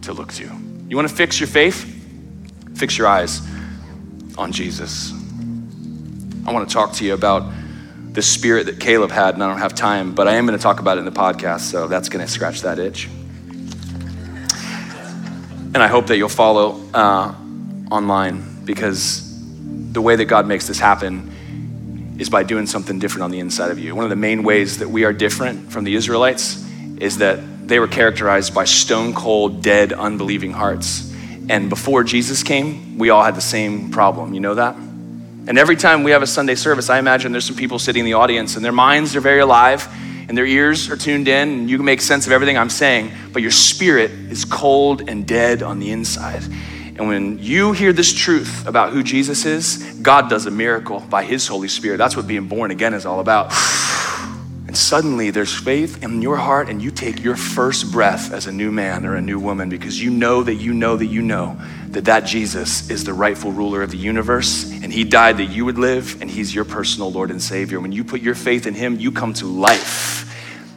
to 0.00 0.14
look 0.14 0.32
to? 0.32 0.50
You 0.88 0.96
want 0.96 1.06
to 1.06 1.14
fix 1.14 1.38
your 1.38 1.48
faith? 1.48 1.84
Fix 2.76 2.96
your 2.96 3.08
eyes 3.08 3.42
on 4.38 4.52
Jesus. 4.52 5.12
I 6.46 6.50
want 6.50 6.66
to 6.66 6.72
talk 6.72 6.94
to 6.94 7.04
you 7.04 7.12
about 7.12 7.52
the 8.14 8.22
spirit 8.22 8.64
that 8.64 8.80
Caleb 8.80 9.10
had, 9.10 9.34
and 9.34 9.44
I 9.44 9.50
don't 9.50 9.58
have 9.58 9.74
time, 9.74 10.14
but 10.14 10.26
I 10.26 10.36
am 10.36 10.46
going 10.46 10.58
to 10.58 10.62
talk 10.62 10.80
about 10.80 10.96
it 10.96 11.00
in 11.00 11.04
the 11.04 11.10
podcast, 11.10 11.60
so 11.70 11.88
that's 11.88 12.08
going 12.08 12.24
to 12.24 12.32
scratch 12.32 12.62
that 12.62 12.78
itch. 12.78 13.06
And 15.74 15.76
I 15.76 15.88
hope 15.88 16.06
that 16.06 16.16
you'll 16.16 16.30
follow 16.30 16.80
uh, 16.94 17.34
online 17.90 18.64
because 18.64 19.25
the 19.96 20.02
way 20.02 20.14
that 20.14 20.26
God 20.26 20.46
makes 20.46 20.66
this 20.66 20.78
happen 20.78 22.16
is 22.18 22.28
by 22.28 22.42
doing 22.42 22.66
something 22.66 22.98
different 22.98 23.24
on 23.24 23.30
the 23.30 23.38
inside 23.38 23.70
of 23.70 23.78
you. 23.78 23.94
One 23.94 24.04
of 24.04 24.10
the 24.10 24.16
main 24.16 24.42
ways 24.42 24.80
that 24.80 24.90
we 24.90 25.04
are 25.04 25.12
different 25.14 25.72
from 25.72 25.84
the 25.84 25.94
Israelites 25.94 26.62
is 26.98 27.16
that 27.16 27.66
they 27.66 27.78
were 27.78 27.88
characterized 27.88 28.54
by 28.54 28.66
stone 28.66 29.14
cold, 29.14 29.62
dead, 29.62 29.94
unbelieving 29.94 30.52
hearts. 30.52 31.10
And 31.48 31.70
before 31.70 32.04
Jesus 32.04 32.42
came, 32.42 32.98
we 32.98 33.08
all 33.08 33.22
had 33.22 33.36
the 33.36 33.40
same 33.40 33.90
problem. 33.90 34.34
You 34.34 34.40
know 34.40 34.56
that? 34.56 34.76
And 34.76 35.58
every 35.58 35.76
time 35.76 36.02
we 36.02 36.10
have 36.10 36.20
a 36.20 36.26
Sunday 36.26 36.56
service, 36.56 36.90
I 36.90 36.98
imagine 36.98 37.32
there's 37.32 37.46
some 37.46 37.56
people 37.56 37.78
sitting 37.78 38.00
in 38.00 38.04
the 38.04 38.12
audience 38.12 38.54
and 38.54 38.62
their 38.62 38.72
minds 38.72 39.16
are 39.16 39.22
very 39.22 39.40
alive 39.40 39.88
and 40.28 40.36
their 40.36 40.44
ears 40.44 40.90
are 40.90 40.96
tuned 40.98 41.26
in 41.26 41.48
and 41.48 41.70
you 41.70 41.78
can 41.78 41.86
make 41.86 42.02
sense 42.02 42.26
of 42.26 42.32
everything 42.32 42.58
I'm 42.58 42.68
saying, 42.68 43.12
but 43.32 43.40
your 43.40 43.50
spirit 43.50 44.10
is 44.10 44.44
cold 44.44 45.08
and 45.08 45.26
dead 45.26 45.62
on 45.62 45.78
the 45.78 45.90
inside. 45.90 46.42
And 46.98 47.08
when 47.08 47.38
you 47.38 47.72
hear 47.72 47.92
this 47.92 48.12
truth 48.14 48.66
about 48.66 48.90
who 48.90 49.02
Jesus 49.02 49.44
is, 49.44 49.76
God 50.00 50.30
does 50.30 50.46
a 50.46 50.50
miracle 50.50 51.00
by 51.00 51.24
His 51.24 51.46
Holy 51.46 51.68
Spirit. 51.68 51.98
That's 51.98 52.16
what 52.16 52.26
being 52.26 52.48
born 52.48 52.70
again 52.70 52.94
is 52.94 53.04
all 53.06 53.20
about. 53.20 53.52
And 54.66 54.76
suddenly 54.76 55.30
there's 55.30 55.54
faith 55.54 56.02
in 56.02 56.20
your 56.20 56.36
heart, 56.36 56.68
and 56.68 56.82
you 56.82 56.90
take 56.90 57.22
your 57.22 57.36
first 57.36 57.92
breath 57.92 58.32
as 58.32 58.48
a 58.48 58.52
new 58.52 58.72
man 58.72 59.06
or 59.06 59.14
a 59.14 59.20
new 59.20 59.38
woman 59.38 59.68
because 59.68 60.02
you 60.02 60.10
know 60.10 60.42
that 60.42 60.54
you 60.54 60.74
know 60.74 60.96
that 60.96 61.06
you 61.06 61.22
know 61.22 61.56
that 61.90 62.06
that 62.06 62.24
Jesus 62.24 62.90
is 62.90 63.04
the 63.04 63.12
rightful 63.12 63.52
ruler 63.52 63.82
of 63.82 63.92
the 63.92 63.96
universe, 63.96 64.68
and 64.82 64.92
He 64.92 65.04
died 65.04 65.36
that 65.36 65.50
you 65.50 65.64
would 65.64 65.78
live, 65.78 66.20
and 66.20 66.28
He's 66.28 66.52
your 66.52 66.64
personal 66.64 67.12
Lord 67.12 67.30
and 67.30 67.40
Savior. 67.40 67.78
When 67.78 67.92
you 67.92 68.02
put 68.02 68.22
your 68.22 68.34
faith 68.34 68.66
in 68.66 68.74
Him, 68.74 68.98
you 68.98 69.12
come 69.12 69.34
to 69.34 69.46
life. 69.46 70.34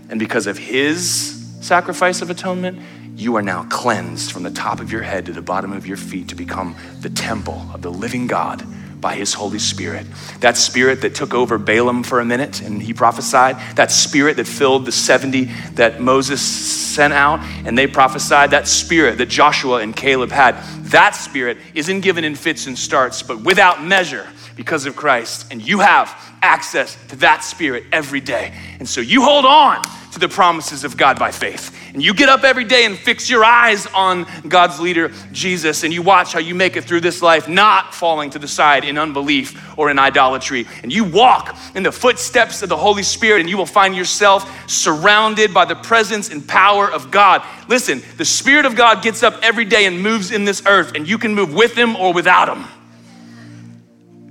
And 0.08 0.20
because 0.20 0.46
of 0.46 0.60
His 0.60 1.39
sacrifice 1.62 2.22
of 2.22 2.30
atonement, 2.30 2.80
you 3.16 3.36
are 3.36 3.42
now 3.42 3.64
cleansed 3.64 4.32
from 4.32 4.44
the 4.44 4.52
top 4.52 4.80
of 4.80 4.92
your 4.92 5.02
head 5.02 5.26
to 5.26 5.34
the 5.34 5.42
bottom 5.42 5.74
of 5.74 5.86
your 5.86 5.98
feet 5.98 6.30
to 6.30 6.36
become 6.36 6.76
the 7.02 7.10
temple 7.10 7.66
of 7.74 7.82
the 7.82 7.92
living 7.92 8.28
God 8.28 8.64
by 9.02 9.16
his 9.16 9.34
Holy 9.34 9.60
Spirit. 9.60 10.06
That 10.40 10.58
spirit 10.58 11.02
that 11.02 11.16
took 11.16 11.34
over 11.34 11.58
Balaam 11.58 12.04
for 12.04 12.20
a 12.20 12.26
minute 12.26 12.62
and 12.62 12.82
he 12.82 12.94
prophesied, 12.94 13.58
that 13.76 13.92
spirit 13.92 14.38
that 14.38 14.48
filled 14.48 14.86
the 14.86 14.92
70 14.92 15.46
that 15.76 16.02
Moses 16.02 16.42
sent 16.42 17.14
out 17.14 17.40
and 17.66 17.78
they 17.78 17.88
prophesied, 17.88 18.52
that 18.52 18.68
spirit 18.68 19.18
that 19.20 19.28
Joshua 19.28 19.78
and 19.78 19.96
Caleb 19.96 20.32
had, 20.32 20.56
that 20.86 21.12
spirit 21.12 21.58
isn't 21.76 22.02
given 22.02 22.24
in 22.24 22.36
fits 22.36 22.68
and 22.68 22.78
starts, 22.78 23.24
but 23.24 23.42
without 23.42 23.84
measure 23.84 24.28
because 24.56 24.86
of 24.86 24.96
Christ. 24.96 25.48
And 25.52 25.62
you 25.66 25.80
have 25.80 26.14
access 26.42 26.98
to 27.08 27.16
that 27.18 27.44
spirit 27.44 27.86
every 27.92 28.20
day. 28.20 28.54
And 28.80 28.88
so 28.88 29.00
you 29.02 29.24
hold 29.24 29.46
on 29.46 29.82
the 30.20 30.30
promises 30.30 30.84
of 30.84 30.98
God 30.98 31.18
by 31.18 31.32
faith. 31.32 31.76
And 31.94 32.04
you 32.04 32.14
get 32.14 32.30
up 32.30 32.44
every 32.44 32.64
day 32.64 32.86
and 32.86 32.98
fix 32.98 33.30
your 33.30 33.44
eyes 33.44 33.88
on 33.88 34.26
God's 34.48 34.80
leader, 34.80 35.12
Jesus, 35.32 35.84
and 35.84 35.94
you 35.94 36.02
watch 36.02 36.34
how 36.34 36.40
you 36.40 36.54
make 36.54 36.76
it 36.76 36.84
through 36.84 37.02
this 37.02 37.22
life, 37.22 37.48
not 37.48 37.94
falling 37.94 38.30
to 38.32 38.40
the 38.40 38.48
side 38.48 38.84
in 38.84 38.98
unbelief 38.98 39.78
or 39.78 39.90
in 39.90 39.98
idolatry. 39.98 40.68
And 40.84 40.94
you 40.94 41.04
walk 41.04 41.58
in 41.76 41.84
the 41.84 41.92
footsteps 41.92 42.62
of 42.62 42.70
the 42.70 42.78
Holy 42.78 43.04
Spirit, 43.04 43.40
and 43.40 43.50
you 43.50 43.58
will 43.58 43.66
find 43.66 43.96
yourself 43.96 44.70
surrounded 44.70 45.54
by 45.54 45.66
the 45.66 45.76
presence 45.76 46.30
and 46.30 46.48
power 46.48 46.92
of 46.92 47.12
God. 47.12 47.44
Listen, 47.68 48.02
the 48.18 48.26
Spirit 48.26 48.66
of 48.66 48.76
God 48.76 49.02
gets 49.02 49.24
up 49.24 49.40
every 49.42 49.66
day 49.66 49.86
and 49.86 50.02
moves 50.02 50.32
in 50.32 50.46
this 50.46 50.64
earth, 50.66 50.94
and 50.96 51.08
you 51.08 51.18
can 51.18 51.34
move 51.34 51.54
with 51.54 51.76
Him 51.76 51.96
or 51.96 52.14
without 52.14 52.56
Him. 52.56 52.66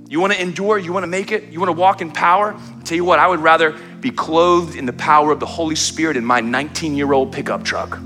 You 0.09 0.19
want 0.19 0.33
to 0.33 0.41
endure? 0.41 0.79
You 0.79 0.91
want 0.91 1.03
to 1.03 1.07
make 1.07 1.31
it? 1.31 1.51
You 1.51 1.59
want 1.59 1.69
to 1.69 1.79
walk 1.79 2.01
in 2.01 2.11
power? 2.11 2.55
I'll 2.55 2.81
tell 2.81 2.95
you 2.95 3.05
what, 3.05 3.19
I 3.19 3.27
would 3.27 3.41
rather 3.41 3.77
be 4.01 4.11
clothed 4.11 4.75
in 4.75 4.85
the 4.85 4.93
power 4.93 5.31
of 5.31 5.39
the 5.39 5.45
Holy 5.45 5.75
Spirit 5.75 6.17
in 6.17 6.25
my 6.25 6.41
19 6.41 6.95
year 6.95 7.13
old 7.13 7.31
pickup 7.31 7.63
truck 7.63 7.99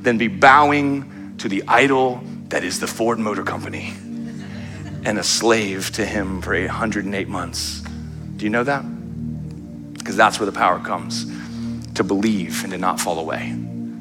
than 0.00 0.18
be 0.18 0.28
bowing 0.28 1.36
to 1.38 1.48
the 1.48 1.62
idol 1.66 2.22
that 2.48 2.64
is 2.64 2.80
the 2.80 2.86
Ford 2.86 3.18
Motor 3.18 3.42
Company 3.42 3.94
and 5.04 5.18
a 5.18 5.22
slave 5.22 5.90
to 5.92 6.04
Him 6.04 6.40
for 6.42 6.58
108 6.58 7.28
months. 7.28 7.82
Do 8.36 8.44
you 8.44 8.50
know 8.50 8.64
that? 8.64 8.82
Because 9.94 10.16
that's 10.16 10.38
where 10.38 10.46
the 10.46 10.52
power 10.52 10.78
comes 10.78 11.26
to 11.94 12.04
believe 12.04 12.62
and 12.64 12.72
to 12.72 12.78
not 12.78 13.00
fall 13.00 13.18
away, 13.18 13.56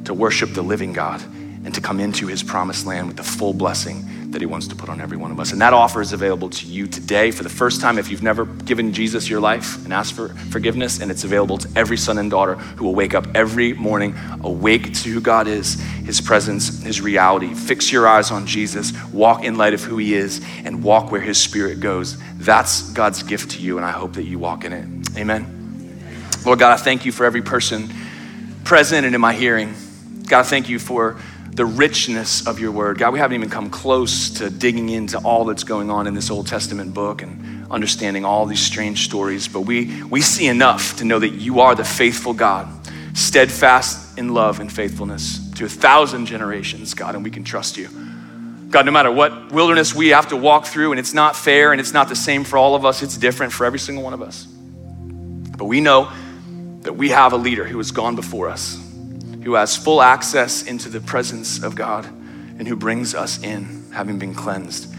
to 0.06 0.14
worship 0.14 0.54
the 0.54 0.62
living 0.62 0.94
God 0.94 1.22
and 1.66 1.74
to 1.74 1.82
come 1.82 2.00
into 2.00 2.28
His 2.28 2.44
promised 2.44 2.86
land 2.86 3.08
with 3.08 3.18
the 3.18 3.24
full 3.24 3.54
blessing 3.54 4.23
that 4.34 4.42
He 4.42 4.46
wants 4.46 4.68
to 4.68 4.76
put 4.76 4.90
on 4.90 5.00
every 5.00 5.18
one 5.18 5.32
of 5.32 5.40
us. 5.40 5.52
And 5.52 5.62
that 5.62 5.74
offer 5.74 6.02
is 6.02 6.14
available 6.14 6.50
to 6.50 6.66
you 6.66 6.88
today 6.88 7.32
for 7.32 7.44
the 7.44 7.50
first 7.50 7.82
time 7.82 7.98
if 7.98 8.10
you've 8.10 8.22
never 8.22 8.46
given 8.46 8.92
Jesus 8.92 9.30
your 9.30 9.40
life 9.40 9.84
and 9.86 9.94
asked 9.94 10.14
for 10.14 10.30
forgiveness. 10.52 11.00
And 11.00 11.10
it's 11.10 11.24
available 11.24 11.58
to 11.60 11.70
every 11.76 11.98
son 11.98 12.18
and 12.18 12.30
daughter 12.30 12.56
who 12.56 12.86
will 12.86 12.96
wake 12.96 13.14
up 13.14 13.26
every 13.36 13.74
morning 13.74 14.16
awake 14.44 14.94
to 14.96 15.10
who 15.10 15.22
God 15.22 15.48
is, 15.48 15.80
His 16.06 16.20
presence, 16.20 16.84
His 16.84 17.02
reality. 17.02 17.54
Fix 17.54 17.92
your 17.92 18.08
eyes 18.08 18.32
on 18.32 18.46
Jesus, 18.46 18.92
walk 19.12 19.44
in 19.44 19.56
light 19.56 19.74
of 19.74 19.82
who 19.82 19.98
He 19.98 20.14
is, 20.14 20.46
and 20.66 20.84
walk 20.84 21.12
where 21.12 21.22
His 21.22 21.38
Spirit 21.38 21.80
goes. 21.80 22.18
That's 22.36 22.92
God's 22.92 23.24
gift 23.24 23.52
to 23.52 23.60
you, 23.60 23.78
and 23.78 23.86
I 23.86 23.92
hope 23.92 24.14
that 24.14 24.24
you 24.24 24.40
walk 24.40 24.66
in 24.66 24.74
it. 24.74 25.18
Amen. 25.18 25.64
Lord 26.46 26.60
God, 26.60 26.74
I 26.74 26.78
thank 26.78 27.06
you 27.06 27.12
for 27.12 27.26
every 27.26 27.42
person 27.42 27.90
present 28.64 29.06
and 29.06 29.16
in 29.16 29.22
my 29.22 29.34
hearing. 29.34 29.74
God, 30.28 30.40
I 30.40 30.44
thank 30.44 30.70
you 30.70 30.80
for 30.80 31.18
the 31.56 31.66
richness 31.66 32.48
of 32.48 32.60
your 32.60 32.72
word. 32.72 32.98
God, 32.98 33.14
we 33.14 33.20
haven't 33.20 33.36
even 33.36 33.50
come 33.50 33.70
close 33.70 34.32
to 34.32 34.50
digging 34.50 34.90
into 34.90 35.20
all 35.20 35.46
that's 35.46 35.64
going 35.64 35.92
on 35.92 36.08
in 36.08 36.16
this 36.16 36.32
Old 36.32 36.48
Testament 36.48 36.94
book 36.94 37.22
and 37.22 37.68
understanding 37.72 38.26
all 38.26 38.46
these 38.46 38.60
strange 38.60 39.06
stories, 39.06 39.48
but 39.48 39.62
we, 39.62 40.04
we 40.06 40.22
see 40.22 40.48
enough 40.48 40.98
to 40.98 41.06
know 41.06 41.20
that 41.20 41.30
you 41.30 41.60
are 41.60 41.76
the 41.76 41.84
faithful 41.84 42.34
God, 42.34 42.68
steadfast 43.16 44.18
in 44.18 44.34
love 44.34 44.60
and 44.60 44.72
faithfulness 44.72 45.52
to 45.52 45.66
a 45.66 45.70
thousand 45.70 46.26
generations, 46.26 46.96
God, 46.96 47.14
and 47.14 47.24
we 47.24 47.30
can 47.30 47.44
trust 47.44 47.78
you. 47.78 47.88
God, 48.70 48.88
no 48.88 48.92
matter 48.92 49.12
what 49.12 49.52
wilderness 49.52 49.94
we 49.94 50.10
have 50.10 50.30
to 50.30 50.36
walk 50.36 50.66
through, 50.66 50.92
and 50.92 51.00
it's 51.00 51.14
not 51.14 51.36
fair 51.36 51.72
and 51.72 51.80
it's 51.80 51.94
not 51.94 52.10
the 52.10 52.16
same 52.16 52.44
for 52.44 52.58
all 52.58 52.74
of 52.74 52.84
us, 52.84 53.04
it's 53.04 53.16
different 53.16 53.54
for 53.54 53.66
every 53.66 53.78
single 53.78 54.04
one 54.04 54.14
of 54.14 54.24
us. 54.24 54.46
But 54.46 55.66
we 55.66 55.82
know 55.82 56.12
that 56.82 56.94
we 56.94 57.10
have 57.10 57.34
a 57.34 57.38
leader 57.38 57.64
who 57.64 57.78
has 57.78 57.92
gone 57.92 58.16
before 58.16 58.50
us 58.50 58.83
who 59.44 59.56
has 59.56 59.76
full 59.76 60.02
access 60.02 60.64
into 60.64 60.90
the 60.90 61.02
presence 61.02 61.62
of 61.62 61.76
God 61.76 62.06
and 62.06 62.68
who 62.68 62.76
brings 62.76 63.14
us 63.14 63.42
in, 63.44 63.86
having 63.92 64.20
been 64.20 64.34
cleansed 64.34 64.94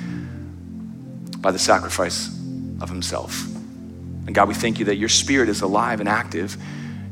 by 1.40 1.50
the 1.50 1.58
sacrifice 1.58 2.28
of 2.80 2.88
himself. 2.88 3.46
And 4.26 4.34
God, 4.34 4.48
we 4.48 4.54
thank 4.54 4.78
you 4.78 4.86
that 4.86 4.96
your 4.96 5.08
spirit 5.08 5.48
is 5.48 5.62
alive 5.62 6.00
and 6.00 6.08
active, 6.08 6.56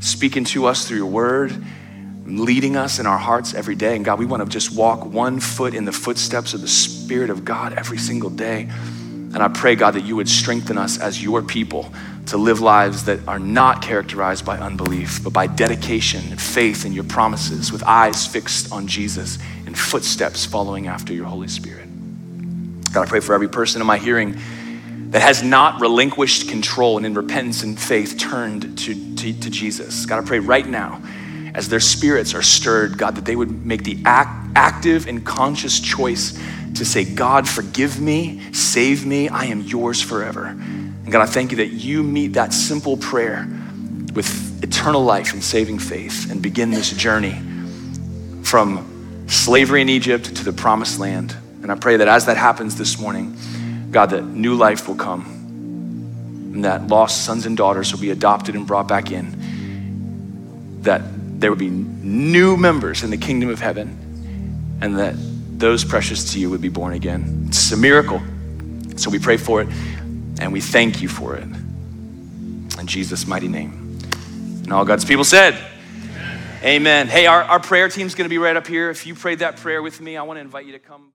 speaking 0.01 0.45
to 0.47 0.67
us 0.67 0.87
through 0.87 0.99
your 0.99 1.07
word, 1.07 1.53
leading 2.25 2.77
us 2.77 2.99
in 2.99 3.07
our 3.07 3.19
hearts 3.19 3.55
every 3.55 3.75
day. 3.75 3.97
And 3.97 4.05
God, 4.05 4.19
we 4.19 4.27
want 4.27 4.43
to 4.43 4.49
just 4.49 4.75
walk 4.75 5.05
one 5.05 5.41
foot 5.41 5.75
in 5.75 5.85
the 5.85 5.93
footsteps 5.93 6.55
of 6.55 6.61
the 6.61 6.69
Spirit 6.69 7.31
of 7.31 7.45
God 7.45 7.75
every 7.75 7.99
single 7.99 8.31
day. 8.31 8.69
And 8.71 9.39
I 9.39 9.49
pray, 9.49 9.75
God, 9.75 9.93
that 9.93 10.05
you 10.05 10.17
would 10.17 10.29
strengthen 10.29 10.79
us 10.79 10.99
as 10.99 11.23
your 11.23 11.43
people 11.43 11.93
to 12.27 12.37
live 12.37 12.61
lives 12.61 13.05
that 13.05 13.27
are 13.27 13.39
not 13.39 13.83
characterized 13.83 14.45
by 14.45 14.59
unbelief, 14.59 15.23
but 15.23 15.33
by 15.33 15.47
dedication 15.47 16.23
and 16.31 16.41
faith 16.41 16.85
in 16.85 16.93
your 16.93 17.05
promises, 17.05 17.73
with 17.73 17.83
eyes 17.83 18.27
fixed 18.27 18.73
on 18.73 18.87
Jesus 18.87 19.39
and 19.67 19.79
footsteps 19.79 20.45
following 20.45 20.87
after 20.87 21.13
your 21.13 21.27
Holy 21.27 21.49
Spirit. 21.49 21.89
God, 22.93 23.07
I 23.07 23.07
pray 23.07 23.21
for 23.21 23.35
every 23.35 23.49
person 23.49 23.81
in 23.81 23.87
my 23.87 23.99
hearing 23.99 24.39
that 25.11 25.21
has 25.21 25.43
not 25.43 25.81
relinquished 25.81 26.49
control 26.49 26.97
and 26.97 27.05
in 27.05 27.15
repentance 27.15 27.63
and 27.63 27.79
faith 27.79 28.17
turned 28.19 28.79
to, 28.79 29.17
to, 29.17 29.33
to 29.41 29.51
Jesus. 29.51 30.07
God, 30.07 30.25
I 30.25 30.27
pray 30.27 30.39
right 30.39 30.67
now, 30.67 31.03
as 31.55 31.69
their 31.69 31.81
spirits 31.81 32.35
are 32.35 32.43
stirred, 32.43 32.97
God, 32.97 33.17
that 33.17 33.25
they 33.25 33.37
would 33.37 33.67
make 33.67 33.85
the 33.85 33.99
act, 34.07 34.53
active 34.57 35.07
and 35.07 35.25
conscious 35.25 35.81
choice 35.81 36.39
to 36.77 36.85
say, 36.85 37.05
God, 37.05 37.47
forgive 37.47 38.01
me, 38.01 38.53
save 38.53 39.05
me, 39.05 39.29
I 39.29 39.45
am 39.47 39.61
yours 39.61 40.01
forever. 40.01 40.57
And 41.05 41.13
God, 41.13 41.23
I 41.23 41.27
thank 41.27 41.51
you 41.51 41.57
that 41.59 41.69
you 41.69 42.03
meet 42.03 42.35
that 42.35 42.53
simple 42.53 42.97
prayer 42.97 43.49
with 44.15 44.63
eternal 44.63 45.03
life 45.03 45.33
and 45.33 45.43
saving 45.43 45.79
faith 45.79 46.31
and 46.31 46.41
begin 46.41 46.71
this 46.71 46.91
journey 46.91 47.41
from 48.43 49.27
slavery 49.29 49.81
in 49.83 49.89
Egypt 49.89 50.37
to 50.37 50.45
the 50.45 50.53
promised 50.53 51.01
land. 51.01 51.35
And 51.63 51.73
I 51.73 51.75
pray 51.75 51.97
that 51.97 52.09
as 52.09 52.27
that 52.27 52.37
happens 52.37 52.77
this 52.77 52.99
morning, 52.99 53.37
God, 53.91 54.11
that 54.11 54.23
new 54.25 54.55
life 54.55 54.89
will 54.89 54.95
come 54.95 55.25
and 56.55 56.65
that 56.65 56.87
lost 56.89 57.25
sons 57.25 57.47
and 57.47 57.57
daughters 57.57 57.93
will 57.93 58.01
be 58.01 58.11
adopted 58.11 58.55
and 58.55 58.67
brought 58.67 58.87
back 58.87 59.11
in, 59.11 60.81
that 60.83 61.03
there 61.41 61.51
would 61.51 61.59
be 61.59 61.71
new 61.71 62.57
members 62.57 63.03
in 63.03 63.11
the 63.11 63.17
kingdom 63.17 63.49
of 63.49 63.59
heaven, 63.59 64.79
and 64.81 64.99
that 64.99 65.15
those 65.59 65.85
precious 65.85 66.33
to 66.33 66.39
you 66.39 66.51
would 66.51 66.61
be 66.61 66.69
born 66.69 66.93
again. 66.93 67.47
It's 67.49 67.73
a 67.73 67.77
miracle. 67.77 68.21
So 68.97 69.09
we 69.09 69.19
pray 69.19 69.39
for 69.39 69.63
it. 69.63 69.69
And 70.43 70.53
we 70.53 70.61
thank 70.61 71.01
you 71.01 71.09
for 71.09 71.37
it. 71.37 71.45
In 71.45 72.87
Jesus' 72.87 73.29
mighty 73.29 73.47
name. 73.47 73.97
And 74.65 74.73
all 74.73 74.85
God's 74.85 75.05
people 75.05 75.23
said, 75.23 75.55
Amen. 75.55 76.65
Amen. 76.65 77.07
Hey, 77.07 77.27
our, 77.27 77.45
our 77.45 77.61
prayer 77.61 77.89
team's 77.89 78.17
gonna 78.17 78.29
be 78.29 78.39
right 78.39 78.57
up 78.57 78.67
here. 78.67 78.91
If 78.91 79.07
you 79.07 79.15
prayed 79.15 79.39
that 79.39 79.59
prayer 79.59 79.81
with 79.81 80.01
me, 80.01 80.17
I 80.17 80.25
wanna 80.25 80.41
invite 80.41 80.67
you 80.67 80.73
to 80.73 80.81
come. 80.81 81.13